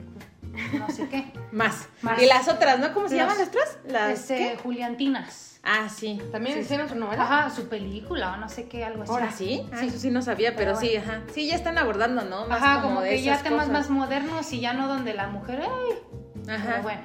no 0.80 0.90
sé 0.90 1.08
qué. 1.10 1.32
Más. 1.52 1.88
Más. 2.02 2.22
Y 2.22 2.26
las 2.26 2.48
otras, 2.48 2.80
¿no? 2.80 2.94
¿Cómo 2.94 3.08
se 3.10 3.16
Las- 3.16 3.24
llaman 3.26 3.40
las 3.40 3.48
otras? 3.50 3.78
Las 3.88 4.20
este, 4.20 4.38
¿qué? 4.38 4.58
Juliantinas. 4.62 5.60
Ah, 5.64 5.88
sí. 5.88 6.22
¿También 6.32 6.60
hicieron 6.60 6.90
su 6.90 6.96
novela? 6.96 7.24
Ajá, 7.24 7.50
su 7.50 7.70
película 7.70 8.34
o 8.34 8.38
no 8.38 8.50
sé 8.50 8.68
qué, 8.68 8.84
algo 8.84 9.04
así. 9.04 9.12
Ahora 9.12 9.32
sí. 9.32 9.66
Ah, 9.72 9.78
Sí. 9.80 9.88
eso 9.88 9.98
sí 10.00 10.12
no 10.12 10.22
sabía, 10.22 10.56
pero, 10.56 10.74
Pero 10.74 10.80
sí, 10.82 10.96
ajá. 10.98 11.22
Sí, 11.34 11.48
ya 11.48 11.56
están 11.56 11.78
abordando, 11.78 12.24
¿no? 12.26 12.48
Más 12.48 12.62
Ajá, 12.62 12.82
como, 12.82 13.02
de 13.02 13.12
que 13.12 13.22
ya 13.22 13.42
temas 13.42 13.68
cosas. 13.68 13.72
más 13.72 13.90
modernos 13.90 14.52
y 14.52 14.60
ya 14.60 14.74
no 14.74 14.88
donde 14.90 15.14
la 15.14 15.28
mujer, 15.28 15.62
ay, 15.64 16.54
Ajá. 16.54 16.64
pero 16.66 16.84
bueno. 16.84 17.02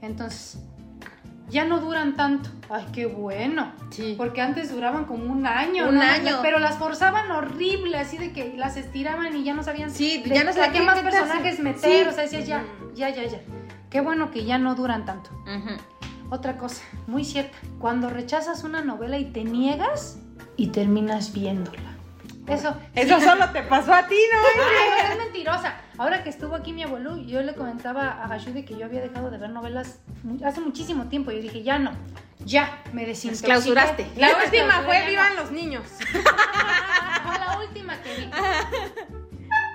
Entonces, 0.00 0.58
ya 1.50 1.64
no 1.64 1.80
duran 1.80 2.14
tanto. 2.16 2.50
Ay, 2.70 2.86
qué 2.92 3.06
bueno. 3.06 3.72
Sí. 3.90 4.14
Porque 4.16 4.40
antes 4.40 4.70
duraban 4.70 5.04
como 5.06 5.32
un 5.32 5.46
año. 5.46 5.88
Un 5.88 5.96
¿no? 5.96 6.02
año. 6.02 6.38
Pero 6.42 6.58
las 6.58 6.76
forzaban 6.76 7.30
horrible, 7.30 7.98
así 7.98 8.18
de 8.18 8.32
que 8.32 8.54
las 8.56 8.76
estiraban 8.76 9.34
y 9.36 9.44
ya 9.44 9.54
no 9.54 9.62
sabían 9.62 9.90
Sí, 9.90 10.22
de- 10.22 10.34
ya 10.34 10.44
no 10.44 10.52
sabían 10.52 10.72
qué 10.72 10.80
más 10.82 10.96
meterse. 10.96 11.18
personajes 11.20 11.60
meter. 11.60 12.02
Sí. 12.04 12.08
O 12.08 12.12
sea, 12.12 12.22
decías 12.24 12.46
ya, 12.46 12.64
ya, 12.94 13.08
ya, 13.10 13.24
ya. 13.24 13.40
Qué 13.90 14.00
bueno 14.00 14.30
que 14.30 14.44
ya 14.44 14.58
no 14.58 14.74
duran 14.74 15.04
tanto. 15.04 15.30
Ujú. 15.44 15.76
Otra 16.30 16.58
cosa, 16.58 16.82
muy 17.06 17.24
cierta. 17.24 17.56
Cuando 17.78 18.10
rechazas 18.10 18.62
una 18.64 18.82
novela 18.82 19.18
y 19.18 19.24
te 19.32 19.44
niegas 19.44 20.18
y 20.56 20.66
terminas 20.68 21.32
viéndola. 21.32 21.87
Eso, 22.48 22.76
Eso 22.94 23.20
solo 23.20 23.50
te 23.50 23.62
pasó 23.62 23.92
a 23.92 24.06
ti, 24.06 24.16
¿no? 24.32 24.62
Ay, 24.64 25.12
es 25.12 25.18
mentirosa. 25.18 25.76
Ahora 25.98 26.22
que 26.22 26.30
estuvo 26.30 26.54
aquí 26.54 26.72
mi 26.72 26.82
abuelo, 26.82 27.16
yo 27.16 27.42
le 27.42 27.54
comentaba 27.54 28.22
a 28.22 28.28
Gashu 28.28 28.52
de 28.52 28.64
que 28.64 28.76
yo 28.76 28.86
había 28.86 29.00
dejado 29.00 29.30
de 29.30 29.38
ver 29.38 29.50
novelas 29.50 29.98
hace 30.44 30.60
muchísimo 30.60 31.06
tiempo. 31.08 31.30
Yo 31.30 31.40
dije, 31.40 31.62
ya 31.62 31.78
no, 31.78 31.92
ya 32.44 32.82
me 32.92 33.04
desintoxiqué. 33.04 33.46
clausuraste. 33.46 34.06
La 34.16 34.30
última 34.44 34.82
fue 34.82 35.06
Vivan 35.06 35.36
no. 35.36 35.42
los 35.42 35.50
niños. 35.50 35.84
Fue 37.28 37.38
la 37.38 37.58
última 37.58 38.00
que 38.00 38.14
vi. 38.14 38.30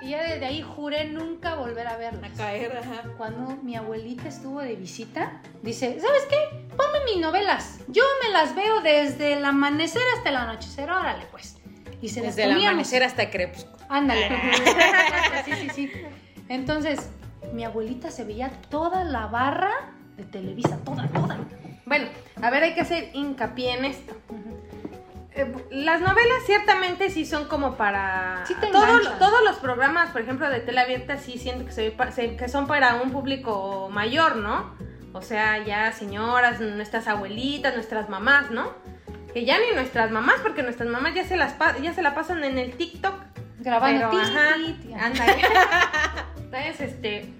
Y 0.02 0.10
ya 0.10 0.22
desde 0.22 0.44
ahí 0.44 0.60
juré 0.60 1.04
nunca 1.06 1.54
volver 1.54 1.86
a 1.86 1.96
verla. 1.96 2.26
A 2.26 2.30
caer, 2.36 2.76
ajá. 2.76 3.08
Cuando 3.16 3.56
mi 3.62 3.76
abuelita 3.76 4.28
estuvo 4.28 4.60
de 4.60 4.74
visita, 4.76 5.40
dice, 5.62 5.98
¿sabes 6.00 6.26
qué? 6.28 6.66
Ponme 6.76 7.04
mis 7.06 7.18
novelas. 7.18 7.78
Yo 7.88 8.02
me 8.22 8.30
las 8.30 8.54
veo 8.54 8.80
desde 8.80 9.34
el 9.34 9.44
amanecer 9.44 10.02
hasta 10.16 10.30
el 10.30 10.36
anochecer. 10.36 10.90
Órale, 10.90 11.26
pues. 11.30 11.53
Y 12.04 12.08
se 12.10 12.20
las 12.20 12.36
Desde 12.36 12.42
el 12.50 12.54
poníamos. 12.56 12.72
amanecer 12.74 13.02
hasta 13.02 13.30
crepúsculo. 13.30 13.76
Ándale. 13.88 14.28
sí, 15.46 15.52
sí, 15.54 15.68
sí. 15.74 15.92
Entonces, 16.50 17.08
mi 17.54 17.64
abuelita 17.64 18.10
se 18.10 18.24
veía 18.24 18.50
toda 18.68 19.04
la 19.04 19.26
barra 19.26 19.72
de 20.18 20.24
Televisa, 20.24 20.76
toda, 20.84 21.08
toda. 21.08 21.38
Bueno, 21.86 22.08
a 22.42 22.50
ver, 22.50 22.62
hay 22.64 22.74
que 22.74 22.82
hacer 22.82 23.08
hincapié 23.14 23.72
en 23.78 23.84
esto. 23.86 24.14
Eh, 25.34 25.50
las 25.70 26.02
novelas 26.02 26.42
ciertamente 26.44 27.08
sí 27.08 27.24
son 27.24 27.48
como 27.48 27.74
para 27.76 28.44
Sí 28.46 28.54
te 28.60 28.66
Todo- 28.66 28.84
enganchan. 28.84 29.18
todos 29.18 29.42
los 29.44 29.56
programas 29.56 30.10
por 30.10 30.20
ejemplo 30.20 30.48
de 30.50 30.60
tele 30.60 30.80
abierta 30.80 31.16
sí 31.16 31.38
siento 31.38 31.72
se- 31.72 32.36
que 32.36 32.48
son 32.48 32.66
para 32.68 32.94
un 33.02 33.10
público 33.10 33.88
mayor 33.90 34.36
no 34.36 34.76
o 35.12 35.22
sea 35.22 35.58
ya 35.64 35.90
señoras 35.90 36.60
nuestras 36.60 37.08
abuelitas 37.08 37.74
nuestras 37.74 38.08
mamás 38.08 38.52
no 38.52 38.70
que 39.34 39.44
ya 39.44 39.58
ni 39.58 39.74
nuestras 39.74 40.10
mamás 40.10 40.36
porque 40.42 40.62
nuestras 40.62 40.88
mamás 40.88 41.12
ya 41.14 41.24
se 41.24 41.36
las 41.36 41.56
ya 41.82 41.92
se 41.92 42.00
la 42.02 42.14
pasan 42.14 42.42
en 42.44 42.56
el 42.56 42.72
TikTok 42.76 43.14
Grabando. 43.58 44.08
pero, 44.10 44.22
ajá. 44.22 44.56
Entonces, 46.38 46.80
este, 46.80 47.32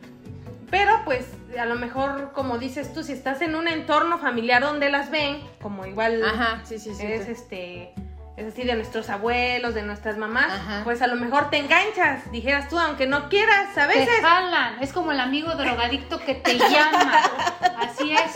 pero 0.70 1.00
pues 1.04 1.26
a 1.58 1.64
lo 1.66 1.76
mejor, 1.76 2.32
como 2.32 2.58
dices 2.58 2.92
tú, 2.92 3.02
si 3.04 3.12
estás 3.12 3.40
en 3.42 3.54
un 3.54 3.68
entorno 3.68 4.18
familiar 4.18 4.60
donde 4.62 4.90
las 4.90 5.10
ven, 5.10 5.40
como 5.62 5.86
igual 5.86 6.22
Ajá, 6.24 6.60
sí, 6.64 6.78
sí, 6.78 6.94
sí. 6.94 7.06
es 7.06 7.28
este, 7.28 7.94
es 8.36 8.46
así 8.52 8.64
de 8.64 8.74
nuestros 8.74 9.08
abuelos, 9.10 9.74
de 9.74 9.82
nuestras 9.82 10.16
mamás, 10.16 10.52
Ajá. 10.52 10.80
pues 10.82 11.00
a 11.02 11.06
lo 11.06 11.14
mejor 11.14 11.50
te 11.50 11.58
enganchas, 11.58 12.28
dijeras 12.32 12.68
tú, 12.68 12.76
aunque 12.78 13.06
no 13.06 13.28
quieras, 13.28 13.76
a 13.78 13.86
Te 13.86 13.98
veces. 13.98 14.20
jalan. 14.20 14.82
Es 14.82 14.92
como 14.92 15.12
el 15.12 15.20
amigo 15.20 15.54
drogadicto 15.54 16.18
que 16.18 16.34
te 16.34 16.58
llama. 16.58 17.20
Así 17.78 18.12
es. 18.12 18.34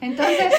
Entonces, 0.00 0.52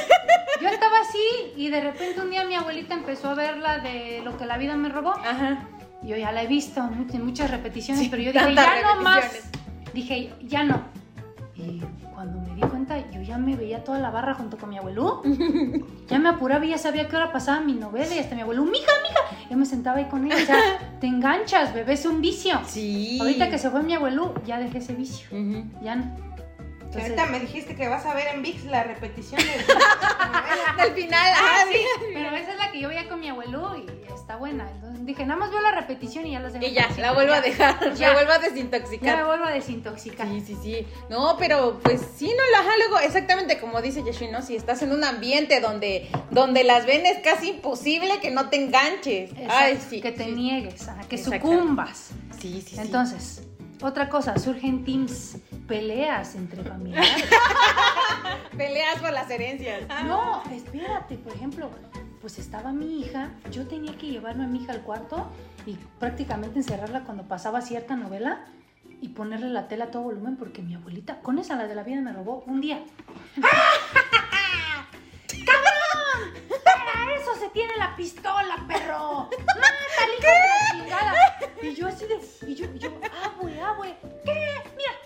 yo 0.61 0.67
estaba 0.67 0.99
así 0.99 1.53
y 1.55 1.69
de 1.69 1.81
repente 1.81 2.21
un 2.21 2.29
día 2.29 2.43
mi 2.45 2.55
abuelita 2.55 2.93
empezó 2.93 3.29
a 3.29 3.33
ver 3.35 3.57
la 3.57 3.79
de 3.79 4.21
lo 4.23 4.37
que 4.37 4.45
la 4.45 4.57
vida 4.57 4.75
me 4.75 4.89
robó. 4.89 5.11
Ajá. 5.11 5.67
Yo 6.03 6.15
ya 6.15 6.31
la 6.31 6.43
he 6.43 6.47
visto 6.47 6.81
en 7.13 7.25
muchas 7.25 7.51
repeticiones, 7.51 8.03
Sí, 8.03 8.09
pero 8.09 8.23
yo 8.23 8.31
dije, 8.31 8.55
ya 8.55 8.81
no 8.81 9.01
más. 9.01 9.23
Dije, 9.93 10.33
ya 10.41 10.63
no. 10.63 10.81
Y 11.55 11.81
cuando 12.13 12.39
me 12.39 12.55
di 12.55 12.61
cuenta, 12.61 12.97
yo 13.11 13.21
ya 13.21 13.37
me 13.37 13.55
veía 13.55 13.83
toda 13.83 13.99
la 13.99 14.09
barra 14.09 14.33
junto 14.33 14.57
con 14.57 14.69
mi 14.69 14.77
abuelo. 14.77 15.21
Ya 16.11 16.19
me 16.19 16.27
apuraba 16.27 16.65
y 16.65 16.71
ya 16.71 16.77
sabía 16.77 17.07
qué 17.07 17.15
hora 17.15 17.31
pasaba 17.31 17.61
mi 17.61 17.71
novela 17.71 18.13
y 18.13 18.19
hasta 18.19 18.35
mi 18.35 18.41
abuelo, 18.41 18.65
mija, 18.65 18.91
mija. 19.01 19.47
Yo 19.49 19.55
me 19.55 19.65
sentaba 19.65 19.99
ahí 19.99 20.09
con 20.09 20.29
él. 20.29 20.33
O 20.33 20.45
sea, 20.45 20.57
te 20.99 21.07
enganchas, 21.07 21.73
bebé, 21.73 21.93
es 21.93 22.05
un 22.05 22.19
vicio. 22.19 22.59
Sí. 22.67 23.17
Ahorita 23.21 23.49
que 23.49 23.57
se 23.57 23.69
fue 23.69 23.81
mi 23.81 23.93
abuelo, 23.93 24.33
ya 24.45 24.59
dejé 24.59 24.79
ese 24.79 24.93
vicio. 24.93 25.29
Ya 25.81 25.95
no. 25.95 26.03
Entonces, 26.91 27.11
Ahorita 27.17 27.25
me 27.31 27.39
dijiste 27.39 27.73
que 27.73 27.87
vas 27.87 28.05
a 28.05 28.13
ver 28.13 28.27
en 28.35 28.41
VIX 28.41 28.65
la 28.65 28.83
repetición 28.83 29.39
de... 29.41 29.47
Del 30.83 30.93
final. 30.93 31.33
ah, 31.37 31.63
sí. 31.71 31.79
Pero 32.13 32.35
esa 32.35 32.51
es 32.51 32.57
la 32.57 32.69
que 32.71 32.81
yo 32.81 32.89
veía 32.89 33.07
con 33.07 33.19
mi 33.21 33.29
abuelo 33.29 33.77
y 33.77 33.85
está 34.13 34.35
buena. 34.35 34.69
Entonces 34.69 35.05
dije, 35.05 35.25
nada 35.25 35.39
más 35.39 35.51
veo 35.51 35.61
la 35.61 35.71
repetición 35.71 36.25
y 36.27 36.31
ya 36.31 36.41
las 36.41 36.51
dejo. 36.51 36.65
Y 36.65 36.71
ya, 36.73 36.89
la 36.97 37.13
vuelvo 37.13 37.33
a 37.33 37.39
dejar. 37.39 37.93
Ya. 37.95 38.09
La 38.09 38.13
vuelvo 38.15 38.31
a 38.33 38.35
Ya 38.35 38.41
me 38.41 38.49
desintoxicar. 38.49 39.25
vuelvo 39.25 39.45
a 39.45 39.51
desintoxicar. 39.51 40.27
Sí, 40.27 40.41
sí, 40.45 40.57
sí. 40.61 40.87
No, 41.09 41.37
pero 41.39 41.79
pues 41.81 42.01
sí, 42.17 42.25
no, 42.35 42.59
ajá, 42.59 42.71
luego, 42.77 42.99
exactamente 42.99 43.57
como 43.57 43.81
dice 43.81 44.03
Yashui, 44.03 44.27
¿no? 44.29 44.41
Si 44.41 44.57
estás 44.57 44.81
en 44.81 44.91
un 44.91 45.05
ambiente 45.05 45.61
donde, 45.61 46.09
donde 46.29 46.65
las 46.65 46.85
ven 46.85 47.05
es 47.05 47.19
casi 47.19 47.51
imposible 47.51 48.19
que 48.19 48.31
no 48.31 48.49
te 48.49 48.57
enganches. 48.57 49.31
Exacto, 49.31 49.53
Ay, 49.55 49.79
sí. 49.89 50.01
que 50.01 50.11
te 50.11 50.25
sí. 50.25 50.31
niegues, 50.31 50.87
ajá, 50.89 51.03
que 51.07 51.17
sucumbas. 51.17 52.09
Sí, 52.39 52.61
sí, 52.61 52.75
sí. 52.75 52.81
Entonces, 52.81 53.47
otra 53.81 54.09
cosa, 54.09 54.37
surgen 54.37 54.83
teams, 54.83 55.37
peleas 55.67 56.35
entre 56.35 56.63
familiares. 56.63 57.25
Peleas 58.57 58.99
por 58.99 59.11
las 59.11 59.29
herencias. 59.29 59.83
No, 60.05 60.43
espérate, 60.51 61.15
por 61.17 61.33
ejemplo, 61.33 61.69
pues 62.19 62.37
estaba 62.37 62.71
mi 62.71 62.99
hija, 62.99 63.31
yo 63.51 63.67
tenía 63.67 63.97
que 63.97 64.07
llevarme 64.07 64.43
a 64.43 64.47
mi 64.47 64.63
hija 64.63 64.73
al 64.73 64.81
cuarto 64.81 65.31
y 65.65 65.77
prácticamente 65.99 66.59
encerrarla 66.59 67.03
cuando 67.03 67.27
pasaba 67.27 67.61
cierta 67.61 67.95
novela 67.95 68.45
y 69.01 69.09
ponerle 69.09 69.49
la 69.49 69.67
tela 69.67 69.85
a 69.85 69.91
todo 69.91 70.03
volumen 70.03 70.37
porque 70.37 70.61
mi 70.61 70.75
abuelita, 70.75 71.21
con 71.21 71.39
esa 71.39 71.55
la 71.55 71.67
de 71.67 71.75
la 71.75 71.83
vida 71.83 72.01
me 72.01 72.13
robó 72.13 72.43
un 72.45 72.61
día. 72.61 72.83
se 77.41 77.49
tiene 77.49 77.75
la 77.75 77.95
pistola, 77.95 78.55
perro. 78.67 79.27
¡Mátale, 79.47 80.13
hijo 80.19 80.27
de 80.27 80.47
la 80.47 80.71
chingada! 80.71 81.39
Y 81.59 81.73
yo 81.73 81.87
así 81.87 82.05
de, 82.05 82.19
y 82.45 82.53
yo, 82.53 82.67
y 82.71 82.77
yo, 82.77 82.91
abue, 83.23 83.59
abue, 83.59 83.97
¿qué? 84.23 84.61
Mira. 84.77 85.00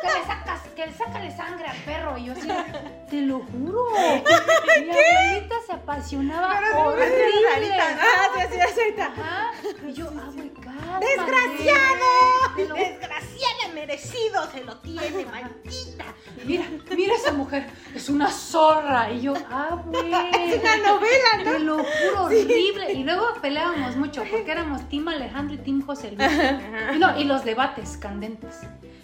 Que 0.00 0.06
le 0.18 0.26
sacas, 0.26 0.60
que 0.74 0.86
le 0.86 0.92
sácale 0.92 1.36
sangre 1.36 1.66
al 1.68 1.76
perro. 1.78 2.16
Y 2.18 2.26
yo 2.26 2.32
así, 2.32 2.48
te 3.10 3.20
lo 3.22 3.40
juro. 3.40 3.84
Mi 3.94 4.90
abuelita 4.90 5.54
se 5.66 5.72
apasionaba 5.72 6.60
horrible. 6.76 7.72
Ah, 7.80 8.28
sí, 8.34 8.42
sí, 8.50 8.58
sí, 8.74 8.80
sí. 8.94 9.00
Ajá. 9.00 9.50
Y 9.86 9.92
yo, 9.92 10.08
ah, 10.16 10.30
güey, 10.34 10.50
cálmate. 10.54 11.06
¡Desgraciado! 11.06 12.68
Lo- 12.68 12.74
Desgraciada 12.74 13.74
merecido 13.74 14.50
se 14.50 14.64
lo 14.64 14.76
tiene, 14.78 15.24
maldita. 15.30 16.04
Mira, 16.44 16.64
mira 16.96 17.14
esa 17.14 17.32
mujer, 17.32 17.66
es 17.94 18.08
una 18.08 18.30
zorra. 18.30 19.10
Y 19.10 19.20
yo, 19.22 19.34
ah, 19.50 19.80
güey. 19.84 20.12
Es 20.52 20.60
una 20.60 20.76
novela, 20.76 21.28
¿no? 21.44 21.52
Te 21.52 21.58
lo 21.60 21.76
juro, 21.78 22.24
horrible. 22.24 22.92
Y 22.92 23.04
luego 23.04 23.34
peleábamos 23.40 23.96
mucho 23.96 24.24
porque 24.30 24.50
éramos 24.50 24.88
Team 24.88 25.08
Alejandro 25.08 25.54
y 25.54 25.58
Team 25.58 25.84
José 25.84 26.12
Luis. 26.12 26.28
Y, 26.94 26.98
no, 26.98 27.18
y 27.18 27.24
los 27.24 27.44
debates 27.44 27.96
candentes. 27.96 28.60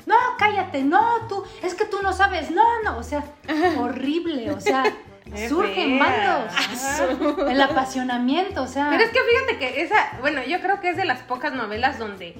No, 0.06 0.16
cállate, 0.38 0.82
no, 0.82 1.26
tú, 1.28 1.44
es 1.62 1.74
que 1.74 1.84
tú 1.86 1.98
no 2.02 2.12
sabes, 2.12 2.50
no, 2.50 2.62
no, 2.82 2.98
o 2.98 3.02
sea, 3.02 3.24
horrible, 3.78 4.50
o 4.50 4.60
sea, 4.60 4.84
surgen 5.48 5.98
bandos. 5.98 6.52
El 7.50 7.60
apasionamiento, 7.60 8.62
o 8.62 8.66
sea. 8.66 8.88
Pero 8.90 9.02
es 9.04 9.10
que 9.10 9.18
fíjate 9.20 9.58
que 9.58 9.82
esa, 9.82 9.96
bueno, 10.20 10.42
yo 10.44 10.60
creo 10.60 10.80
que 10.80 10.90
es 10.90 10.96
de 10.96 11.04
las 11.04 11.20
pocas 11.22 11.52
novelas 11.54 11.98
donde, 11.98 12.36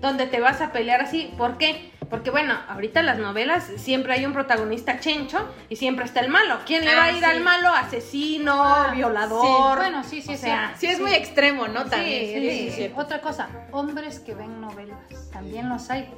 donde 0.00 0.26
te 0.26 0.40
vas 0.40 0.60
a 0.60 0.70
pelear 0.72 1.00
así. 1.00 1.32
¿Por 1.36 1.58
qué? 1.58 1.92
Porque 2.08 2.30
bueno, 2.30 2.54
ahorita 2.68 3.02
las 3.02 3.18
novelas 3.18 3.64
siempre 3.76 4.14
hay 4.14 4.24
un 4.24 4.32
protagonista 4.32 4.98
chencho 4.98 5.46
y 5.68 5.76
siempre 5.76 6.06
está 6.06 6.20
el 6.20 6.30
malo. 6.30 6.58
¿Quién 6.64 6.82
le 6.86 6.94
va 6.94 7.02
a 7.02 7.04
Ah, 7.06 7.10
ir 7.12 7.18
sí. 7.18 7.24
al 7.24 7.40
malo? 7.42 7.68
Asesino, 7.68 8.62
Ah, 8.64 8.92
violador. 8.94 9.44
sí, 9.44 9.76
bueno, 9.76 10.04
sí, 10.04 10.22
sí, 10.22 10.28
o 10.30 10.36
sí. 10.36 10.38
sea, 10.38 10.72
Sí, 10.78 10.86
es 10.86 11.00
muy 11.00 11.12
extremo, 11.12 11.68
¿no? 11.68 11.84
Sí, 11.84 11.90
También. 11.90 12.40
Sí. 12.40 12.70
sí. 12.74 12.92
Otra 12.96 13.20
cosa, 13.20 13.48
hombres 13.72 14.20
que 14.20 14.34
ven 14.34 14.58
novelas, 14.58 14.98
también 15.30 15.68
los 15.68 15.90
hay. 15.90 16.08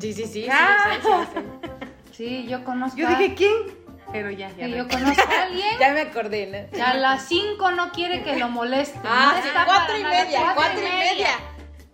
Sí, 0.00 0.12
sí, 0.12 0.24
sí. 0.24 0.42
sí, 0.44 0.48
Ah. 0.50 0.98
sí, 1.02 1.08
sí, 1.34 1.40
sí. 1.40 1.78
Sí, 2.12 2.46
yo 2.48 2.64
conozco. 2.64 2.96
Yo 2.98 3.08
dije, 3.08 3.34
¿quién? 3.34 3.78
Pero 4.12 4.30
ya, 4.30 4.48
ya. 4.50 4.66
que 4.66 4.70
yo 4.70 4.88
conozco 4.88 5.22
a 5.30 5.42
alguien 5.42 5.78
Ya 5.78 5.92
me 5.92 6.00
acordé, 6.00 6.46
¿no? 6.46 6.70
que 6.76 6.82
a 6.82 6.94
las 6.94 7.24
5 7.28 7.70
no 7.72 7.92
quiere 7.92 8.22
que 8.22 8.36
lo 8.36 8.48
moleste. 8.48 8.98
Ah, 9.04 9.34
No 9.36 9.42
sí, 9.42 9.48
está 9.48 9.64
cuatro 9.66 9.96
y 9.98 10.04
media, 10.04 10.52
cuatro 10.54 10.80
y 10.80 10.82
media. 10.84 11.28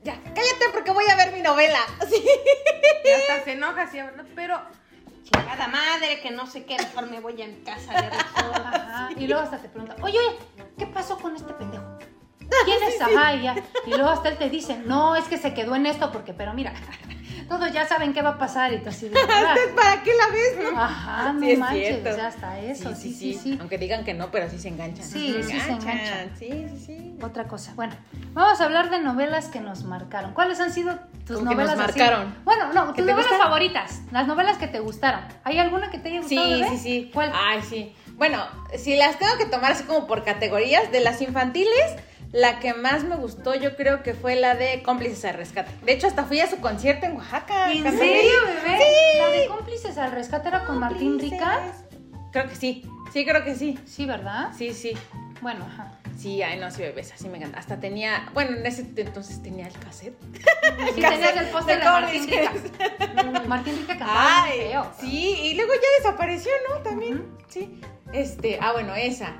Ya, 0.05 0.15
cállate 0.23 0.67
porque 0.73 0.91
voy 0.93 1.05
a 1.11 1.17
ver 1.17 1.33
mi 1.33 1.41
novela. 1.43 1.79
Sí. 2.09 2.23
Y 3.05 3.11
hasta 3.11 3.45
se 3.45 3.53
enoja 3.53 3.83
así, 3.83 3.99
¿no? 3.99 4.23
pero 4.35 4.61
chingada 5.25 5.67
madre, 5.69 6.21
que 6.23 6.31
no 6.31 6.47
sé 6.47 6.65
qué, 6.65 6.77
mejor 6.77 7.11
me 7.11 7.21
voy 7.21 7.41
a 7.43 7.47
mi 7.47 7.57
casa 7.63 7.93
a 7.93 8.01
verla 8.03 8.27
sola. 8.37 9.11
Y 9.17 9.27
luego 9.27 9.43
hasta 9.43 9.59
te 9.59 9.69
pregunta, 9.69 9.97
oye, 10.03 10.19
oye, 10.19 10.39
¿qué 10.79 10.87
pasó 10.87 11.19
con 11.19 11.35
este 11.35 11.53
pendejo? 11.55 11.94
¿Quién 12.65 12.83
es? 12.83 13.01
Ajá, 13.01 13.35
y 13.35 13.91
luego 13.91 14.09
hasta 14.11 14.29
él 14.29 14.39
te 14.39 14.49
dice, 14.51 14.77
no, 14.85 15.17
es 15.17 15.25
que 15.25 15.39
se 15.39 15.55
quedó 15.55 15.75
en 15.77 15.87
esto 15.87 16.11
porque, 16.13 16.33
pero 16.35 16.55
mira, 16.55 16.73
todos 17.49 17.73
ya 17.73 17.87
saben 17.87 18.13
qué 18.15 18.23
va 18.23 18.31
a 18.31 18.39
pasar 18.39 18.73
y 18.73 18.79
tú 18.79 18.89
así 18.89 19.09
de. 19.09 19.19
¿Para 19.77 20.03
qué 20.03 20.13
la 20.15 20.27
ves, 20.33 20.73
no? 20.73 20.81
Ajá, 20.81 21.33
no 21.33 21.41
Sí, 21.41 21.51
es 21.53 21.59
manches, 21.59 21.87
cierto. 21.89 22.11
o 22.11 22.15
sea, 22.15 22.27
hasta 22.29 22.61
eso, 22.61 22.95
sí, 22.95 23.13
sí, 23.13 23.35
sí. 23.35 23.57
Aunque 23.61 23.79
digan 23.79 24.05
que 24.05 24.15
no, 24.15 24.31
pero 24.31 24.49
sí 24.49 24.59
se 24.59 24.69
enganchan. 24.69 25.05
Sí, 25.05 25.37
sí 25.43 25.61
se 25.61 25.71
enganchan. 25.73 26.31
Sí, 26.39 26.49
sí, 26.71 26.85
sí. 26.87 27.19
Otra 27.23 27.45
cosa. 27.45 27.73
Bueno, 27.75 27.95
vamos 28.33 28.61
a 28.61 28.65
hablar 28.65 28.91
de 28.91 28.99
novelas 29.01 29.49
que 29.49 29.61
nos 29.61 29.85
marcaron. 29.85 30.33
¿Cuáles 30.33 30.59
han 30.61 30.73
sido 30.73 30.99
tus 31.27 31.39
Como 31.39 31.51
que 31.51 31.57
novelas 31.57 31.77
nos 31.79 31.89
así? 31.91 31.99
marcaron. 31.99 32.35
Bueno, 32.45 32.73
no, 32.73 32.93
¿Que 32.93 33.03
tus 33.03 33.11
novelas 33.11 33.31
gustan? 33.31 33.39
favoritas. 33.39 34.01
Las 34.13 34.27
novelas 34.27 34.59
que 34.59 34.67
te 34.69 34.81
gustaron. 34.81 35.21
¿Hay 35.45 35.59
alguna 35.59 35.91
que 35.91 35.99
te 35.99 36.09
haya 36.11 36.21
gustado? 36.21 36.47
Sí, 36.47 36.65
sí, 36.71 36.79
sí. 36.79 37.11
¿Cuál? 37.13 37.33
Ay, 37.35 37.61
sí. 37.63 37.95
Bueno, 38.17 38.39
si 38.79 38.97
las 38.97 39.19
tengo 39.19 39.37
que 39.39 39.47
tomar 39.47 39.73
así 39.73 39.85
como 39.85 40.07
por 40.07 40.23
categorías, 40.25 40.93
de 40.93 41.01
las 41.01 41.21
infantiles, 41.21 41.97
la 42.35 42.59
que 42.59 42.75
más 42.75 43.05
me 43.05 43.15
gustó 43.15 43.55
yo 43.55 43.77
creo 43.77 44.03
que 44.03 44.13
fue 44.13 44.35
la 44.35 44.57
de 44.57 44.83
Cómplices 44.83 45.25
al 45.25 45.35
Rescate. 45.35 45.71
De 45.85 45.93
hecho, 45.93 46.09
hasta 46.09 46.25
fui 46.25 46.41
a 46.41 46.51
su 46.51 46.59
concierto 46.59 47.07
en 47.07 47.17
Oaxaca. 47.17 47.73
¿En 47.73 47.85
serio, 47.85 48.33
bebé? 48.45 48.77
Sí. 48.79 49.19
¿La 49.19 49.29
de 49.29 49.47
cómplices 49.47 49.97
al 49.99 50.11
rescate 50.11 50.49
era 50.49 50.65
con 50.65 50.81
Martín 50.81 51.21
Rica? 51.21 51.63
Creo 52.33 52.49
que 52.49 52.57
sí. 52.57 52.85
Sí, 53.13 53.25
creo 53.25 53.45
que 53.45 53.55
sí. 53.55 53.79
Sí, 53.87 54.05
¿verdad? 54.05 54.51
Sí, 54.59 54.75
sí. 54.75 54.95
Bueno, 55.43 55.65
ajá. 55.65 55.93
Sí, 56.19 56.43
ay, 56.43 56.59
no, 56.59 56.73
sí, 56.73 56.83
bebés, 56.83 57.13
así 57.13 57.29
me 57.29 57.39
encanta. 57.39 57.61
Hasta 57.61 57.79
tenía, 57.79 58.29
bueno, 58.35 58.57
en 58.57 58.67
ese 58.67 58.83
entonces 58.97 59.41
tenía 59.41 59.69
el 59.69 59.79
cassette. 59.79 60.19
Sí, 60.93 61.01
tenías 61.01 61.37
el 61.37 61.47
póster 61.51 61.79
de 61.79 61.85
Martín 61.85 62.27
Rica. 62.29 62.51
cómplices. 62.51 63.47
Martín 63.49 63.77
Rica 63.77 63.97
cantaba 63.97 64.43
Ay, 64.43 64.59
feo. 64.59 64.93
sí, 65.01 65.37
y 65.41 65.55
luego 65.55 65.73
ya 65.73 66.03
desapareció, 66.03 66.51
¿no? 66.69 66.79
También, 66.83 67.25
sí. 67.49 67.81
Este, 68.13 68.59
ah, 68.61 68.73
bueno, 68.73 68.93
esa. 68.97 69.35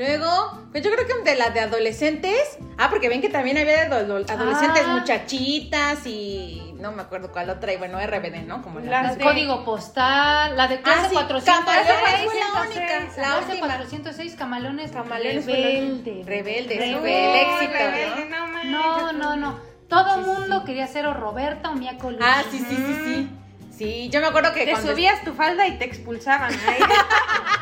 Luego, 0.00 0.58
pues 0.72 0.82
yo 0.82 0.90
creo 0.90 1.06
que 1.06 1.30
de 1.30 1.36
las 1.36 1.52
de 1.52 1.60
adolescentes. 1.60 2.56
Ah, 2.78 2.88
porque 2.88 3.10
ven 3.10 3.20
que 3.20 3.28
también 3.28 3.58
había 3.58 3.84
de 3.86 3.94
ado- 3.94 4.24
adolescentes 4.28 4.82
Ah. 4.86 4.96
muchachitas 4.98 6.06
y 6.06 6.72
no 6.78 6.90
me 6.92 7.02
acuerdo 7.02 7.30
cuál 7.30 7.50
otra. 7.50 7.70
Y 7.74 7.76
bueno, 7.76 7.98
RBD, 8.00 8.46
¿no? 8.46 8.62
Como 8.62 8.80
la. 8.80 9.10
El 9.12 9.18
de- 9.18 9.24
código 9.24 9.62
postal, 9.62 10.56
la 10.56 10.68
de 10.68 10.80
clase 10.80 11.00
Ah, 11.04 11.08
sí, 11.10 11.14
406. 11.14 11.54
Camaleones 11.58 12.24
fue 12.24 12.40
la 12.40 12.46
406, 12.50 12.76
única, 12.78 12.98
la 12.98 13.12
clase 13.12 13.50
última. 13.50 13.66
406, 13.66 14.34
Camaleones. 14.36 14.90
Camaleones 14.92 15.44
fue 15.44 15.52
la- 15.52 15.66
rebelde. 15.66 16.22
Rebelde, 16.24 16.74
Rebelde. 16.78 17.30
el 17.30 17.46
éxito, 17.46 17.72
rebelde, 17.78 18.24
¿no? 18.30 18.46
no. 18.46 18.62
No, 18.64 19.12
no, 19.12 19.36
no. 19.36 19.58
Todo 19.90 20.14
Sí, 20.14 20.20
sí, 20.24 20.30
mundo 20.30 20.60
sí. 20.60 20.64
quería 20.66 20.86
ser 20.86 21.04
o 21.06 21.12
Roberta 21.12 21.68
o 21.70 21.74
Mia 21.74 21.98
Colucci. 21.98 22.24
Ah, 22.26 22.42
sí, 22.50 22.58
sí, 22.58 22.74
sí, 22.76 22.94
sí. 23.04 23.30
Sí, 23.76 24.08
yo 24.10 24.20
me 24.20 24.28
acuerdo 24.28 24.52
que 24.54 24.64
Te 24.64 24.72
cuando 24.72 24.92
subías 24.92 25.22
tu 25.24 25.32
falda 25.34 25.66
y 25.66 25.78
te 25.78 25.84
expulsaban. 25.84 26.52
Ahí. 26.52 26.78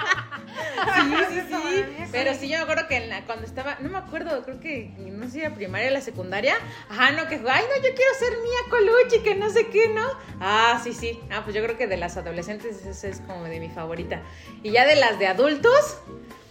Sí, 0.94 1.16
sí, 1.30 1.40
sí. 1.48 2.08
Pero 2.12 2.34
sí, 2.34 2.48
yo 2.48 2.56
me 2.58 2.62
acuerdo 2.64 2.88
que 2.88 2.96
en 2.96 3.08
la- 3.08 3.24
cuando 3.24 3.44
estaba, 3.46 3.76
no 3.80 3.88
me 3.90 3.98
acuerdo, 3.98 4.42
creo 4.44 4.60
que 4.60 4.90
no 4.98 5.24
sé 5.26 5.30
si 5.32 5.40
era 5.40 5.54
primaria 5.54 5.88
o 5.88 5.92
la 5.92 6.00
secundaria. 6.00 6.54
Ajá, 6.88 7.12
no, 7.12 7.26
que 7.28 7.34
ay, 7.36 7.42
no, 7.42 7.76
yo 7.82 7.94
quiero 7.94 8.14
ser 8.18 8.30
Mía 8.38 8.58
Colucci, 8.70 9.20
que 9.22 9.34
no 9.34 9.50
sé 9.50 9.66
qué, 9.68 9.88
¿no? 9.88 10.06
Ah, 10.40 10.80
sí, 10.82 10.92
sí. 10.92 11.18
Ah, 11.30 11.42
pues 11.44 11.54
yo 11.54 11.62
creo 11.62 11.76
que 11.76 11.86
de 11.86 11.96
las 11.96 12.16
adolescentes 12.16 12.84
esa 12.86 13.08
es 13.08 13.20
como 13.20 13.44
de 13.44 13.60
mi 13.60 13.68
favorita. 13.68 14.22
Y 14.62 14.70
ya 14.72 14.86
de 14.86 14.96
las 14.96 15.18
de 15.18 15.26
adultos, 15.26 15.98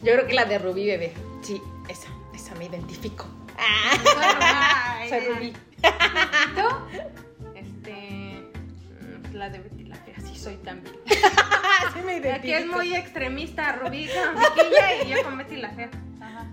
yo 0.01 0.13
creo 0.13 0.27
que 0.27 0.33
la 0.33 0.45
de 0.45 0.57
Rubí 0.59 0.85
Bebé. 0.85 1.13
Sí, 1.41 1.61
esa, 1.89 2.07
esa 2.35 2.53
me 2.55 2.65
identifico. 2.65 3.25
Ah, 3.57 4.99
soy 5.09 5.19
Rubí. 5.21 5.53
¿Tú? 5.81 7.01
Este. 7.55 8.43
La 9.33 9.49
de 9.49 9.59
Soy 10.37 10.55
también. 10.57 10.95
sí 11.05 11.99
me 12.05 12.17
Aquí 12.17 12.27
es 12.27 12.35
identifico. 12.61 12.75
muy 12.75 12.95
extremista, 12.95 13.71
Rubí 13.73 14.09
y 15.05 15.09
yo 15.09 15.23
con 15.23 15.37
Betty 15.37 15.57
la 15.57 15.69
Fea. 15.71 15.89
Ajá. 16.21 16.45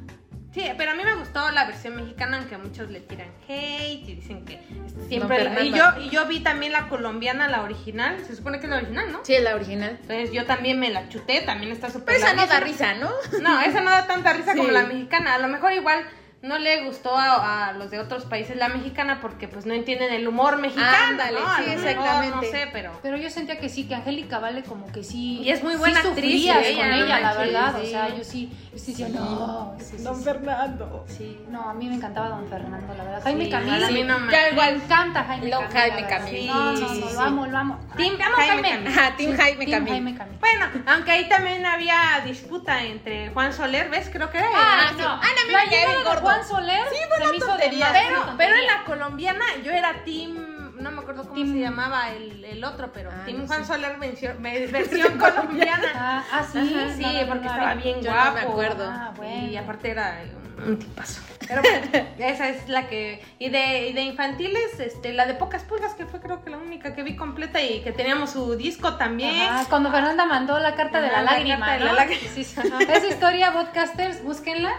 Sí, 0.53 0.65
pero 0.79 0.93
a 0.93 0.95
mí 0.95 1.03
me 1.05 1.15
gustó 1.17 1.51
la 1.51 1.65
versión 1.67 1.97
mexicana, 1.97 2.39
aunque 2.39 2.57
muchos 2.59 2.89
le 2.89 3.01
tiran 3.01 3.29
hate 3.49 4.09
y 4.09 4.15
dicen 4.15 4.45
que 4.45 4.61
siempre. 5.09 5.37
Fernanda. 5.37 5.63
y 5.65 5.73
yo 5.73 5.85
y 6.01 6.11
yo 6.11 6.27
vi 6.27 6.41
también 6.41 6.73
la 6.73 6.89
colombiana, 6.89 7.49
la 7.49 7.63
original. 7.63 8.25
Se 8.25 8.37
supone 8.37 8.59
que 8.61 8.67
es 8.67 8.71
la 8.71 8.77
original, 8.77 9.11
¿no? 9.13 9.25
Sí, 9.25 9.35
es 9.35 9.43
la 9.43 9.55
original. 9.57 9.99
Entonces 10.01 10.33
yo 10.33 10.45
también 10.47 10.79
me 10.79 10.91
la 10.91 11.09
chuté, 11.09 11.41
también 11.41 11.73
está 11.73 11.89
súper 11.91 12.15
Pero 12.15 12.19
esa 12.19 12.35
no 12.35 12.47
da 12.47 12.61
risa, 12.61 12.95
¿no? 12.95 13.11
No, 13.43 13.61
esa 13.63 13.81
no 13.81 13.91
da 13.91 14.07
tanta 14.07 14.33
risa 14.33 14.53
Sí. 14.53 14.59
como 14.59 14.71
la 14.71 14.85
mexicana. 14.87 15.35
A 15.35 15.39
lo 15.39 15.49
mejor 15.49 15.73
igual 15.73 16.05
no 16.45 16.59
le 16.59 16.85
gustó 16.85 17.17
a, 17.17 17.69
a 17.69 17.73
los 17.73 17.91
de 17.91 17.99
otros 17.99 18.25
países 18.27 18.57
la 18.57 18.69
mexicana 18.69 19.19
porque 19.21 19.49
pues 19.49 19.67
no 19.67 19.75
entienden 19.75 20.13
el 20.13 20.29
humor 20.29 20.59
mexicano. 20.59 20.89
Ándale, 21.11 21.39
sí, 21.39 21.63
mejor, 21.63 21.69
exactamente. 21.89 22.37
No 22.37 22.43
sé, 22.43 22.69
pero. 22.73 22.93
Pero 23.03 23.17
yo 23.17 23.31
sentía 23.31 23.59
que 23.59 23.69
sí, 23.69 23.89
que 23.89 23.95
Angélica 23.95 24.39
Vale 24.39 24.63
como 24.63 24.87
que 24.93 25.03
sí. 25.03 25.41
Y 25.43 25.51
es 25.51 25.63
muy 25.63 25.73
sí 25.73 25.79
buena 25.79 26.01
actriz, 26.01 26.15
sufrías 26.15 26.67
ella, 26.67 26.79
con 26.83 26.89
no 26.91 26.95
ella, 26.97 27.07
la 27.21 27.21
manches, 27.35 27.47
verdad. 27.53 27.75
sí. 27.81 27.83
O 27.87 27.91
sea, 27.91 28.09
yo 28.15 28.25
sí, 28.25 28.53
yo 28.73 28.79
sí 28.79 28.91
decía, 28.93 29.09
no. 29.09 29.75
sí, 29.79 29.85
sí, 29.99 29.99
sí. 29.99 30.25
Fernando. 30.25 31.05
Sí, 31.09 31.41
no, 31.49 31.71
a 31.71 31.75
mí 31.75 31.89
me 31.89 31.95
encantaba 31.97 32.29
Don 32.29 32.47
Fernando, 32.49 32.95
la 32.95 33.05
verdad. 33.05 33.23
Jaime 33.23 33.45
Sí, 33.47 33.51
Camil. 33.51 33.85
a 33.85 33.89
mí 33.91 34.03
no 34.05 34.19
me- 34.21 34.33
Ya 34.33 34.39
Me 34.55 34.69
encanta 34.71 35.25
Jaime 35.25 35.51
Camil. 35.51 35.69
Jaime. 35.73 36.07
Camil. 36.07 36.47
No, 36.47 36.73
no, 36.73 36.77
Sí, 36.77 36.83
no, 36.83 36.89
sí, 36.95 37.01
lo 37.01 37.09
sí. 37.09 37.17
amo, 37.21 37.47
lo 37.47 37.59
amo. 37.59 37.79
Team 37.97 38.17
Jaime 38.19 38.35
Jaime. 38.37 38.71
Camil. 38.71 38.89
Ajá, 38.89 39.17
Team 39.17 39.37
Jaime 39.37 39.71
Camil. 39.71 40.19
Bueno, 40.41 40.67
aunque 40.87 41.11
ahí 41.11 41.29
también 41.29 41.65
había 41.65 42.21
disputa 42.25 42.83
entre 42.83 43.31
Juan 43.31 43.53
Soler, 43.53 43.89
¿ves? 43.89 44.11
Creo 44.13 44.31
que 44.31 44.39
era. 44.39 44.49
Ah, 44.55 44.91
sí. 44.91 45.01
no. 45.03 45.09
Ah, 45.09 45.21
no, 45.23 45.43
a 45.43 45.47
mí 45.47 45.53
la 45.53 45.59
me 45.59 46.05
de. 46.39 46.45
Juan 46.45 46.49
Soler 46.49 46.85
Sí, 46.91 46.97
se 47.19 47.31
me 47.31 47.37
hizo 47.37 47.47
tontería. 47.47 47.87
demasiada 47.93 48.09
Pero, 48.25 48.37
pero 48.37 48.57
en 48.57 48.67
la 48.67 48.85
colombiana 48.85 49.45
yo 49.65 49.73
era 49.73 50.05
Team, 50.05 50.75
no 50.79 50.91
me 50.91 51.01
acuerdo 51.01 51.23
cómo 51.23 51.35
Team- 51.35 51.53
se 51.53 51.61
llamaba 51.61 52.11
el, 52.11 52.45
el 52.45 52.65
otro, 52.65 52.93
pero 52.93 53.11
Ah, 53.11 53.25
no 53.31 53.47
Juan 53.47 53.61
sé. 53.65 53.73
Soler 53.73 53.97
versión, 53.99 54.43
me- 54.43 54.67
versión 54.67 55.19
colombiana. 55.19 55.89
Ah, 55.97 56.25
ah, 56.33 56.45
sí. 56.51 56.59
Ajá, 56.59 56.95
sí, 56.95 57.03
No, 57.03 57.13
no, 57.13 57.21
no, 57.23 57.29
porque 57.29 57.47
estaba 57.47 57.75
bien 57.75 58.01
guapo. 58.03 58.33
me 58.35 58.41
acuerdo. 58.41 58.85
Ah, 58.91 59.13
bueno. 59.17 59.47
Y 59.51 59.57
aparte 59.57 59.91
era 59.91 60.21
un, 60.59 60.71
un 60.73 60.79
tipazo. 60.79 61.23
Pero 61.47 61.61
bueno, 61.91 62.09
esa 62.19 62.49
es 62.49 62.69
la 62.69 62.89
que. 62.89 63.23
Y 63.39 63.49
de, 63.51 63.89
y 63.89 63.93
de 63.93 64.03
infantiles, 64.03 64.81
este, 64.81 65.13
la 65.13 65.27
de 65.27 65.35
pocas 65.35 65.63
pulgas, 65.63 65.95
que 65.95 66.07
fue 66.07 66.21
creo 66.21 66.43
que 66.43 66.51
la 66.51 66.57
única 66.59 66.95
que 66.95 67.03
vi 67.03 67.17
completa 67.17 67.61
y 67.63 67.81
que 67.83 67.93
teníamos 67.93 68.31
su 68.31 68.55
disco 68.57 68.95
también. 68.97 69.41
Ajá, 69.43 69.67
cuando 69.69 69.91
Fernanda 69.91 70.25
mandó 70.27 70.59
la 70.59 70.75
carta 70.75 71.01
de 71.01 71.09
la 71.09 71.23
la 71.23 71.33
lágrima, 71.33 71.73
de 71.75 71.81
la 71.81 71.93
lágrima. 71.93 72.21
Sí, 72.35 72.45
sí. 72.45 72.61
Esa 72.89 73.07
historia, 73.07 73.53
podcasters, 73.53 74.23
búsquenla. 74.25 74.73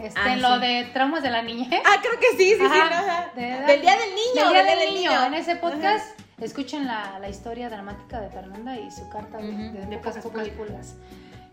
Este, 0.00 0.20
Ah, 0.20 0.32
en 0.32 0.42
lo 0.42 0.54
sí. 0.54 0.60
de 0.60 0.84
traumas 0.92 1.22
de 1.22 1.30
la 1.30 1.42
niñez. 1.42 1.68
Ah, 1.84 1.96
creo 2.00 2.18
que 2.20 2.30
sí, 2.36 2.50
sí, 2.50 2.56
sí. 2.58 2.64
Ajá, 2.64 2.98
ajá. 2.98 3.30
de- 3.34 3.42
Del 3.66 3.80
día 3.82 3.96
del 3.96 4.14
niño. 4.14 4.52
Del 4.52 4.64
día 4.66 4.76
del 4.76 4.94
niño. 4.94 5.24
En 5.26 5.34
ese 5.34 5.56
podcast, 5.56 6.18
escuchen 6.40 6.86
la, 6.86 7.18
la 7.20 7.28
historia 7.28 7.68
dramática 7.68 8.20
de 8.20 8.30
Fernanda 8.30 8.76
y 8.78 8.90
su 8.90 9.08
carta 9.08 9.38
de, 9.38 9.46
de 9.52 9.86
De 9.86 9.96
pocas, 9.98 10.18
pocas 10.18 10.22
pocas 10.22 10.48
pulgas. 10.50 10.94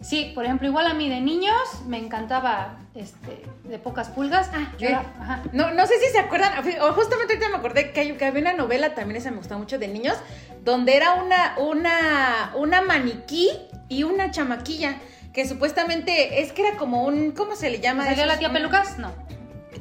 Sí, 0.01 0.31
por 0.35 0.43
ejemplo, 0.45 0.67
igual 0.67 0.85
a 0.85 0.93
mí 0.93 1.09
de 1.09 1.21
niños 1.21 1.57
me 1.87 1.97
encantaba 1.97 2.77
este, 2.93 3.41
de 3.63 3.79
pocas 3.79 4.09
pulgas. 4.09 4.51
Yo 4.77 4.87
eh. 4.87 4.91
era- 4.91 5.05
ajá. 5.19 5.41
No, 5.51 5.71
no 5.71 5.87
sé 5.87 5.97
si 5.99 6.11
se 6.11 6.19
acuerdan, 6.19 6.53
o 6.81 6.93
justamente 6.93 7.33
ahorita 7.33 7.49
me 7.49 7.55
acordé 7.57 7.91
que, 7.91 8.01
hay- 8.01 8.13
que 8.17 8.25
había 8.25 8.41
una 8.41 8.53
novela, 8.53 8.93
también 8.93 9.17
esa 9.17 9.31
me 9.31 9.37
gustaba 9.37 9.57
mucho 9.59 9.79
de 9.79 9.87
niños, 9.87 10.17
donde 10.63 10.95
era 10.95 11.13
una, 11.13 11.55
una, 11.57 12.51
una 12.55 12.81
maniquí 12.81 13.49
y 13.89 14.03
una 14.03 14.29
chamaquilla, 14.31 14.97
que 15.35 15.45
supuestamente 15.45 16.41
es 16.41 16.53
que 16.53 16.65
era 16.65 16.77
como 16.77 17.03
un, 17.03 17.31
¿cómo 17.31 17.57
se 17.57 17.69
le 17.69 17.81
llama? 17.81 18.05
¿Salió 18.05 18.25
la 18.25 18.39
tía 18.39 18.53
Pelucas? 18.53 18.97
No. 18.97 19.11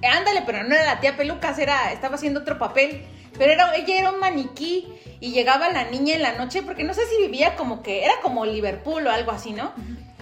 Ándale, 0.03 0.43
pero 0.45 0.65
no 0.65 0.75
era 0.75 0.85
la 0.85 1.01
tía 1.01 1.17
Pelucas, 1.17 1.61
era, 1.61 1.93
estaba 1.93 2.17
haciendo 2.17 2.41
otro 2.41 2.59
papel. 2.59 3.07
Pero 3.39 3.53
era, 3.53 3.75
ella 3.77 4.01
era 4.01 4.11
un 4.11 4.19
maniquí 4.19 4.93
y 5.21 5.31
llegaba 5.31 5.71
la 5.71 5.85
niña 5.85 6.17
en 6.17 6.23
la 6.23 6.33
noche, 6.33 6.63
porque 6.63 6.83
no 6.83 6.93
sé 6.93 7.03
si 7.07 7.23
vivía 7.23 7.55
como 7.55 7.85
que, 7.85 8.05
era 8.05 8.15
como 8.21 8.45
Liverpool 8.45 9.07
o 9.07 9.11
algo 9.11 9.31
así, 9.31 9.53
¿no? 9.53 9.73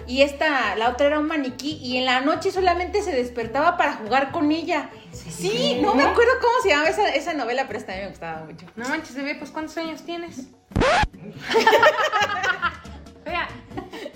Y 0.05 0.21
esta, 0.21 0.75
la 0.75 0.89
otra 0.89 1.07
era 1.07 1.19
un 1.19 1.27
maniquí 1.27 1.79
y 1.81 1.97
en 1.97 2.05
la 2.05 2.21
noche 2.21 2.51
solamente 2.51 3.01
se 3.01 3.11
despertaba 3.11 3.75
para 3.75 3.93
jugar 3.93 4.31
con 4.31 4.51
ella. 4.51 4.91
Sí, 5.11 5.79
no 5.81 5.95
me 5.95 6.03
acuerdo 6.03 6.33
cómo 6.41 6.53
se 6.61 6.69
llamaba 6.69 6.89
esa, 6.89 7.09
esa 7.09 7.33
novela, 7.33 7.65
pero 7.65 7.79
esta 7.79 7.93
también 7.93 8.05
me 8.05 8.11
gustaba 8.11 8.45
mucho. 8.45 8.67
No 8.75 8.87
manches, 8.87 9.15
bebé, 9.15 9.35
pues 9.35 9.49
¿cuántos 9.49 9.75
años 9.77 10.03
tienes? 10.03 10.47
Vea. 13.25 13.47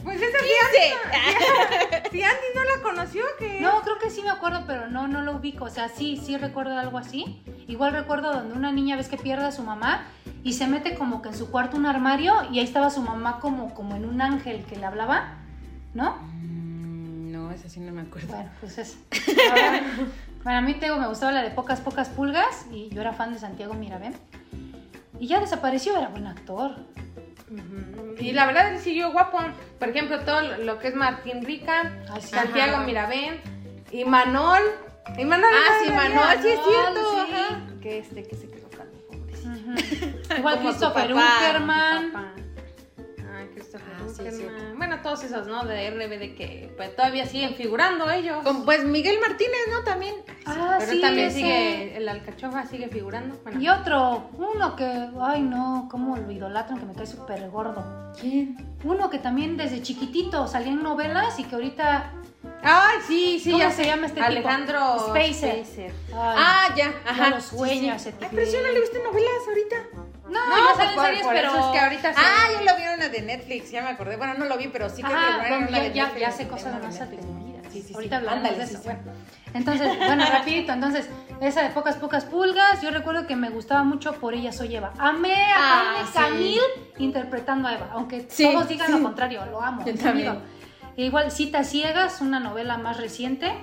Pues 0.03 0.21
esa 0.21 0.37
sí, 0.39 0.45
15. 1.99 2.09
si 2.11 2.23
Andy 2.23 2.45
no 2.55 2.63
la 2.63 2.81
conoció, 2.81 3.23
que 3.37 3.59
No, 3.59 3.81
creo 3.81 3.97
que 3.99 4.09
sí 4.09 4.21
me 4.21 4.29
acuerdo, 4.29 4.63
pero 4.65 4.87
no, 4.87 5.07
no 5.07 5.21
lo 5.21 5.33
ubico. 5.33 5.65
O 5.65 5.69
sea, 5.69 5.89
sí, 5.89 6.15
sí 6.17 6.37
recuerdo 6.37 6.77
algo 6.77 6.97
así. 6.97 7.41
Igual 7.67 7.91
recuerdo 7.91 8.31
donde 8.33 8.55
una 8.55 8.71
niña 8.71 8.95
ves 8.95 9.09
que 9.09 9.17
pierde 9.17 9.45
a 9.45 9.51
su 9.51 9.63
mamá 9.63 10.05
y 10.43 10.53
se 10.53 10.65
mete 10.67 10.95
como 10.95 11.21
que 11.21 11.29
en 11.29 11.35
su 11.35 11.51
cuarto 11.51 11.75
un 11.75 11.85
armario 11.85 12.33
y 12.51 12.59
ahí 12.59 12.65
estaba 12.65 12.89
su 12.89 13.01
mamá 13.01 13.39
como, 13.41 13.73
como 13.73 13.95
en 13.97 14.05
un 14.05 14.21
ángel 14.21 14.63
que 14.63 14.77
le 14.77 14.85
hablaba, 14.85 15.33
¿no? 15.93 16.15
Mm, 16.31 17.31
No, 17.33 17.51
esa 17.51 17.67
sí 17.67 17.81
no 17.81 17.91
me 17.91 18.01
acuerdo. 18.03 18.27
Bueno, 18.29 18.49
pues 18.61 18.77
es. 18.77 18.97
Ahora, 19.49 19.81
Para 20.43 20.61
mí, 20.61 20.73
te 20.75 20.85
digo, 20.85 20.97
me 20.97 21.07
gustaba 21.07 21.33
la 21.33 21.41
de 21.43 21.49
pocas, 21.51 21.81
pocas 21.81 22.07
pulgas 22.09 22.65
y 22.71 22.87
yo 22.89 23.01
era 23.01 23.11
fan 23.11 23.33
de 23.33 23.39
Santiago 23.39 23.73
Mirabén. 23.73 24.15
Y 25.19 25.27
ya 25.27 25.39
desapareció, 25.41 25.97
era 25.97 26.07
buen 26.07 26.27
actor. 26.27 26.75
Y 28.19 28.31
la 28.33 28.45
verdad 28.45 28.73
él 28.73 28.79
siguió 28.79 29.11
guapo. 29.11 29.39
Por 29.79 29.89
ejemplo, 29.89 30.19
todo 30.21 30.41
lo- 30.41 30.79
que 30.79 30.89
es 30.89 30.95
Martín 30.95 31.45
Rica, 31.45 31.93
Ay, 32.11 32.21
sí. 32.21 32.27
Santiago 32.29 32.77
Ajá. 32.77 32.85
Mirabén 32.85 33.41
y 33.91 34.03
Manol. 34.05 34.61
Y 35.17 35.23
Manol 35.23 35.49
Ah, 35.53 35.73
sí, 35.83 35.91
Manol, 35.91 36.41
sí 36.41 36.47
es 36.49 36.59
cierto, 36.67 36.99
Sí, 37.25 37.33
ajá. 37.33 37.61
Que 37.81 37.99
este, 37.99 38.23
que 38.23 38.35
se 38.35 38.49
quedó 38.49 38.69
calvo, 38.69 38.97
pobrecito. 39.07 40.35
Igual 40.37 40.59
Christopher. 40.59 41.13
Uckerman. 41.13 42.11
Todos 45.17 45.31
esos, 45.31 45.47
¿no? 45.47 45.65
De 45.65 45.89
RBD 45.89 46.35
que 46.35 46.71
pues, 46.77 46.95
todavía 46.95 47.25
siguen 47.25 47.55
figurando 47.55 48.09
ellos. 48.09 48.43
Con- 48.43 48.65
pues 48.65 48.83
Miguel 48.85 49.19
Martínez, 49.19 49.59
¿no? 49.71 49.83
También. 49.83 50.15
Ah, 50.45 50.75
Pero 50.79 50.91
sí, 50.91 51.01
también 51.01 51.27
ese. 51.27 51.37
sigue, 51.39 51.97
el 51.97 52.07
alcachofa 52.09 52.65
sigue 52.65 52.87
figurando. 52.89 53.35
Bueno, 53.43 53.59
Y 53.61 53.69
otro, 53.69 54.29
uno 54.37 54.75
que, 54.75 55.09
ay 55.21 55.41
no, 55.41 55.87
cómo 55.91 56.15
lo 56.17 56.31
idolatran, 56.31 56.79
que 56.79 56.85
me 56.85 56.93
cae 56.93 57.05
súper 57.07 57.49
gordo. 57.49 58.13
¿Quién? 58.19 58.57
Uno 58.83 59.09
que 59.09 59.19
también 59.19 59.57
desde 59.57 59.81
chiquitito 59.81 60.47
salía 60.47 60.71
en 60.71 60.83
novelas 60.83 61.37
y 61.39 61.43
que 61.43 61.55
ahorita, 61.55 62.13
Ay, 62.63 62.97
sí, 63.05 63.39
sí, 63.43 63.51
¿Cómo 63.51 63.63
ya 63.63 63.71
se 63.71 63.83
sé. 63.83 63.89
llama 63.89 64.05
este 64.07 64.15
tipo? 64.19 64.25
Alejandro 64.27 64.99
Spacer. 64.99 65.65
Spacer. 65.65 65.91
ay, 66.13 66.35
Ah, 66.37 66.67
ya, 66.75 66.93
ajá. 67.05 67.29
no 67.29 67.35
lo 67.35 67.41
sueño 67.41 67.93
Sí, 67.93 67.99
sí. 67.99 68.09
ese 68.09 68.11
tipo. 68.13 68.25
Ay, 68.25 68.31
pero 68.33 68.49
si 68.51 68.57
no 68.57 68.71
le 68.71 68.79
viste 68.79 68.99
novelas 69.03 69.31
ahorita. 69.47 69.75
No, 70.29 70.47
No, 70.49 70.55
pues 70.65 70.77
salen 70.77 70.95
por- 70.95 71.05
series, 71.05 71.23
por 71.23 71.33
pero... 71.33 71.47
eso 71.49 71.59
es 71.59 71.65
que 71.73 71.79
ahorita 71.79 72.13
sí. 72.13 72.19
Ah, 72.21 72.47
yo 72.53 72.65
lo 72.65 72.75
vi 72.77 72.83
en 72.83 72.93
una 72.95 73.09
de 73.09 73.21
Netflix, 73.21 73.71
ya 73.71 73.81
me 73.81 73.89
acordé. 73.89 74.17
Bueno, 74.17 74.33
no 74.35 74.45
lo 74.45 74.57
vi, 74.57 74.67
pero 74.67 74.89
sí 74.89 75.01
que 75.01 75.11
Ajá, 75.13 75.37
bueno, 75.39 75.67
una 75.67 75.69
ya, 75.69 75.83
de 75.83 75.89
Netflix, 75.91 76.19
ya 76.21 76.31
sé 76.31 76.47
cosas 76.47 76.81
más 76.83 76.99
atribuidas. 77.01 77.63
Sí, 77.71 77.81
sí, 77.81 77.87
sí. 77.89 77.93
Ahorita 77.93 78.17
hablamos 78.17 78.37
Ándale, 78.37 78.57
de 78.57 78.63
eso. 78.63 78.81
Bueno, 78.83 78.99
entonces, 79.53 79.97
bueno, 79.97 80.25
rapidito. 80.31 80.71
Entonces, 80.73 81.09
esa 81.41 81.61
de 81.63 81.69
pocas, 81.69 81.95
pocas 81.97 82.25
pulgas, 82.25 82.81
yo 82.81 82.91
recuerdo 82.91 83.27
que 83.27 83.35
me 83.35 83.49
gustaba 83.49 83.83
mucho 83.83 84.13
Por 84.13 84.33
ella 84.33 84.51
soy 84.51 84.75
Eva. 84.75 84.91
Amé 84.97 85.35
a 85.35 85.55
Ah, 85.57 85.83
Jaime 85.93 86.07
sí. 86.07 86.13
Camil 86.17 86.61
interpretando 86.97 87.67
a 87.67 87.73
Eva, 87.75 87.89
aunque 87.93 88.21
todos 88.21 88.67
digan 88.67 88.91
lo 88.91 89.01
contrario, 89.03 89.45
lo 89.45 89.61
amo. 89.61 89.85
Yo 89.85 89.93
es 89.93 89.99
también. 89.99 90.29
amigo. 90.29 90.43
E 90.97 91.03
igual, 91.05 91.31
Citas 91.31 91.69
Ciegas, 91.69 92.21
una 92.21 92.39
novela 92.39 92.77
más 92.77 92.97
reciente. 92.97 93.53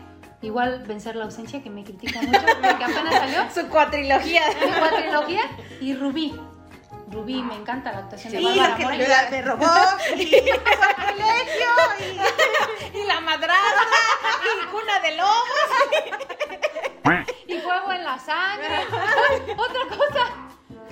Igual, 0.43 0.85
Vencer 0.87 1.17
la 1.17 1.25
ausencia, 1.25 1.63
que 1.63 1.71
me 1.71 1.83
critican 1.85 2.27
mucho, 2.27 2.39
porque 2.63 2.85
apenas 2.85 3.15
salió. 3.15 3.39
Su 3.55 3.67
cuatrilogía. 3.69 4.43
Mi 4.65 4.73
cuatrilogía 4.79 5.43
y 5.81 5.95
Rubí. 5.95 6.39
Rubí, 7.11 7.43
me 7.43 7.55
encanta 7.55 7.93
la 7.93 7.99
actuación 7.99 8.33
de 8.33 8.43
Bárbara 8.43 8.69
la 8.71 8.77
que 8.77 8.83
Mori. 8.85 8.99
la- 9.07 9.31
me 9.31 9.43
robó. 9.43 9.67
Y 10.17 10.31
colegio. 10.31 11.71
Y, 12.95 12.99
y 12.99 13.05
la 13.07 13.21
madrastra. 13.21 13.83
Y 14.63 14.67
cuna 14.67 15.01
de 15.01 15.17
lobos. 15.17 15.45
Y 17.47 17.59
fuego 17.59 17.93
en 17.93 18.05
la 18.05 18.19
sangre. 18.19 18.79
Otra 19.57 19.97
cosa. 19.97 20.31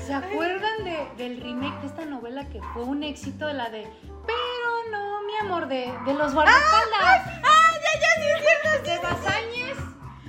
¿Se 0.07 0.13
acuerdan 0.15 0.85
de, 0.85 1.09
del 1.17 1.41
remake 1.41 1.81
de 1.81 1.87
esta 1.87 2.05
novela 2.05 2.45
que 2.49 2.61
fue 2.75 2.83
un 2.83 3.03
éxito 3.05 3.47
de 3.47 3.55
la 3.55 3.71
de 3.71 3.83
Pero 4.27 4.91
no, 4.91 5.23
mi 5.23 5.37
amor, 5.39 5.69
de, 5.69 5.93
de 6.05 6.15
los 6.15 6.35
guardaespaldas? 6.35 7.23
¡Ah, 7.45 7.73
ya, 7.83 8.01
ya, 8.01 8.23
sí 8.23 8.29
es 8.29 8.41
cierto! 8.45 8.83
De 8.91 8.99
Basáñez 8.99 9.77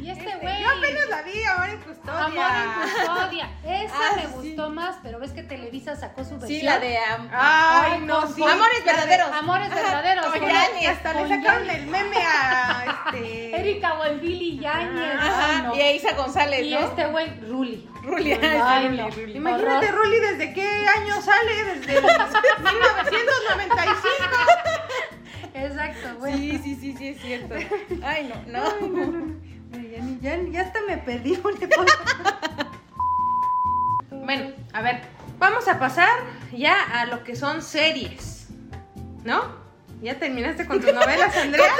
y 0.04 0.10
este 0.10 0.36
güey. 0.42 0.62
Yo 0.62 0.70
apenas 0.70 1.10
la 1.10 1.22
vi, 1.24 1.44
Amor 1.44 1.70
en 1.70 1.78
Custodia. 1.82 2.26
Amor 2.26 2.52
en 2.58 2.72
custodia. 2.92 3.50
Esa 3.66 3.96
Ah, 3.96 4.16
me 4.18 4.22
sí. 4.24 4.28
gustó 4.36 4.70
más, 4.70 4.98
pero 5.02 5.20
ves 5.20 5.32
que 5.32 5.44
Televisa 5.44 5.96
sacó 5.96 6.24
su 6.26 6.38
versión. 6.38 6.60
Sí, 6.60 6.66
la 6.66 6.80
de... 6.80 6.98
am- 6.98 7.30
Ay, 7.34 8.02
no, 8.02 8.22
con- 8.22 8.36
sí. 8.36 8.44
Amores 8.44 8.84
verdaderos. 8.86 9.30
Amores 9.32 9.70
verdaderos. 9.70 10.26
Con 10.26 10.40
con- 10.40 10.50
Yáñez, 10.50 10.90
Hasta 10.90 11.14
le 11.14 11.28
sacaron 11.30 11.64
Yáñez. 11.66 11.82
el 11.84 11.88
meme 11.88 12.18
a 12.26 12.84
este. 13.08 13.56
Erika 13.60 13.94
Buenfili 13.96 14.60
Yáñez. 14.60 15.16
Ajá, 15.18 15.46
Ay, 15.58 15.62
no. 15.64 15.76
y 15.76 15.82
a 15.82 15.92
Isa 15.94 16.12
González, 16.14 16.66
Y 16.66 16.72
¿no? 16.74 16.80
este 16.80 17.06
güey, 17.08 17.40
Ruli. 17.42 17.90
Ruli, 18.04 18.34
Ay, 18.34 18.40
ay, 18.62 18.90
no. 18.98 19.10
Ruli. 19.10 19.38
Imagínate, 19.38 19.88
Horror. 19.88 19.96
Ruli, 20.04 20.20
¿desde 20.20 20.54
qué 20.54 20.86
año 20.86 21.22
sale? 21.22 21.64
Desde 21.64 21.98
el 21.98 22.04
1995. 22.04 24.04
Exacto, 25.56 26.16
güey. 26.20 26.34
Sí, 26.34 26.60
sí, 26.64 26.76
sí, 26.76 26.96
sí, 26.98 27.08
es 27.10 27.22
cierto. 27.22 27.56
Ay, 28.04 28.32
no, 28.48 28.52
no. 28.52 28.88
Ni- 28.88 29.53
ya, 30.22 30.38
ya 30.52 30.62
hasta 30.62 30.80
me 30.88 30.98
perdí. 30.98 31.42
Bueno, 34.26 34.52
a 34.72 34.82
ver, 34.82 35.02
vamos 35.38 35.68
a 35.68 35.78
pasar 35.80 36.08
ya 36.54 36.82
a 36.82 37.06
lo 37.08 37.26
que 37.26 37.36
son 37.36 37.62
series. 37.62 38.48
¿No? 39.24 39.44
¿Ya 40.02 40.18
terminaste 40.18 40.66
con 40.66 40.80
tus 40.80 40.94
novelas, 40.94 41.36
Andrea? 41.36 41.66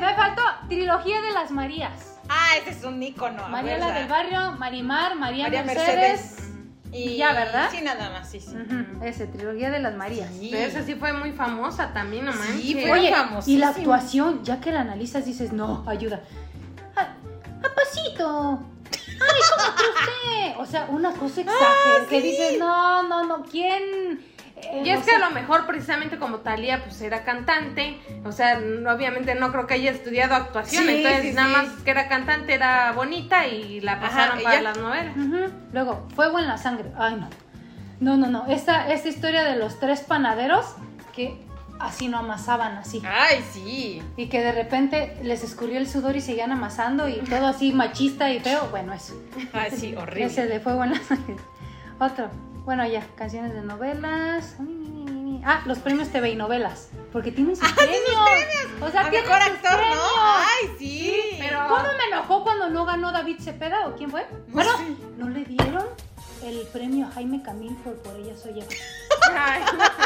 Me 0.00 0.14
faltó 0.14 0.42
trilogía 0.68 1.20
de 1.22 1.32
las 1.32 1.50
Marías. 1.50 2.18
Ah, 2.28 2.56
ese 2.60 2.70
es 2.70 2.84
un 2.84 3.02
ícono. 3.02 3.44
a 3.44 3.48
María 3.48 3.78
la 3.78 3.92
del 3.92 4.08
barrio, 4.08 4.52
Marimar, 4.52 5.14
María, 5.16 5.44
María 5.44 5.62
Mercedes, 5.62 5.96
Mercedes. 5.96 6.41
Y 6.92 7.16
Ya, 7.16 7.32
¿verdad? 7.32 7.70
Sí, 7.70 7.80
nada 7.82 8.10
más, 8.10 8.28
sí, 8.30 8.38
sí. 8.40 8.54
Ujú, 8.54 9.02
Ese, 9.04 9.26
Trilogía 9.26 9.70
de 9.70 9.80
las 9.80 9.94
Marías. 9.96 10.28
Sí. 10.38 10.48
Pero 10.52 10.64
esa 10.68 10.82
sí 10.82 10.94
fue 10.94 11.12
muy 11.14 11.32
famosa 11.32 11.92
también, 11.94 12.26
no 12.26 12.32
manches. 12.32 12.60
Sí, 12.60 12.74
fue- 12.74 12.90
Oye, 12.92 13.12
y 13.46 13.56
la 13.58 13.68
actuación, 13.70 14.44
ya 14.44 14.60
que 14.60 14.70
la 14.72 14.80
analizas, 14.82 15.24
dices, 15.24 15.52
no, 15.52 15.84
ayuda. 15.88 16.20
Ah, 16.94 17.14
¡Papacito! 17.62 18.60
¡Ay, 18.90 19.40
cómo 19.56 19.76
que 19.76 19.82
usted! 19.82 20.60
O 20.60 20.66
sea, 20.66 20.86
una 20.90 21.12
cosa 21.12 21.40
exagerada, 21.40 22.06
que 22.10 22.20
dices, 22.20 22.58
no, 22.58 23.02
no, 23.04 23.24
no, 23.24 23.42
¿quién? 23.44 24.20
Eh, 24.70 24.82
Y 24.84 24.90
es 24.90 25.00
o 25.00 25.04
que 25.04 25.10
a 25.12 25.18
lo 25.18 25.30
mejor 25.30 25.66
precisamente 25.66 26.18
como 26.18 26.38
Talía 26.38 26.82
pues 26.84 27.00
era 27.02 27.24
cantante, 27.24 27.98
o 28.24 28.32
sea, 28.32 28.58
no- 28.60 28.90
obviamente 28.92 29.34
no 29.34 29.50
creo 29.52 29.66
que 29.66 29.74
haya 29.74 29.90
estudiado 29.90 30.34
actuación, 30.34 30.84
Sí, 30.84 30.90
entonces 30.98 31.22
sí, 31.22 31.32
nada 31.32 31.48
sí. 31.48 31.54
más 31.54 31.82
que 31.82 31.90
era 31.90 32.08
cantante 32.08 32.54
era 32.54 32.92
bonita 32.92 33.46
y 33.48 33.80
la 33.80 34.00
pasaron 34.00 34.40
y 34.40 34.44
para 34.44 34.56
ya. 34.56 34.62
las 34.62 34.78
novelas. 34.78 35.16
Ujú. 35.16 35.52
Luego, 35.72 36.06
Fuego 36.14 36.38
en 36.38 36.46
la 36.48 36.58
Sangre. 36.58 36.90
Ay, 36.96 37.16
no. 37.16 37.28
No, 38.00 38.16
no, 38.16 38.28
no. 38.28 38.46
Esta, 38.48 38.92
esta 38.92 39.08
historia 39.08 39.42
de 39.44 39.56
los 39.56 39.78
tres 39.78 40.00
panaderos 40.00 40.66
que 41.14 41.40
así 41.78 42.08
no 42.08 42.18
amasaban 42.18 42.76
así. 42.76 43.02
Ay, 43.04 43.44
sí. 43.52 44.02
Y 44.16 44.26
que 44.28 44.40
de 44.40 44.52
repente 44.52 45.16
les 45.22 45.42
escurrió 45.44 45.78
el 45.78 45.88
sudor 45.88 46.14
y 46.16 46.20
seguían 46.20 46.52
amasando 46.52 47.08
y 47.08 47.16
todo 47.20 47.46
así 47.46 47.72
machista 47.72 48.30
y 48.30 48.40
feo. 48.40 48.68
Bueno, 48.70 48.92
eso. 48.92 49.14
Ay, 49.52 49.70
sí, 49.72 49.94
horrible. 49.96 50.24
Ese 50.26 50.46
de 50.46 50.58
Fuego 50.60 50.84
en 50.84 50.92
la 50.92 50.98
Sangre. 51.00 51.36
Otro. 51.98 52.30
Bueno, 52.64 52.86
ya. 52.86 53.04
Canciones 53.16 53.52
de 53.54 53.62
novelas. 53.62 54.56
Ah, 55.44 55.62
los 55.66 55.78
premios 55.80 56.08
TV 56.08 56.30
y 56.30 56.36
novelas. 56.36 56.90
Porque 57.12 57.32
tienen 57.32 57.56
sus 57.56 57.70
premios. 57.72 58.00
O 58.80 58.88
sea, 58.90 59.00
A 59.06 59.10
tienen 59.10 59.28
mejor 59.28 59.42
sus 59.42 59.52
actor, 59.52 59.76
premios. 59.76 59.96
¿no? 59.98 60.02
Ay, 60.16 60.74
sí. 60.78 61.36
pero- 61.40 61.66
¿Cómo 61.68 61.82
me 61.82 62.04
enojó 62.12 62.44
cuando 62.44 62.68
no 62.70 62.84
ganó 62.84 63.10
David 63.10 63.40
Cepeda 63.40 63.88
o 63.88 63.96
quién 63.96 64.10
fue? 64.10 64.26
Bueno, 64.48 64.70
Sí. 64.78 64.96
¿no 65.16 65.28
le 65.28 65.44
dieron 65.44 65.84
el 66.44 66.60
premio 66.72 67.06
a 67.08 67.10
Jaime 67.12 67.42
Camil 67.42 67.74
por 67.76 67.94
Por 68.02 68.14
ella 68.16 68.36
soy 68.36 68.54
yo? 68.60 68.66
Ay, 69.36 69.62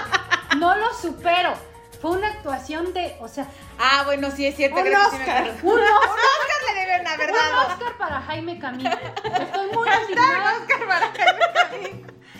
No 0.59 0.75
lo 0.77 0.95
supero. 0.95 1.53
Fue 2.01 2.11
una 2.13 2.29
actuación 2.29 2.93
de, 2.95 3.17
o 3.21 3.29
sea, 3.29 3.47
Ah, 3.79 4.03
bueno, 4.07 4.31
sí, 4.31 4.47
es 4.47 4.57
cierto. 4.57 4.77
Un 4.77 4.83
creo 4.85 4.99
que 5.11 5.11
sí 5.11 5.17
me 5.17 5.23
Oscar. 5.23 5.43
un 5.63 5.73
Un 5.73 5.81
Oscar, 5.81 5.95
Oscar 5.99 6.75
le 6.75 6.81
deben 6.81 7.07
haber 7.07 7.31
un 7.31 7.37
dado. 7.37 7.69
Oscar 7.75 7.99
para 7.99 8.21
Jaime 8.23 8.59
Camil. 8.59 8.87
Estoy 8.87 9.67
muy 9.73 9.89
indignada. 10.03 10.55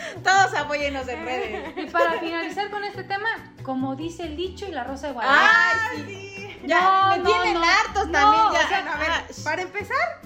Todos 0.25 0.55
apóyennos 0.55 1.07
en 1.09 1.25
redes. 1.25 1.75
Y 1.77 1.87
para 1.91 2.19
finalizar 2.21 2.71
con 2.71 2.85
este 2.85 3.05
tema, 3.05 3.29
como 3.63 3.97
dice 3.97 4.25
el 4.25 4.37
dicho 4.37 4.67
y 4.67 4.73
la 4.73 4.85
rosa 4.85 5.09
de 5.09 5.13
Guadalupe. 5.15 5.51
Ay, 5.91 6.05
sí. 6.07 6.59
Ya, 6.65 6.81
No, 6.81 7.11
me 7.11 7.19
no, 7.19 7.25
tienen 7.25 7.55
no. 7.55 7.63
hartos 7.65 8.07
No, 8.07 8.13
también. 8.13 8.43
Ya. 8.53 8.65
o 8.65 8.69
sea, 8.69 8.79
a 8.95 8.99
ver, 8.99 9.11
Ah, 9.11 9.25
para 9.45 9.63
empezar, 9.63 10.21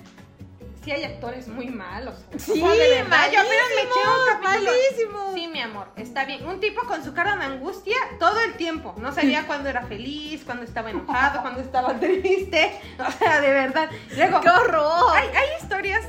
sí 0.85 0.91
hay 0.93 1.05
actores 1.05 1.49
muy 1.49 1.67
malos. 1.69 2.15
Sí, 2.39 2.53
O 2.63 2.67
sea, 2.67 2.71
de 2.75 3.03
verdad, 3.03 3.31
yo 3.33 3.41
me 3.43 4.41
malísimos. 4.43 5.35
Sí, 5.35 5.49
mi 5.49 5.61
amor, 5.61 5.93
está 5.97 6.25
bien. 6.25 6.47
Un 6.47 6.61
tipo 6.61 6.83
con 6.87 7.05
su 7.05 7.13
cara 7.15 7.37
de 7.37 7.45
angustia 7.45 7.97
todo 8.19 8.41
el 8.41 8.55
tiempo. 8.55 8.95
No 8.99 9.13
sabía 9.13 9.47
cuándo 9.47 9.69
era 9.69 9.83
feliz, 9.87 10.43
cuándo 10.45 10.65
estaba 10.65 10.91
enojado, 10.91 11.43
cuándo 11.43 11.61
estaba 11.61 11.95
triste. 11.99 12.81
O 12.99 13.11
sea, 13.13 13.41
de 13.41 13.51
verdad. 13.53 13.91
Luego, 14.17 14.41
¡Qué 14.41 14.49
horror! 14.49 15.17
hay, 15.17 15.29
hay 15.29 15.49
historias 15.63 16.05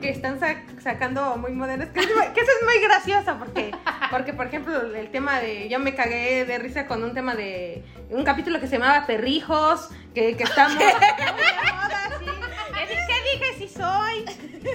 que 0.00 0.10
están 0.10 0.38
sac- 0.40 0.80
sacando 0.82 1.36
muy 1.36 1.52
modernas, 1.52 1.88
que, 1.90 2.00
es 2.00 2.06
muy- 2.14 2.26
que 2.28 2.40
eso 2.40 2.50
es 2.60 2.64
muy 2.64 2.78
gracioso, 2.82 3.36
porque, 3.38 3.74
porque, 4.10 4.32
por 4.34 4.46
ejemplo, 4.46 4.80
el 4.94 5.10
tema 5.10 5.40
de, 5.40 5.68
yo 5.68 5.78
me 5.78 5.94
cagué 5.94 6.44
de 6.44 6.58
risa 6.58 6.86
con 6.86 7.02
un 7.02 7.14
tema 7.14 7.34
de, 7.34 7.82
un 8.10 8.24
capítulo 8.24 8.60
que 8.60 8.66
se 8.66 8.78
llamaba 8.78 9.06
Perrijos, 9.06 9.88
que, 10.14 10.36
que 10.36 10.44
estamos 10.44 10.74
muy 10.76 10.84
moda, 10.84 12.10
sí. 12.18 12.26
¿Qué, 12.74 12.86
di- 12.86 13.06
qué 13.06 13.22
dije 13.38 13.54
si 13.58 13.68
soy? 13.68 14.24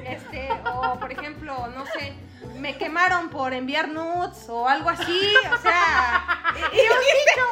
Este, 0.07 0.49
o 0.65 0.99
por 0.99 1.11
ejemplo, 1.11 1.67
no 1.75 1.85
sé, 1.85 2.13
me 2.59 2.77
quemaron 2.77 3.29
por 3.29 3.53
enviar 3.53 3.87
nudes 3.89 4.47
o 4.49 4.67
algo 4.67 4.89
así, 4.89 5.33
o 5.53 5.57
sea, 5.61 6.23
y, 6.73 6.77
y 6.77 6.81
un 6.81 6.99
dicho, 7.01 7.45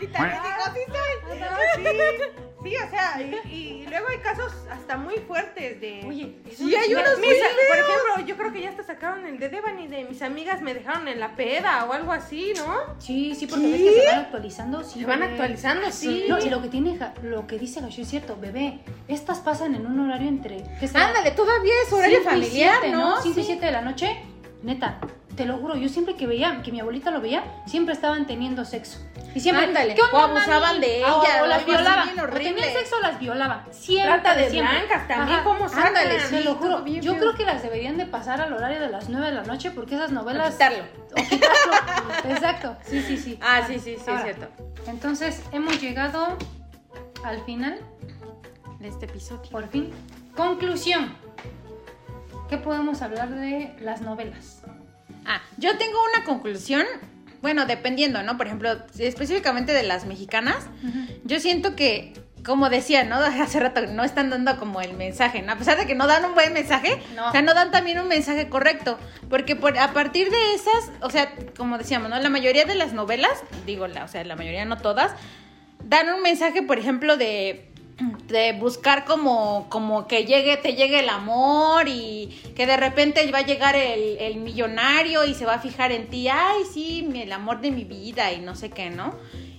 Y 0.00 0.06
también 0.08 0.40
digo, 0.42 0.64
sí 0.74 0.80
soy. 0.90 2.51
Sí, 2.64 2.70
sí, 2.70 2.76
o 2.76 2.90
sea, 2.90 3.20
y, 3.20 3.50
y 3.54 3.86
luego 3.88 4.08
hay 4.08 4.18
casos 4.18 4.52
hasta 4.70 4.96
muy 4.96 5.16
fuertes 5.18 5.80
de... 5.80 6.04
Oye, 6.06 6.36
Sí, 6.56 6.74
hay 6.74 6.94
unos 6.94 7.18
mis-. 7.18 7.28
Por 7.68 7.78
ejemplo, 7.78 8.26
yo 8.26 8.36
creo 8.36 8.52
que 8.52 8.60
ya 8.62 8.68
hasta 8.70 8.82
sacaron 8.82 9.24
el 9.26 9.38
de 9.38 9.48
Devani 9.48 9.86
de 9.88 10.04
mis 10.04 10.22
amigas 10.22 10.60
me 10.62 10.74
dejaron 10.74 11.08
en 11.08 11.18
la 11.20 11.34
peda 11.36 11.84
o 11.86 11.92
algo 11.92 12.12
así, 12.12 12.52
¿no? 12.56 12.74
Sí, 12.98 13.34
sí, 13.34 13.46
porque 13.46 13.66
ves 13.70 13.80
que 13.82 14.00
se 14.00 14.06
van 14.06 14.18
actualizando. 14.20 14.82
Sí, 14.84 15.00
Se 15.00 15.06
van 15.06 15.20
bebé. 15.20 15.32
actualizando, 15.32 15.90
sí. 15.90 16.24
No, 16.28 16.38
y 16.38 16.48
lo 16.50 16.60
que 16.62 16.68
tiene, 16.68 16.98
lo 17.22 17.46
que 17.46 17.58
dice 17.58 17.80
Gashu 17.80 18.02
es 18.02 18.08
cierto, 18.08 18.36
bebé. 18.40 18.80
Estas 19.08 19.40
pasan 19.40 19.74
en 19.74 19.86
un 19.86 19.98
horario 20.00 20.28
entre. 20.28 20.62
Ándale, 20.94 21.30
todavía 21.32 21.72
es 21.86 21.92
horario 21.92 22.20
y 22.20 22.24
familiar, 22.24 22.88
¿no? 22.90 23.20
5 23.22 23.40
y 23.40 23.42
Sí. 23.42 23.46
7 23.52 23.66
de 23.66 23.72
la 23.72 23.80
noche. 23.82 24.22
Neta, 24.62 24.98
te 25.36 25.44
lo 25.44 25.56
juro, 25.56 25.76
yo 25.76 25.88
siempre 25.88 26.14
que 26.14 26.26
veía, 26.26 26.62
que 26.62 26.70
mi 26.70 26.78
abuelita 26.80 27.10
lo 27.10 27.20
veía, 27.20 27.42
siempre 27.66 27.94
estaban 27.94 28.26
teniendo 28.26 28.64
sexo. 28.64 28.98
Y 29.34 29.40
siempre, 29.40 29.64
Ándale, 29.64 29.94
¿qué 29.94 30.02
onda, 30.02 30.16
o 30.18 30.20
abusaban 30.20 30.74
mami? 30.76 30.80
de 30.86 31.04
o- 31.04 31.22
ella, 31.24 31.40
O, 31.40 31.44
o 31.44 31.46
las 31.46 31.64
violaban. 31.66 32.20
O 32.20 32.26
tenían 32.28 32.58
sexo 32.72 32.96
o 32.96 33.00
las 33.00 33.18
violaban. 33.18 33.64
Siempre. 33.72 34.12
Trata 34.20 34.34
de 34.36 34.50
siempre. 34.50 34.76
blancas 34.78 35.08
también, 35.08 35.38
Ajá. 35.40 35.44
¿cómo 35.44 35.68
sacan? 35.68 35.86
Ándale, 35.86 36.14
Te 36.18 36.20
sí. 36.38 36.42
lo 36.44 36.54
juro, 36.56 36.82
bien 36.82 37.00
yo 37.02 37.16
creo 37.16 37.34
que 37.34 37.44
las 37.44 37.62
deberían 37.62 37.96
de 37.96 38.04
pasar 38.06 38.40
al 38.42 38.52
horario 38.52 38.78
de 38.80 38.90
las 38.90 39.08
9 39.08 39.26
de 39.26 39.32
la 39.32 39.42
noche 39.44 39.70
porque 39.70 39.94
esas 39.94 40.12
novelas... 40.12 40.52
quitarlo. 40.52 40.84
O 41.12 41.14
quitarlo. 41.28 42.30
Exacto, 42.30 42.76
sí, 42.84 43.02
sí, 43.02 43.16
sí. 43.16 43.38
Ah, 43.42 43.62
sí, 43.66 43.74
sí, 43.78 43.96
sí, 43.96 44.10
es 44.10 44.22
cierto. 44.22 44.48
Entonces, 44.86 45.42
hemos 45.52 45.80
llegado 45.80 46.36
al 47.24 47.42
final, 47.46 47.80
De 48.80 48.88
este 48.88 49.06
episodio. 49.06 49.50
por 49.50 49.66
fin. 49.68 49.90
Conclusión. 50.36 51.16
¿Qué 52.52 52.58
podemos 52.58 53.00
hablar 53.00 53.30
de 53.30 53.72
las 53.80 54.02
novelas? 54.02 54.60
Ah, 55.24 55.40
yo 55.56 55.78
tengo 55.78 55.96
una 56.14 56.22
conclusión. 56.24 56.84
Bueno, 57.40 57.64
dependiendo, 57.64 58.22
¿no? 58.22 58.36
Por 58.36 58.46
ejemplo, 58.46 58.76
específicamente 58.98 59.72
de 59.72 59.82
las 59.82 60.04
mexicanas, 60.04 60.66
yo 61.24 61.40
siento 61.40 61.74
que, 61.74 62.12
como 62.44 62.68
decía, 62.68 63.04
¿no? 63.04 63.14
Hace 63.42 63.58
rato 63.58 63.86
no 63.86 64.04
están 64.04 64.28
dando 64.28 64.58
como 64.58 64.82
el 64.82 64.92
mensaje, 64.92 65.40
¿no? 65.40 65.52
A 65.52 65.56
pesar 65.56 65.78
de 65.78 65.86
que 65.86 65.94
no 65.94 66.06
dan 66.06 66.26
un 66.26 66.34
buen 66.34 66.52
mensaje, 66.52 67.00
No. 67.16 67.30
o 67.30 67.32
sea, 67.32 67.40
no 67.40 67.54
dan 67.54 67.70
también 67.70 67.98
un 67.98 68.08
mensaje 68.08 68.50
correcto. 68.50 68.98
Porque 69.30 69.56
por, 69.56 69.78
a 69.78 69.94
partir 69.94 70.28
de 70.30 70.54
esas, 70.54 70.90
o 71.00 71.08
sea, 71.08 71.32
como 71.56 71.78
decíamos, 71.78 72.10
¿no? 72.10 72.18
La 72.18 72.28
mayoría 72.28 72.66
de 72.66 72.74
las 72.74 72.92
novelas, 72.92 73.32
digo, 73.64 73.86
la, 73.86 74.04
o 74.04 74.08
sea, 74.08 74.24
la 74.24 74.36
mayoría 74.36 74.66
no 74.66 74.76
todas, 74.76 75.12
dan 75.82 76.10
un 76.10 76.20
mensaje, 76.20 76.60
por 76.62 76.78
ejemplo, 76.78 77.16
de 77.16 77.71
de 78.28 78.52
buscar 78.52 79.04
como, 79.04 79.66
como 79.68 80.06
que 80.06 80.24
llegue, 80.24 80.56
te 80.56 80.74
llegue 80.74 81.00
el 81.00 81.08
amor 81.08 81.88
y 81.88 82.28
que 82.56 82.66
de 82.66 82.76
repente 82.76 83.30
va 83.30 83.38
a 83.38 83.46
llegar 83.46 83.76
el, 83.76 84.36
millonario 84.36 85.24
y 85.24 85.34
se 85.34 85.44
va 85.44 85.54
a 85.54 85.58
fijar 85.58 85.92
en 85.92 86.08
ti, 86.08 86.28
ay, 86.28 86.62
sí, 86.72 87.08
el 87.14 87.32
amor 87.32 87.60
de 87.60 87.70
mi 87.70 87.84
vida 87.84 88.32
y 88.32 88.40
no 88.40 88.54
sé 88.54 88.70
qué, 88.70 88.90
¿no? 88.90 89.14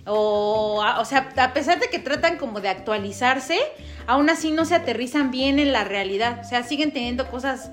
O, 0.06 0.84
o 1.00 1.06
sea, 1.06 1.32
a 1.38 1.54
pesar 1.54 1.80
de 1.80 1.88
que 1.90 2.00
tratan 2.00 2.38
como 2.38 2.60
de 2.60 2.70
actualizarse, 2.70 3.60
aún 4.08 4.30
así 4.30 4.52
no 4.52 4.66
se 4.66 4.76
aterrizan 4.76 5.32
bien 5.32 5.60
en 5.60 5.72
la 5.72 5.84
realidad, 5.84 6.42
o 6.44 6.48
sea, 6.48 6.64
siguen 6.64 6.92
teniendo 6.92 7.30
cosas 7.30 7.72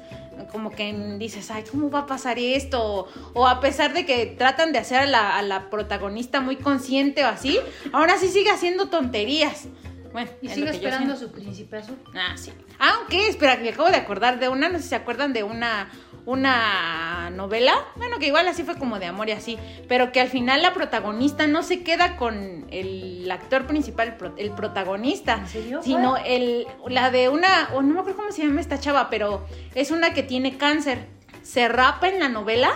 como 0.50 0.70
que 0.70 0.92
dices, 1.18 1.50
ay, 1.50 1.64
¿cómo 1.70 1.90
va 1.90 2.00
a 2.00 2.06
pasar 2.06 2.38
esto? 2.38 3.08
O 3.34 3.46
a 3.46 3.60
pesar 3.60 3.92
de 3.92 4.04
que 4.04 4.26
tratan 4.26 4.72
de 4.72 4.78
hacer 4.78 4.98
a 4.98 5.06
la, 5.06 5.42
la 5.42 5.70
protagonista 5.70 6.40
muy 6.40 6.56
consciente 6.56 7.24
o 7.24 7.28
así, 7.28 7.58
aún 7.92 8.10
así 8.10 8.28
sigue 8.28 8.50
haciendo 8.50 8.88
tonterías. 8.88 9.68
Bueno, 10.12 10.30
Y 10.42 10.48
sigue 10.48 10.70
esperando 10.70 11.16
siento. 11.16 11.26
su 11.26 11.32
príncipe 11.32 11.76
azul. 11.76 11.96
Ah, 12.14 12.34
sí. 12.36 12.52
Aunque, 12.78 13.28
espera, 13.28 13.56
que 13.56 13.62
me 13.62 13.68
acabo 13.70 13.88
de 13.90 13.96
acordar 13.96 14.38
de 14.40 14.48
una, 14.48 14.68
no 14.68 14.78
sé 14.78 14.82
si 14.84 14.88
se 14.90 14.94
acuerdan 14.96 15.32
de 15.32 15.42
una, 15.44 15.88
una 16.26 17.30
novela, 17.30 17.74
bueno, 17.96 18.18
que 18.18 18.26
igual 18.26 18.48
así 18.48 18.62
fue 18.64 18.76
como 18.76 18.98
de 18.98 19.06
amor 19.06 19.28
y 19.28 19.32
así, 19.32 19.58
pero 19.88 20.12
que 20.12 20.20
al 20.20 20.28
final 20.28 20.62
la 20.62 20.72
protagonista 20.74 21.46
no 21.46 21.62
se 21.62 21.82
queda 21.82 22.16
con 22.16 22.66
el 22.70 23.30
actor 23.30 23.66
principal, 23.66 24.16
el 24.36 24.50
protagonista, 24.52 25.34
¿En 25.34 25.46
serio? 25.48 25.80
sino 25.82 26.16
el, 26.16 26.66
la 26.88 27.10
de 27.10 27.28
una, 27.28 27.70
o 27.74 27.82
no 27.82 27.94
me 27.94 28.00
acuerdo 28.00 28.18
cómo 28.18 28.32
se 28.32 28.42
llama 28.44 28.60
esta 28.60 28.78
chava, 28.80 29.10
pero 29.10 29.46
es 29.74 29.90
una 29.90 30.12
que 30.14 30.22
tiene 30.22 30.56
cáncer, 30.56 31.06
se 31.42 31.68
rapa 31.68 32.08
en 32.08 32.18
la 32.20 32.28
novela. 32.28 32.70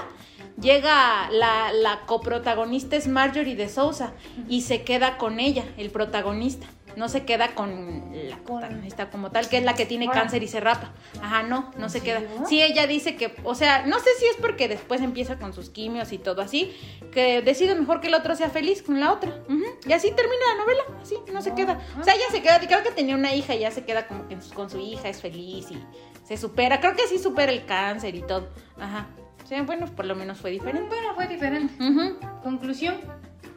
Llega 0.61 1.29
la, 1.33 1.73
la 1.73 2.03
coprotagonista 2.07 2.95
es 2.95 3.09
Marjorie 3.09 3.57
de 3.57 3.69
Sousa 3.69 4.13
y 4.49 4.61
se 4.63 4.83
queda 4.85 5.17
con 5.19 5.41
ella, 5.41 5.65
el 5.77 5.91
protagonista. 5.91 6.69
No 6.97 7.09
se 7.09 7.25
queda 7.25 7.55
con 7.55 8.13
la 8.29 8.37
protagonista 8.39 9.11
como 9.11 9.31
tal, 9.31 9.49
que 9.49 9.59
es 9.59 9.65
la 9.65 9.75
que 9.75 9.87
tiene 9.87 10.09
cáncer 10.09 10.43
y 10.43 10.49
se 10.49 10.61
rapa. 10.61 10.93
Ajá, 11.21 11.43
no, 11.43 11.71
no 11.77 11.85
¿En 11.85 11.91
se 11.91 12.01
queda. 12.03 12.23
Sí, 12.49 12.63
ella 12.63 12.87
dice 12.87 13.17
que, 13.17 13.35
o 13.45 13.55
sea, 13.55 13.85
no 13.87 13.99
sé 13.99 14.11
si 14.19 14.27
es 14.27 14.37
porque 14.41 14.69
después 14.69 15.01
empieza 15.01 15.39
con 15.39 15.53
sus 15.53 15.71
quimios 15.71 16.13
y 16.13 16.19
todo 16.19 16.41
así, 16.43 16.73
que 17.13 17.43
decide 17.43 17.75
mejor 17.75 18.01
que 18.01 18.09
el 18.09 18.15
otro 18.15 18.37
sea 18.37 18.51
feliz 18.51 18.83
con 18.83 19.01
la 19.01 19.13
otra. 19.13 19.43
Y 19.87 19.93
así 19.93 20.11
termina 20.13 20.43
la 20.57 20.63
novela, 20.63 20.83
así, 21.03 21.17
no 21.33 21.43
se 21.43 21.51
Ah, 21.51 21.55
queda. 21.55 21.81
O 22.01 22.05
sea, 22.05 22.15
ella 22.15 22.25
se 22.31 22.43
queda, 22.43 22.59
creo 22.61 22.83
que 22.83 22.91
tenía 22.91 23.15
una 23.17 23.35
hija 23.35 23.55
y 23.55 23.61
ya 23.61 23.71
se 23.71 23.85
queda 23.85 24.07
como 24.07 24.29
que 24.29 24.37
con 24.55 24.71
su 24.71 24.79
hija, 24.79 25.09
es 25.09 25.21
feliz 25.21 25.71
y 25.71 25.79
se 26.25 26.37
supera. 26.37 26.81
Creo 26.81 26.95
que 26.97 27.07
sí 27.09 27.19
supera 27.19 27.53
el 27.53 27.65
cáncer 27.67 28.15
y 28.15 28.23
todo. 28.23 28.49
Ajá. 28.79 29.09
O 29.43 29.47
sea, 29.47 29.63
bueno, 29.63 29.87
por 29.95 30.07
lo 30.07 30.15
menos 30.15 30.39
fue 30.39 30.51
diferente. 30.51 30.89
Bueno, 30.89 31.15
fue 31.15 31.27
diferente. 31.27 31.75
Ujú. 31.83 32.19
Conclusión. 32.43 32.97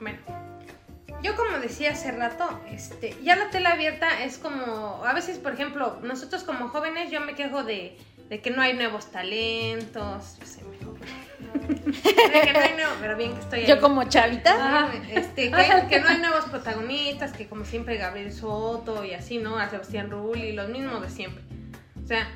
Bueno, 0.01 0.17
Yo 1.23 1.35
como 1.35 1.57
decía 1.59 1.91
hace 1.91 2.11
rato, 2.11 2.47
este, 2.69 3.15
ya 3.23 3.35
la 3.35 3.49
tela 3.49 3.71
abierta 3.71 4.23
es 4.23 4.37
como, 4.37 5.03
a 5.05 5.13
veces, 5.13 5.39
por 5.39 5.53
ejemplo, 5.53 5.99
nosotros 6.03 6.43
como 6.43 6.69
jóvenes, 6.69 7.09
yo 7.11 7.19
me 7.21 7.33
quejo 7.35 7.63
de, 7.63 7.97
de 8.29 8.41
que 8.41 8.51
no 8.51 8.61
hay 8.61 8.73
nuevos 8.75 9.11
talentos, 9.11 10.37
yo 10.39 10.67
muy 10.67 10.77
joven. 10.77 11.01
De 11.67 12.41
que 12.41 12.53
no 12.53 12.59
hay 12.59 12.73
nuevo- 12.75 12.93
pero 13.01 13.17
bien 13.17 13.33
que 13.33 13.39
estoy 13.39 13.59
ahí. 13.61 13.67
Yo 13.67 13.81
como 13.81 14.03
chavita. 14.03 14.53
Ajá, 14.53 14.91
este, 15.11 15.51
que, 15.51 15.85
que 15.89 15.99
no 15.99 16.07
hay 16.09 16.17
nuevos 16.19 16.45
protagonistas, 16.45 17.31
que 17.33 17.47
como 17.47 17.65
siempre 17.65 17.97
Gabriel 17.97 18.31
Soto 18.31 19.03
y 19.03 19.13
así, 19.13 19.39
¿no? 19.39 19.57
A 19.57 19.69
Sebastián 19.69 20.09
Rulli, 20.11 20.51
los 20.53 20.69
mismos 20.69 21.01
de 21.01 21.09
siempre. 21.09 21.43
O 22.03 22.07
sea, 22.07 22.27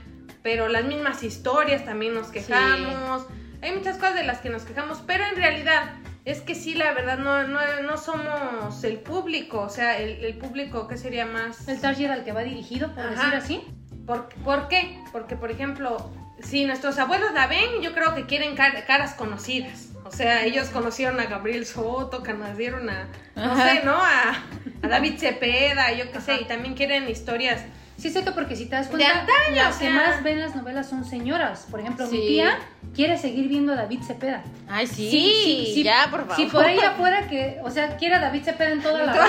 pero 0.44 0.68
las 0.70 0.86
mismas 0.86 1.24
historias 1.24 1.86
también 1.86 2.14
nos 2.16 2.28
quejamos. 2.28 3.26
Hay 3.62 3.74
muchas 3.74 3.98
cosas 3.98 4.16
de 4.16 4.24
las 4.24 4.40
que 4.40 4.50
nos 4.50 4.64
quejamos, 4.64 5.04
pero 5.06 5.24
en 5.26 5.36
realidad 5.36 5.94
es 6.26 6.42
que 6.42 6.56
sí, 6.56 6.74
la 6.76 6.94
verdad, 6.94 7.18
no, 7.18 7.48
no, 7.48 7.60
no 7.84 7.98
somos 7.98 8.84
el 8.84 9.00
público. 9.00 9.62
O 9.62 9.70
sea, 9.70 9.98
el, 9.98 10.24
el 10.24 10.38
público, 10.38 10.88
¿qué 10.88 10.98
sería 10.98 11.26
más? 11.26 11.68
El 11.68 11.80
target 11.82 12.10
al 12.12 12.24
que 12.24 12.32
va 12.32 12.42
dirigido, 12.42 12.94
por 12.94 13.06
Ajá. 13.06 13.12
decir 13.12 13.34
así. 13.36 13.62
¿Por, 14.06 14.30
por 14.44 14.68
qué? 14.68 15.00
Porque, 15.12 15.36
por 15.36 15.52
ejemplo, 15.52 16.12
si 16.42 16.66
nuestros 16.66 16.98
abuelos 17.00 17.34
la 17.34 17.48
ven, 17.48 17.82
yo 17.82 17.94
creo 17.94 18.14
que 18.16 18.26
quieren 18.26 18.56
car- 18.56 18.86
caras 18.86 19.14
conocidas. 19.14 19.90
O 20.04 20.12
sea, 20.12 20.44
ellos 20.46 20.70
conocieron 20.70 21.20
a 21.20 21.26
Gabriel 21.26 21.66
Soto, 21.66 22.24
conocieron 22.24 22.90
a, 22.90 23.08
no 23.36 23.54
Ajá. 23.54 23.70
sé, 23.70 23.84
¿no? 23.86 23.94
A, 23.96 24.44
a 24.84 24.88
David 24.88 25.18
Cepeda, 25.18 25.94
yo 25.94 26.12
qué 26.12 26.20
sé, 26.20 26.36
y 26.42 26.46
también 26.46 26.74
quieren 26.74 27.08
historias. 27.10 27.62
Sí, 28.02 28.10
sé 28.10 28.24
que 28.24 28.32
porque 28.32 28.56
si 28.56 28.66
te 28.66 28.76
das 28.76 28.88
De 28.90 28.98
cuenta, 28.98 29.12
antaño, 29.20 29.62
las 29.62 29.76
o 29.76 29.80
que 29.80 29.90
más 29.92 30.24
ven 30.24 30.40
las 30.40 30.56
novelas 30.56 30.90
son 30.90 31.06
señoras. 31.06 31.68
Por 31.70 31.80
ejemplo, 31.82 32.08
mi 32.08 32.18
Sí. 32.18 32.28
tía 32.30 32.58
quiere 32.96 33.16
seguir 33.16 33.48
viendo 33.48 33.74
a 33.74 33.76
David 33.76 34.02
Cepeda. 34.02 34.42
Ay, 34.68 34.88
sí, 34.88 35.84
ya, 35.84 36.08
por 36.10 36.22
favor. 36.22 36.36
Si 36.36 36.46
por 36.48 36.66
ella 36.68 36.94
fuera 36.98 37.28
que, 37.28 37.60
o 37.64 37.70
sea, 37.70 37.98
quiere 37.98 38.16
a 38.16 38.20
David 38.20 38.44
Cepeda 38.44 38.72
en 38.72 38.82
toda 38.82 39.04
la 39.04 39.28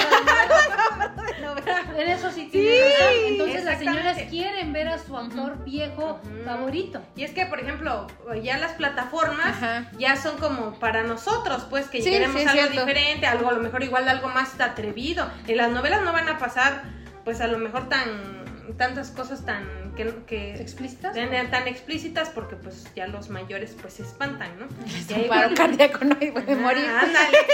En 1.99 2.09
eso 2.09 2.31
sí 2.31 2.49
tiene 2.51 2.71
razón. 2.81 3.15
Entonces 3.27 3.65
las 3.65 3.79
señoras 3.79 4.19
quieren 4.31 4.73
ver 4.73 4.89
a 4.89 4.99
su 4.99 5.17
actor 5.19 5.63
viejo 5.65 6.21
Ujú. 6.25 6.45
favorito. 6.47 7.03
Y 7.15 7.25
es 7.25 7.33
que, 7.33 7.45
por 7.47 7.61
ejemplo, 7.61 8.07
ya 8.43 8.57
las 8.57 8.73
plataformas 8.73 9.49
Ajá. 9.49 9.91
ya 9.99 10.17
son 10.17 10.39
como 10.39 10.79
para 10.79 11.03
nosotros, 11.03 11.67
pues, 11.69 11.89
que 11.89 12.01
Sí, 12.03 12.11
queremos 12.11 12.37
sí, 12.41 12.43
es 12.47 12.49
algo 12.49 12.63
cierto. 12.63 12.87
diferente, 12.87 13.27
algo 13.27 13.51
a 13.51 13.53
lo 13.53 13.61
mejor 13.61 13.83
igual 13.83 14.09
algo 14.09 14.29
más 14.29 14.59
atrevido. 14.59 15.31
En 15.47 15.59
las 15.59 15.71
novelas 15.71 16.01
no 16.03 16.13
van 16.15 16.29
a 16.29 16.39
pasar, 16.39 16.85
pues, 17.25 17.43
a 17.43 17.47
lo 17.49 17.59
mejor 17.59 17.91
tan 17.91 18.42
tantas 18.79 19.11
cosas 19.11 19.45
tan 19.45 19.93
que, 19.97 20.13
que 20.27 20.55
¿Explícitas? 20.55 21.15
tan, 21.15 21.51
tan 21.51 21.69
explícitas 21.69 22.31
porque 22.31 22.57
pues 22.57 22.87
ya 22.97 23.07
los 23.07 23.29
mayores 23.29 23.77
pues 23.81 23.95
se 23.95 24.03
espantan, 24.03 24.59
¿no? 24.59 24.67
Y 25.09 25.13
ahí 25.13 25.23
Un 25.23 25.29
paro 25.29 25.55
cardíaco 25.55 26.05
no 26.05 26.17
puede 26.19 26.53
Ah, 26.53 26.57
morir. 26.57 26.85
ándale. 26.87 27.39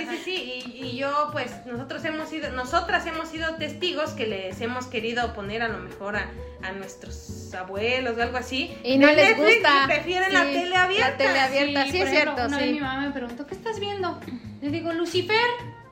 Sí, 0.00 0.06
sí, 0.10 0.16
sí. 0.24 0.62
Y, 0.76 0.84
y 0.86 0.96
yo, 0.98 1.30
pues, 1.32 1.50
nosotros 1.66 2.04
hemos 2.04 2.28
sido, 2.28 2.50
nosotras 2.52 3.04
hemos 3.06 3.28
sido 3.28 3.56
testigos 3.56 4.10
que 4.10 4.26
les 4.26 4.60
hemos 4.60 4.86
querido 4.86 5.34
poner 5.34 5.62
a 5.62 5.68
lo 5.68 5.78
mejor 5.78 6.16
a, 6.16 6.30
a 6.62 6.72
nuestros 6.72 7.52
abuelos 7.54 8.16
o 8.16 8.22
algo 8.22 8.36
así. 8.38 8.74
Y 8.84 8.98
no 8.98 9.08
les 9.08 9.16
Netflix 9.36 9.54
gusta. 9.56 9.84
Y 9.84 9.86
prefieren 9.88 10.32
la 10.32 10.44
Sí, 10.44 10.52
tele 10.52 10.76
abierta. 10.76 11.10
La 11.10 11.16
tele 11.16 11.40
abierta, 11.40 11.84
sí, 11.84 11.90
por 11.98 12.00
es 12.06 12.12
ejemplo, 12.12 12.34
cierto, 12.34 12.46
Una 12.46 12.58
vez 12.58 12.66
mi 12.68 12.74
sí. 12.74 12.80
mamá 12.80 13.00
me 13.06 13.10
preguntó, 13.12 13.46
¿qué 13.46 13.54
estás 13.54 13.80
viendo? 13.80 14.20
Le 14.62 14.70
digo, 14.70 14.92
Lucifer, 14.92 15.36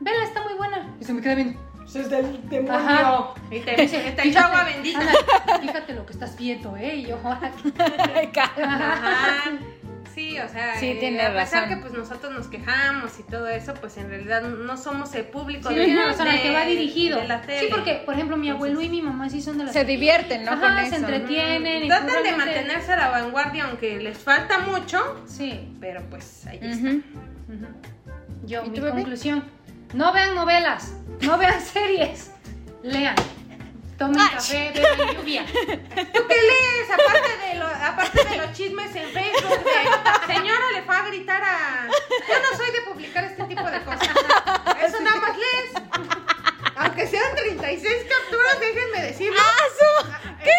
vela, 0.00 0.24
está 0.24 0.42
muy 0.42 0.54
buena. 0.54 0.94
Y 1.00 1.04
se 1.04 1.12
me 1.12 1.20
queda 1.20 1.34
viendo. 1.34 1.58
Eso 1.88 2.00
es 2.00 2.10
del 2.10 2.48
demonio. 2.48 2.74
Ajá. 2.74 3.34
Y 3.50 3.60
te 3.60 3.74
dice, 3.80 3.98
te 4.14 4.28
echó 4.28 4.40
agua 4.40 4.64
bendita. 4.64 5.00
Ana, 5.00 5.58
fíjate 5.60 5.94
lo 5.94 6.04
que 6.04 6.12
estás 6.12 6.36
viendo, 6.36 6.76
¿eh? 6.76 6.96
Y 6.96 7.06
yo, 7.06 7.18
ahora 7.24 7.50
Ajá. 8.64 9.52
Sí, 10.14 10.36
o 10.40 10.48
sea, 10.48 10.76
Sí, 10.80 10.86
eh, 10.88 10.96
tiene 10.98 11.22
a 11.22 11.32
pesar 11.32 11.62
razón. 11.62 11.68
que 11.68 11.76
pues 11.80 11.92
nosotros 11.92 12.32
nos 12.32 12.48
quejamos 12.48 13.18
y 13.20 13.22
todo 13.22 13.46
eso, 13.48 13.72
pues 13.74 13.96
en 13.98 14.08
realidad 14.08 14.42
no 14.42 14.76
somos 14.76 15.14
el 15.14 15.24
público 15.26 15.68
Sí, 15.68 15.76
de, 15.76 15.86
no, 15.94 16.12
sea, 16.12 16.24
al 16.32 16.42
que 16.42 16.52
va 16.52 16.60
de- 16.60 16.70
dirigido. 16.72 17.20
de 17.20 17.28
la 17.28 17.40
tele. 17.42 17.60
Sí, 17.60 17.66
porque, 17.70 18.02
por 18.04 18.14
ejemplo, 18.14 18.36
mi 18.36 18.50
abuelo 18.50 18.80
y 18.80 18.88
mi 18.88 19.00
mamá 19.00 19.30
sí 19.30 19.40
son 19.40 19.58
de 19.58 19.64
las 19.64 19.72
Se 19.72 19.84
divierten, 19.84 20.44
¿no? 20.44 20.52
Ajá, 20.52 20.60
Con 20.60 20.90
se 20.90 20.96
eso. 20.96 20.96
entretienen. 20.96 21.84
y 21.84 21.88
Tratan 21.88 22.22
de 22.24 22.32
mantenerse 22.36 22.92
a 22.92 22.96
la 22.96 23.08
vanguardia, 23.10 23.64
aunque 23.66 23.98
les 24.00 24.18
falta 24.18 24.58
mucho, 24.60 25.22
Sí. 25.26 25.76
pero 25.80 26.02
pues 26.10 26.46
ahí 26.46 26.58
Ujú. 26.58 26.68
está. 26.68 26.90
Ujú. 26.90 27.66
Yo, 28.46 28.64
¿Y 28.64 28.70
mi 28.70 28.80
conclusión. 28.80 29.44
No 29.94 30.12
vean 30.12 30.34
novelas, 30.34 30.94
no 31.22 31.38
vean 31.38 31.60
series. 31.60 32.30
Lean. 32.82 33.14
Tomen 33.98 34.20
Ay. 34.20 34.28
café, 34.34 34.72
beban 34.74 35.16
lluvia. 35.16 35.44
¿Tú 35.46 36.20
qué 36.28 36.36
lees? 36.36 36.90
Aparte 36.92 37.46
de, 37.48 37.54
lo- 37.56 37.66
aparte 37.66 38.24
de 38.24 38.36
los 38.36 38.52
chismes 38.52 38.94
en 38.94 39.08
Facebook, 39.10 39.64
de 39.64 40.34
señora 40.34 40.70
le 40.72 40.82
fue 40.82 40.96
a 40.96 41.02
gritar 41.02 41.42
a... 41.42 41.88
Yo 41.88 42.34
no 42.50 42.56
soy 42.56 42.70
de 42.70 42.80
publicar 42.82 43.24
este 43.24 43.42
tipo 43.44 43.68
de 43.68 43.82
cosas. 43.82 44.08
Eso 44.80 45.00
nada 45.00 45.16
más 45.20 45.36
lees. 45.36 45.72
Aunque 46.76 47.08
sean 47.08 47.34
36 47.34 47.84
capturas, 48.08 48.60
déjenme 48.60 49.02
decirlo. 49.02 49.40
¡Ah, 49.40 50.20
¿Qué? 50.44 50.52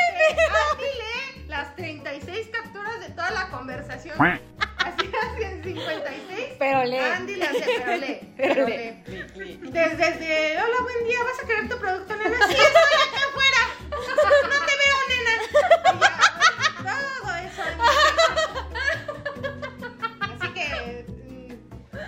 Andy 0.73 0.83
lee 0.83 1.45
las 1.47 1.75
36 1.77 2.47
capturas 2.51 2.99
de 2.99 3.09
toda 3.11 3.31
la 3.31 3.47
conversación. 3.49 4.17
Así 5.87 5.95
hacen 5.95 6.13
56. 6.19 6.47
Pero 6.59 6.83
lee. 6.85 6.97
Andy 6.99 7.35
le 7.35 7.45
hace, 7.45 7.65
pero 7.77 7.97
lee. 7.97 8.19
Pero 8.37 8.53
Pero 8.53 8.67
lee. 8.67 9.03
lee. 9.35 9.59
Desde, 9.71 9.95
desde, 9.95 10.57
hola, 10.61 10.81
buen 10.81 11.07
día, 11.07 11.17
¿vas 11.23 11.39
a 11.43 11.47
querer 11.47 11.69
tu 11.69 11.77
producto, 11.77 12.15
nena? 12.15 12.37
Sí, 12.47 12.53
estoy 12.53 12.93
acá 13.07 13.21
afuera. 13.29 13.61
No 14.49 14.57
te 14.65 14.73
veo, 14.81 14.97
nena. 15.09 15.33
Y 15.93 15.99
ya, 15.99 16.11
todo 17.21 17.35
eso. 17.35 17.63
Así 20.21 20.47
que, 20.53 21.05
mm, 21.07 21.51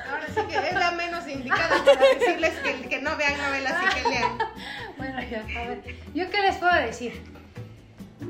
ahora 0.10 0.28
sí 0.34 0.42
que 0.48 0.56
es 0.70 0.74
la 0.74 0.92
menos 0.92 1.28
indicada 1.28 1.84
para 1.84 2.02
decirles 2.16 2.54
que, 2.60 2.90
que 2.90 3.02
no 3.02 3.16
vean 3.18 3.38
novelas 3.38 3.76
y 3.84 4.02
que 4.02 4.10
lean. 4.10 4.38
Bueno, 4.98 5.22
ya, 5.30 5.40
a 5.40 5.68
ver. 5.68 5.82
¿Yo 6.14 6.30
qué 6.30 6.42
les 6.42 6.56
puedo 6.58 6.74
decir? 6.76 7.22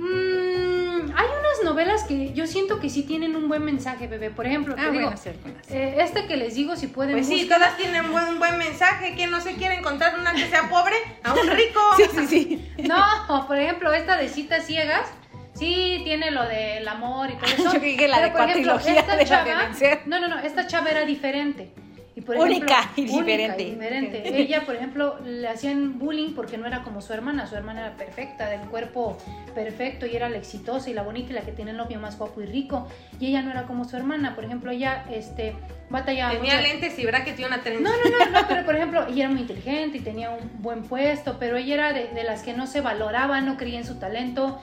Mm, 0.01 1.11
hay 1.15 1.25
unas 1.27 1.63
novelas 1.63 2.03
que 2.05 2.33
yo 2.33 2.47
siento 2.47 2.79
que 2.79 2.89
sí 2.89 3.03
tienen 3.03 3.35
un 3.35 3.47
buen 3.47 3.63
mensaje, 3.63 4.07
bebé. 4.07 4.31
Por 4.31 4.47
ejemplo, 4.47 4.75
Ah, 4.77 4.89
bueno, 4.91 5.13
sí, 5.15 5.29
eh, 5.69 5.97
este 5.99 6.25
que 6.25 6.37
les 6.37 6.55
digo, 6.55 6.75
si 6.75 6.87
pueden. 6.87 7.13
Pues 7.13 7.27
sí, 7.27 7.43
busquen- 7.45 7.49
todas 7.55 7.77
tienen 7.77 8.05
un 8.05 8.39
buen 8.39 8.57
mensaje. 8.57 9.13
¿Quién 9.15 9.29
no 9.29 9.41
se 9.41 9.53
quiere 9.55 9.75
encontrar 9.75 10.17
una 10.19 10.33
que 10.33 10.47
sea 10.47 10.67
pobre 10.69 10.95
a 11.23 11.33
un 11.33 11.47
rico? 11.55 11.79
Sí, 11.97 12.03
sí, 12.13 12.27
sí. 12.27 12.71
No, 12.87 13.45
por 13.47 13.57
ejemplo, 13.59 13.93
esta 13.93 14.17
de 14.17 14.27
citas 14.27 14.65
ciegas. 14.65 15.07
Sí, 15.53 16.01
tiene 16.03 16.31
lo 16.31 16.47
del 16.47 16.87
amor 16.87 17.29
y 17.29 17.33
todo 17.35 17.45
eso. 17.69 17.73
Yo 17.73 17.79
que 17.81 18.07
la 18.07 18.15
Pero, 18.17 18.27
de 18.27 18.31
por 18.39 18.49
ejemplo, 18.49 18.79
esta 18.79 19.15
de 19.15 19.25
chava-. 19.25 19.69
No, 20.07 20.19
no, 20.19 20.27
no, 20.29 20.39
esta 20.39 20.65
chava 20.65 20.89
era 20.89 21.05
diferente. 21.05 21.71
Y 22.13 22.19
por 22.19 22.35
Única 22.35 22.81
ejemplo, 22.81 23.03
y 23.03 23.09
única 23.09 23.23
diferente. 23.55 23.63
y 23.63 23.71
diferente. 23.71 24.37
Ella, 24.41 24.65
por 24.65 24.75
ejemplo, 24.75 25.17
le 25.23 25.47
hacían 25.47 25.97
bullying 25.97 26.33
porque 26.33 26.57
no 26.57 26.67
era 26.67 26.83
como 26.83 27.01
su 27.01 27.13
hermana. 27.13 27.47
Su 27.47 27.55
hermana 27.55 27.79
era 27.87 27.95
perfecta, 27.95 28.49
del 28.49 28.59
cuerpo 28.67 29.17
perfecto 29.55 30.05
y 30.05 30.15
era 30.17 30.27
la 30.27 30.37
exitosa 30.37 30.89
y 30.89 30.93
la 30.93 31.03
bonita 31.03 31.31
y 31.31 31.35
la 31.35 31.41
que 31.41 31.53
tiene 31.53 31.71
el 31.71 31.77
novio 31.77 31.99
más 32.01 32.17
guapo 32.17 32.41
y 32.41 32.45
rico. 32.47 32.85
Y 33.19 33.27
ella 33.27 33.41
no 33.41 33.51
era 33.51 33.63
como 33.63 33.85
su 33.85 33.95
hermana. 33.95 34.35
Por 34.35 34.43
ejemplo, 34.43 34.71
ella 34.71 35.05
este, 35.09 35.55
batallaba 35.89 36.33
Tenía 36.33 36.55
mucho. 36.57 36.67
lentes 36.67 36.99
y 36.99 37.05
bracket 37.05 37.39
y 37.39 37.43
una 37.45 37.61
trenza. 37.63 37.81
No, 37.81 37.89
no, 37.89 38.25
no, 38.25 38.41
no, 38.41 38.45
pero 38.49 38.65
por 38.65 38.75
ejemplo, 38.75 39.07
ella 39.07 39.23
era 39.23 39.29
muy 39.29 39.41
inteligente 39.41 39.99
y 39.99 40.01
tenía 40.01 40.31
un 40.31 40.61
buen 40.61 40.83
puesto, 40.83 41.37
pero 41.39 41.55
ella 41.55 41.73
era 41.75 41.93
de, 41.93 42.09
de 42.09 42.23
las 42.25 42.43
que 42.43 42.51
no 42.51 42.67
se 42.67 42.81
valoraba, 42.81 43.39
no 43.39 43.55
creía 43.55 43.77
en 43.79 43.85
su 43.85 43.99
talento, 43.99 44.61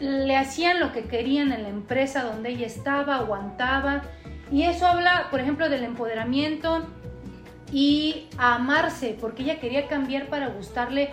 le 0.00 0.36
hacían 0.36 0.80
lo 0.80 0.92
que 0.92 1.04
querían 1.04 1.52
en 1.52 1.62
la 1.62 1.68
empresa 1.68 2.24
donde 2.24 2.50
ella 2.50 2.66
estaba, 2.66 3.14
aguantaba. 3.18 4.02
Y 4.50 4.62
eso 4.64 4.86
habla, 4.86 5.28
por 5.30 5.40
ejemplo, 5.40 5.68
del 5.68 5.84
empoderamiento 5.84 6.86
y 7.72 8.28
amarse, 8.38 9.16
porque 9.20 9.42
ella 9.42 9.58
quería 9.58 9.88
cambiar 9.88 10.28
para 10.28 10.48
gustarle 10.48 11.10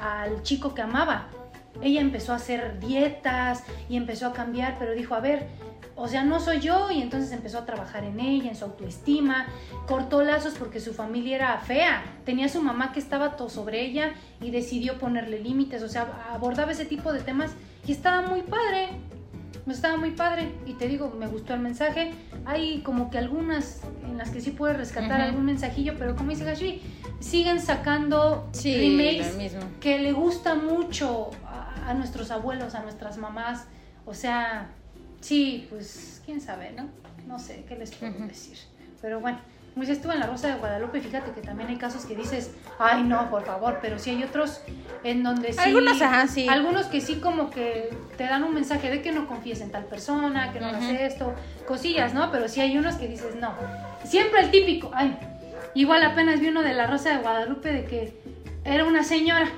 al 0.00 0.42
chico 0.42 0.74
que 0.74 0.82
amaba. 0.82 1.28
Ella 1.80 2.00
empezó 2.00 2.32
a 2.32 2.36
hacer 2.36 2.78
dietas 2.78 3.64
y 3.88 3.96
empezó 3.96 4.26
a 4.26 4.32
cambiar, 4.32 4.76
pero 4.78 4.92
dijo, 4.92 5.14
a 5.14 5.20
ver, 5.20 5.48
o 5.94 6.08
sea, 6.08 6.24
no 6.24 6.40
soy 6.40 6.60
yo, 6.60 6.90
y 6.90 7.02
entonces 7.02 7.32
empezó 7.32 7.58
a 7.58 7.66
trabajar 7.66 8.04
en 8.04 8.20
ella, 8.20 8.50
en 8.50 8.56
su 8.56 8.64
autoestima, 8.64 9.46
cortó 9.86 10.22
lazos 10.22 10.54
porque 10.58 10.80
su 10.80 10.94
familia 10.94 11.36
era 11.36 11.58
fea, 11.58 12.02
tenía 12.24 12.48
su 12.48 12.62
mamá 12.62 12.92
que 12.92 13.00
estaba 13.00 13.36
todo 13.36 13.50
sobre 13.50 13.84
ella 13.84 14.14
y 14.40 14.50
decidió 14.50 14.98
ponerle 14.98 15.40
límites, 15.40 15.82
o 15.82 15.88
sea, 15.88 16.06
abordaba 16.32 16.72
ese 16.72 16.86
tipo 16.86 17.12
de 17.12 17.20
temas 17.20 17.52
y 17.86 17.92
estaba 17.92 18.22
muy 18.26 18.42
padre, 18.42 18.88
estaba 19.70 19.96
muy 19.96 20.10
padre, 20.10 20.52
y 20.66 20.72
te 20.74 20.88
digo, 20.88 21.10
me 21.16 21.28
gustó 21.28 21.54
el 21.54 21.60
mensaje, 21.60 22.10
hay 22.44 22.80
como 22.82 23.10
que 23.10 23.18
algunas 23.18 23.82
en 24.04 24.18
las 24.18 24.30
que 24.30 24.40
sí 24.40 24.50
puedes 24.50 24.76
rescatar 24.76 25.20
algún 25.20 25.44
mensajillo, 25.44 25.94
pero 25.98 26.16
como 26.16 26.30
dice 26.30 26.44
Gashi, 26.44 26.82
siguen 27.20 27.60
sacando 27.60 28.48
Sí, 28.52 28.74
remakes 28.74 29.36
mismo. 29.36 29.60
que 29.80 30.00
le 30.00 30.12
gusta 30.12 30.56
mucho 30.56 31.30
a, 31.46 31.90
a 31.90 31.94
nuestros 31.94 32.32
abuelos, 32.32 32.74
a 32.74 32.82
nuestras 32.82 33.18
mamás. 33.18 33.66
O 34.04 34.14
sea, 34.14 34.72
sí, 35.20 35.68
pues 35.70 36.20
quién 36.24 36.40
sabe, 36.40 36.72
¿no? 36.72 36.88
No 37.28 37.38
sé 37.38 37.64
qué 37.68 37.76
les 37.76 37.92
puedo 37.94 38.26
decir. 38.26 38.58
Pero 39.00 39.20
bueno, 39.20 39.38
como 39.74 39.86
dices 39.86 40.02
tú 40.02 40.10
en 40.10 40.20
La 40.20 40.26
Rosa 40.26 40.48
de 40.48 40.54
Guadalupe, 40.54 41.00
fíjate 41.00 41.32
que 41.32 41.40
también 41.40 41.70
hay 41.70 41.76
casos 41.76 42.04
que 42.04 42.14
dices, 42.14 42.52
ay 42.78 43.02
no, 43.04 43.30
por 43.30 43.44
favor, 43.44 43.78
pero 43.80 43.98
sí 43.98 44.10
hay 44.10 44.22
otros 44.22 44.60
en 45.02 45.22
donde 45.22 45.52
sí. 45.52 45.60
Algunos, 45.60 46.00
ajá, 46.02 46.26
sí. 46.26 46.46
Algunos 46.48 46.86
que 46.86 47.00
sí 47.00 47.20
como 47.20 47.50
que 47.50 47.90
te 48.16 48.24
dan 48.24 48.44
un 48.44 48.54
mensaje 48.54 48.90
de 48.90 49.02
que 49.02 49.12
no 49.12 49.26
confíes 49.26 49.60
en 49.60 49.70
tal 49.70 49.84
persona, 49.84 50.52
que 50.52 50.60
no 50.60 50.66
hagas 50.66 50.84
Ujú. 50.84 50.92
esto, 50.92 51.34
cosillas, 51.66 52.12
¿no? 52.12 52.30
Pero 52.30 52.48
sí 52.48 52.60
hay 52.60 52.76
unos 52.76 52.96
que 52.96 53.08
dices, 53.08 53.34
no. 53.36 53.54
Siempre 54.04 54.40
el 54.40 54.50
típico, 54.50 54.90
ay, 54.92 55.16
Igual 55.74 56.02
apenas 56.04 56.40
vi 56.40 56.48
uno 56.48 56.62
de 56.62 56.74
la 56.74 56.86
Rosa 56.86 57.10
de 57.10 57.22
Guadalupe 57.22 57.72
de 57.72 57.84
que 57.84 58.14
era 58.64 58.84
una 58.84 59.02
señora 59.04 59.48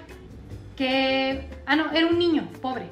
que, 0.76 1.48
ah 1.66 1.76
no, 1.76 1.90
era 1.92 2.06
un 2.06 2.18
niño 2.18 2.48
pobre. 2.62 2.88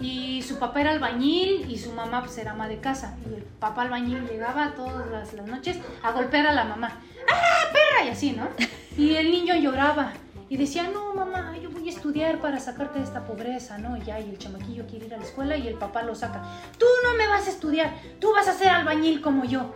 Y 0.00 0.42
su 0.42 0.58
papá 0.58 0.80
era 0.80 0.92
albañil 0.92 1.70
y 1.70 1.78
su 1.78 1.92
mamá 1.92 2.22
pues 2.22 2.38
era 2.38 2.52
ama 2.52 2.68
de 2.68 2.78
casa. 2.78 3.16
Y 3.30 3.34
el 3.34 3.42
papá 3.42 3.82
albañil 3.82 4.26
llegaba 4.26 4.72
todas 4.74 5.10
las, 5.10 5.32
las 5.34 5.46
noches 5.46 5.78
a 6.02 6.12
golpear 6.12 6.46
a 6.46 6.52
la 6.52 6.64
mamá. 6.64 7.00
¡Ah, 7.30 7.70
perra! 7.72 8.06
Y 8.06 8.08
así, 8.08 8.32
¿no? 8.32 8.48
Y 8.96 9.16
el 9.16 9.30
niño 9.30 9.54
lloraba. 9.56 10.12
Y 10.48 10.56
decía, 10.56 10.90
no, 10.92 11.14
mamá, 11.14 11.56
yo 11.62 11.70
voy 11.70 11.86
a 11.86 11.90
estudiar 11.90 12.38
para 12.38 12.58
sacarte 12.58 12.98
de 12.98 13.04
esta 13.04 13.24
pobreza, 13.24 13.78
¿no? 13.78 13.96
Y 13.96 14.02
ya, 14.02 14.18
y 14.18 14.30
el 14.30 14.38
chamaquillo 14.38 14.84
quiere 14.86 15.06
ir 15.06 15.14
a 15.14 15.18
la 15.18 15.24
escuela 15.24 15.56
y 15.56 15.68
el 15.68 15.74
papá 15.74 16.02
lo 16.02 16.14
saca. 16.14 16.42
Tú 16.76 16.86
no 17.04 17.14
me 17.14 17.28
vas 17.28 17.46
a 17.46 17.50
estudiar, 17.50 17.94
tú 18.18 18.32
vas 18.32 18.48
a 18.48 18.54
ser 18.54 18.70
albañil 18.70 19.20
como 19.20 19.44
yo. 19.44 19.72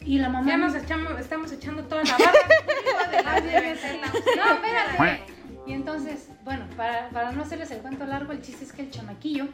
Y 0.00 0.18
la 0.18 0.28
mamá... 0.28 0.46
Ya 0.46 0.56
nos 0.56 0.74
echamos, 0.74 1.18
estamos 1.20 1.52
echando 1.52 1.82
toda 1.84 2.04
la 2.04 2.16
barra. 2.16 3.40
de 3.40 3.52
la. 4.00 4.06
No, 4.06 4.54
espérate. 4.54 5.23
Para 6.76 7.32
no 7.32 7.42
hacerles 7.42 7.70
el 7.70 7.78
cuento 7.78 8.04
largo, 8.04 8.32
el 8.32 8.42
chiste 8.42 8.64
es 8.64 8.72
que 8.72 8.82
el 8.82 8.90
chamaquillo 8.90 9.46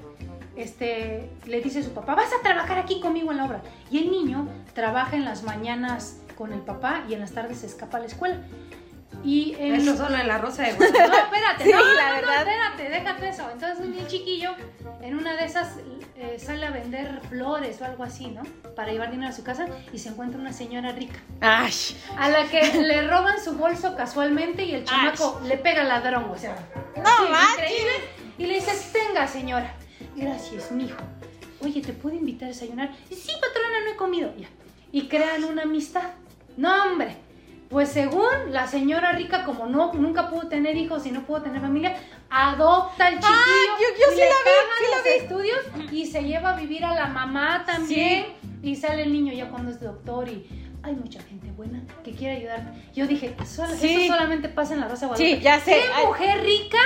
este, 0.57 1.31
le 1.47 1.61
dice 1.61 1.81
a 1.81 1.83
su 1.83 1.91
papá, 1.91 2.15
vas 2.15 2.31
a 2.33 2.43
trabajar 2.43 2.79
aquí 2.79 3.01
conmigo 3.01 3.31
en 3.31 3.39
la 3.39 3.45
obra. 3.45 3.63
Y 3.91 3.99
el 3.99 4.11
niño 4.11 4.49
trabaja 4.75 5.17
en 5.17 5.25
las 5.25 5.43
mañanas 5.43 6.21
con 6.37 6.53
el 6.53 6.61
papá 6.61 7.05
y 7.09 7.15
en 7.15 7.21
las 7.21 7.33
tardes 7.33 7.59
se 7.59 7.67
escapa 7.67 7.99
a 7.99 8.01
la 8.01 8.07
escuela. 8.07 8.41
Y 9.25 9.55
en 9.59 9.75
Eso 9.75 9.97
solo 9.97 10.17
en 10.17 10.27
la 10.29 10.39
rosa 10.39 10.63
de 10.63 10.73
no, 10.73 10.77
Guadalupe. 10.79 11.19
espérate, 11.19 11.65
Sí, 11.65 11.71
no, 11.73 11.79
la 11.79 11.85
no, 11.85 12.09
no, 12.09 12.15
verdad. 12.21 12.39
espérate, 12.39 12.89
déjate 12.89 13.29
eso. 13.29 13.51
Entonces 13.53 13.79
un 13.85 14.07
chiquillo, 14.07 14.53
en 15.03 15.17
una 15.19 15.37
de 15.37 15.45
esas, 15.45 15.77
eh, 16.17 16.39
sale 16.39 16.65
a 16.67 16.71
vender 16.71 17.21
flores 17.29 17.81
o 17.81 17.85
algo 17.85 18.05
así, 18.05 18.29
¿no? 18.29 18.43
Para 18.75 18.93
llevar 18.93 19.11
dinero 19.11 19.29
a 19.31 19.35
su 19.35 19.43
casa 19.45 19.67
y 19.93 19.99
se 19.99 20.09
encuentra 20.11 20.41
una 20.41 20.53
señora 20.53 20.93
rica. 20.93 21.19
Ay, 21.41 21.73
A 22.17 22.29
la 22.31 22.45
que 22.49 22.63
le 22.83 23.07
roban 23.09 23.43
su 23.43 23.53
bolso 23.55 23.95
casualmente 23.97 24.65
y 24.65 24.75
el 24.75 24.85
chamaco 24.85 25.41
le 25.45 25.57
pega 25.59 25.83
al 25.83 25.89
ladrón, 25.89 26.25
o 26.31 26.39
sea. 26.39 26.57
así, 26.97 27.53
increíble. 27.55 27.93
Y 28.39 28.47
le 28.47 28.55
dices, 28.55 28.91
tenga 28.93 29.27
señora. 29.27 29.75
Gracias, 30.17 30.71
mijo. 30.73 30.97
Oye, 31.63 31.83
¿te 31.83 31.93
puedo 31.93 32.17
invitar 32.17 32.47
a 32.47 32.49
desayunar? 32.53 32.91
Sí, 33.11 33.33
patrona, 33.39 33.81
no 33.85 33.91
he 33.93 33.97
comido. 33.97 34.33
Ya. 34.39 34.49
Y 34.93 35.09
crean 35.09 35.45
una 35.45 35.63
amistad. 35.63 36.05
No, 36.57 36.85
hombre. 36.85 37.17
Pues 37.71 37.89
según 37.91 38.27
la 38.49 38.67
señora 38.67 39.13
rica, 39.13 39.45
como 39.45 39.67
no 39.67 39.93
nunca 39.95 40.29
pudo 40.29 40.49
tener 40.49 40.77
hijos 40.77 41.07
y 41.07 41.13
no 41.13 41.23
pudo 41.23 41.41
tener 41.43 41.61
familia, 41.61 41.97
adopta 42.29 43.07
al 43.07 43.15
chiquillo. 43.15 43.31
Ah, 43.33 43.79
yo- 43.81 43.97
yo 44.07 44.13
y 44.13 44.15
sí 44.17 44.21
le 44.21 44.25
la 44.29 44.35
vi, 44.45 44.51
sí 44.79 44.85
la 44.91 44.97
los 44.97 45.05
vi. 45.05 45.11
estudios 45.11 45.93
y 45.93 46.07
se 46.07 46.25
lleva 46.25 46.51
a 46.51 46.57
vivir 46.57 46.85
a 46.85 46.95
la 46.95 47.07
mamá 47.07 47.63
también. 47.65 48.27
Y 48.63 48.75
sale 48.75 49.05
el 49.05 49.13
niño 49.13 49.33
ya 49.33 49.49
cuando 49.49 49.71
es 49.71 49.81
doctor 49.81 50.29
y 50.29 50.49
hay 50.83 50.95
mucha 50.97 51.23
gente 51.23 51.51
buena 51.53 51.81
que 52.03 52.11
quiere 52.13 52.39
ayudarte. 52.39 52.91
Yo 52.93 53.07
dije, 53.07 53.37
"Sol- 53.47 53.69
Sí. 53.79 54.03
eso 54.05 54.15
solamente 54.15 54.49
pasa 54.49 54.75
en 54.75 54.81
la 54.81 54.89
Rosa 54.89 55.07
Guadalupe. 55.07 55.37
Sí, 55.37 55.41
ya 55.41 55.61
sé. 55.61 55.71
¿Qué 55.73 55.91
Ay. 55.95 56.07
mujer 56.07 56.43
rica 56.43 56.79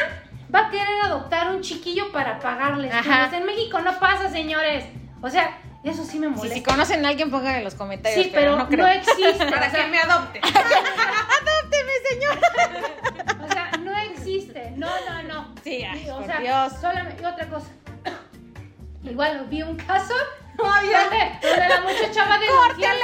va 0.55 0.67
a 0.67 0.71
querer 0.71 1.01
adoptar 1.05 1.49
un 1.55 1.63
chiquillo 1.63 2.13
para 2.13 2.39
pagarle 2.41 2.91
Ajá. 2.91 3.25
estudios? 3.25 3.41
En 3.41 3.47
México 3.47 3.81
no 3.81 3.99
pasa, 3.99 4.29
señores. 4.31 4.85
O 5.23 5.31
sea, 5.31 5.59
eso 5.91 6.05
sí 6.05 6.19
me 6.19 6.29
molesta. 6.29 6.55
si 6.55 6.63
conocen 6.63 7.05
a 7.05 7.09
alguien, 7.11 7.31
pónganlo 7.31 7.59
en 7.59 7.65
los 7.65 7.75
comentarios. 7.75 8.25
Sí, 8.25 8.31
pero, 8.35 8.53
no 8.53 8.59
no, 8.65 8.69
creo. 8.69 8.87
existe. 8.87 9.45
Para 9.47 9.69
o 9.69 9.71
sea, 9.71 9.71
que 9.85 9.91
me 9.91 9.99
adopte. 9.99 10.41
¡Adópteme, 10.43 11.93
señor! 12.11 12.39
O 13.45 13.53
sea, 13.53 13.71
no 13.83 13.97
existe. 13.99 14.73
No, 14.77 14.89
no, 15.09 15.23
no. 15.25 15.55
Sí, 15.63 15.83
ay, 15.85 16.09
o 16.11 16.17
por 16.17 16.27
sea, 16.27 16.41
Dios. 16.41 16.73
solamente 16.81 17.23
y 17.23 17.27
otra 17.27 17.47
cosa. 17.49 17.69
Igual 19.03 19.47
vi 19.51 19.63
un 19.63 19.77
caso 19.77 20.15
donde, 20.57 21.39
donde 21.43 21.69
la 21.69 21.81
muchacha 21.83 22.25
va 22.27 22.35
a 22.37 22.39
denunciar, 22.39 22.97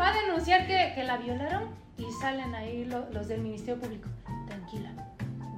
va 0.00 0.08
a 0.08 0.12
denunciar 0.12 0.66
que, 0.66 0.92
que 0.94 1.04
la 1.04 1.16
violaron 1.18 1.74
y 1.96 2.06
salen 2.20 2.54
ahí 2.54 2.84
lo- 2.86 3.08
los 3.10 3.28
del 3.28 3.40
Ministerio 3.40 3.80
Público. 3.80 4.08
Tranquila, 4.48 4.90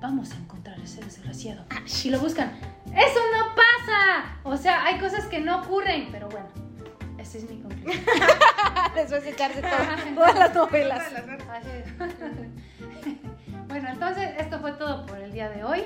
vamos 0.00 0.30
a 0.32 0.34
encontrar 0.36 0.78
a 0.78 0.82
ese 0.82 1.00
desgraciado. 1.02 1.64
Y 2.04 2.10
lo 2.10 2.18
buscan. 2.18 2.52
¡Eso 2.94 3.20
no 3.34 3.54
pasa! 3.54 3.71
O 4.44 4.56
sea, 4.56 4.84
hay 4.84 4.98
cosas 4.98 5.26
que 5.26 5.40
no 5.40 5.60
ocurren, 5.62 6.08
pero 6.10 6.28
bueno, 6.28 6.46
esa 7.18 7.38
es 7.38 7.48
mi 7.48 7.60
conclusión. 7.60 8.04
Después 8.94 9.24
de 9.24 9.30
echarse 9.30 9.62
todo- 9.62 10.14
todas 10.14 10.34
las 10.38 10.54
novelas. 10.54 11.02
Bueno, 13.68 13.88
entonces 13.88 14.28
esto 14.38 14.60
fue 14.60 14.72
todo 14.72 15.06
por 15.06 15.18
el 15.18 15.32
día 15.32 15.48
de 15.48 15.64
hoy. 15.64 15.84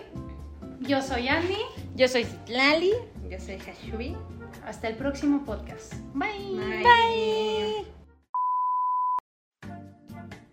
Yo 0.81 1.01
soy 1.01 1.29
Andy. 1.29 1.57
Yo 1.95 2.09
soy 2.09 2.25
Citlali. 2.25 2.93
Yo 3.31 3.39
soy 3.39 3.59
Hashubi. 3.61 4.17
Hasta 4.67 4.89
el 4.89 4.97
próximo 4.97 5.45
podcast. 5.45 5.95
Bye. 6.13 6.83
Bye. 6.83 7.87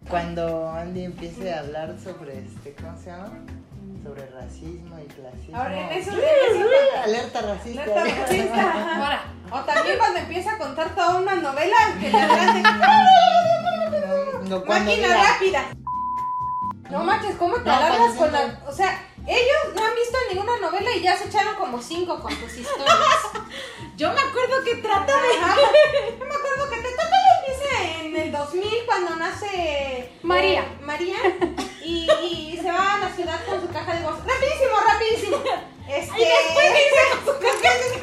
Cuando 0.07 0.69
Andy 0.69 1.05
empiece 1.05 1.51
a 1.51 1.61
hablar 1.61 1.97
sobre 1.99 2.37
este, 2.37 2.75
¿cómo 2.75 2.95
se 2.97 3.07
llama? 3.09 3.31
Sobre 4.03 4.29
racismo 4.31 4.99
y 4.99 5.05
clasismo. 5.07 5.57
Ahora, 5.57 5.79
en 5.91 5.99
eso- 5.99 6.11
en 6.11 6.17
eso- 6.19 6.67
Alerta 7.03 7.41
racista. 7.41 7.83
Alerta 7.83 8.03
racista. 8.21 8.95
Ahora. 8.97 9.23
O 9.51 9.59
también 9.65 9.97
cuando 9.97 10.19
empieza 10.19 10.53
a 10.53 10.57
contar 10.57 10.93
toda 10.95 11.15
una 11.19 11.35
novela 11.35 11.75
que 11.99 12.09
le 12.09 12.21
atrás 12.21 12.53
de 12.55 12.61
No, 14.49 14.59
máquina 14.65 15.07
diga- 15.07 15.23
rápida. 15.33 15.61
No 16.89 17.03
manches, 17.03 17.35
¿cómo 17.37 17.55
te 17.55 17.63
No, 17.63 17.71
alargas 17.73 18.13
con 18.15 18.31
la.? 18.31 18.59
O 18.67 18.71
sea, 18.73 18.99
ellos 19.25 19.73
no 19.75 19.85
han 19.85 19.95
visto 19.95 20.17
ninguna 20.29 20.57
novela 20.59 20.91
y 20.95 21.01
ya 21.01 21.15
se 21.17 21.25
echaron 21.25 21.55
como 21.55 21.81
cinco 21.81 22.19
con 22.19 22.35
tus 22.35 22.57
historias. 22.57 22.97
Yo 23.95 24.11
me 24.11 24.19
acuerdo 24.19 24.63
que 24.65 24.75
trata 24.75 25.13
de. 25.13 25.29
Ajá. 25.41 25.55
Yo 26.19 26.25
me 26.25 26.33
acuerdo 26.35 26.69
que 26.69 26.77
te 26.77 26.89
total 26.91 27.21
empieza 27.39 28.01
en 28.01 28.15
el 28.17 28.31
2000 28.31 28.85
cuando 28.85 29.15
nace 29.15 30.11
María. 30.23 30.61
eh, 30.61 30.77
María 30.81 31.17
y, 31.83 32.09
y 32.53 32.59
se 32.61 32.71
va 32.71 32.95
a 32.95 32.97
la 32.99 33.09
ciudad 33.15 33.39
con 33.45 33.61
su 33.61 33.67
caja 33.69 33.93
de 33.95 34.05
huevos. 34.05 34.19
Rapidísimo, 34.25 34.75
rapidísimo. 34.85 35.37
Este, 35.87 36.21
y 36.21 36.25
después 36.25 36.71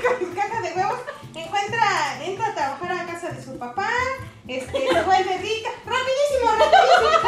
con 0.03 0.19
su 0.29 0.35
caja 0.35 0.61
de 0.61 0.73
huevos 0.73 1.01
encuentra, 1.35 2.23
entra 2.23 2.47
a 2.49 2.55
trabajar 2.55 2.93
a 2.93 3.07
casa 3.07 3.29
de 3.31 3.43
su 3.43 3.59
papá, 3.59 3.91
este, 4.47 4.89
se 4.89 5.03
vuelve 5.03 5.39
rica, 5.39 5.71
rapidísimo, 5.87 6.51
rapidísimo. 6.59 7.19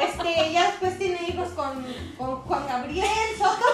Este, 0.00 0.52
ya 0.52 0.66
después 0.70 0.98
tiene 0.98 1.28
hijos 1.28 1.48
con, 1.50 1.86
con 2.18 2.36
Juan 2.42 2.66
Gabriel 2.66 3.08
Soto. 3.38 3.66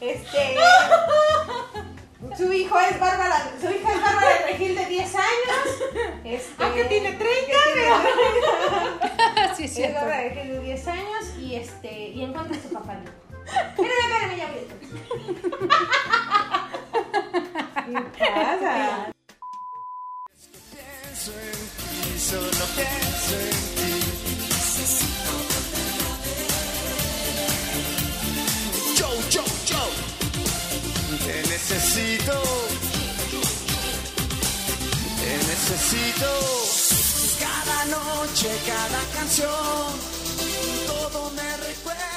Este, 0.00 0.56
su 2.36 2.52
hijo 2.52 2.78
es 2.80 2.98
Bárbara, 3.00 3.50
su 3.60 3.66
hija 3.70 3.92
es 3.92 4.02
Bárbara 4.02 4.46
Regil 4.50 4.74
de 4.76 4.86
10 4.86 5.14
años. 5.14 5.66
Este, 6.24 6.64
Ah, 6.64 6.72
que 6.74 6.84
tiene 6.84 7.12
30, 7.12 7.22
que 7.22 7.54
tiene- 7.74 9.54
Sí, 9.56 9.64
es 9.64 9.70
es 9.70 9.74
cierto. 9.76 9.94
Bárbara 10.00 10.22
Regil 10.28 10.52
de 10.52 10.60
10 10.60 10.88
años 10.88 11.24
y 11.38 11.54
este, 11.56 11.92
y 12.08 12.22
encuentra 12.24 12.56
a 12.56 12.62
su 12.62 12.68
papá. 12.72 12.96
Espérame, 13.44 13.98
espérame, 14.00 14.36
ya 14.36 14.46
voy. 14.46 14.66
¿Qué 18.16 18.24
pasa? 18.34 19.12
Pienso 20.72 21.32
en 21.32 21.60
ti, 21.76 22.18
solo 22.18 22.64
pienso 22.74 23.34
en 23.34 23.50
ti. 23.76 24.33
Necesito. 31.54 32.42
Te 35.20 35.32
necesito. 35.50 36.30
Cada 37.38 37.84
noche, 37.96 38.48
cada 38.66 39.00
canción. 39.14 39.92
Todo 40.88 41.30
me 41.30 41.56
recuerda. 41.58 42.13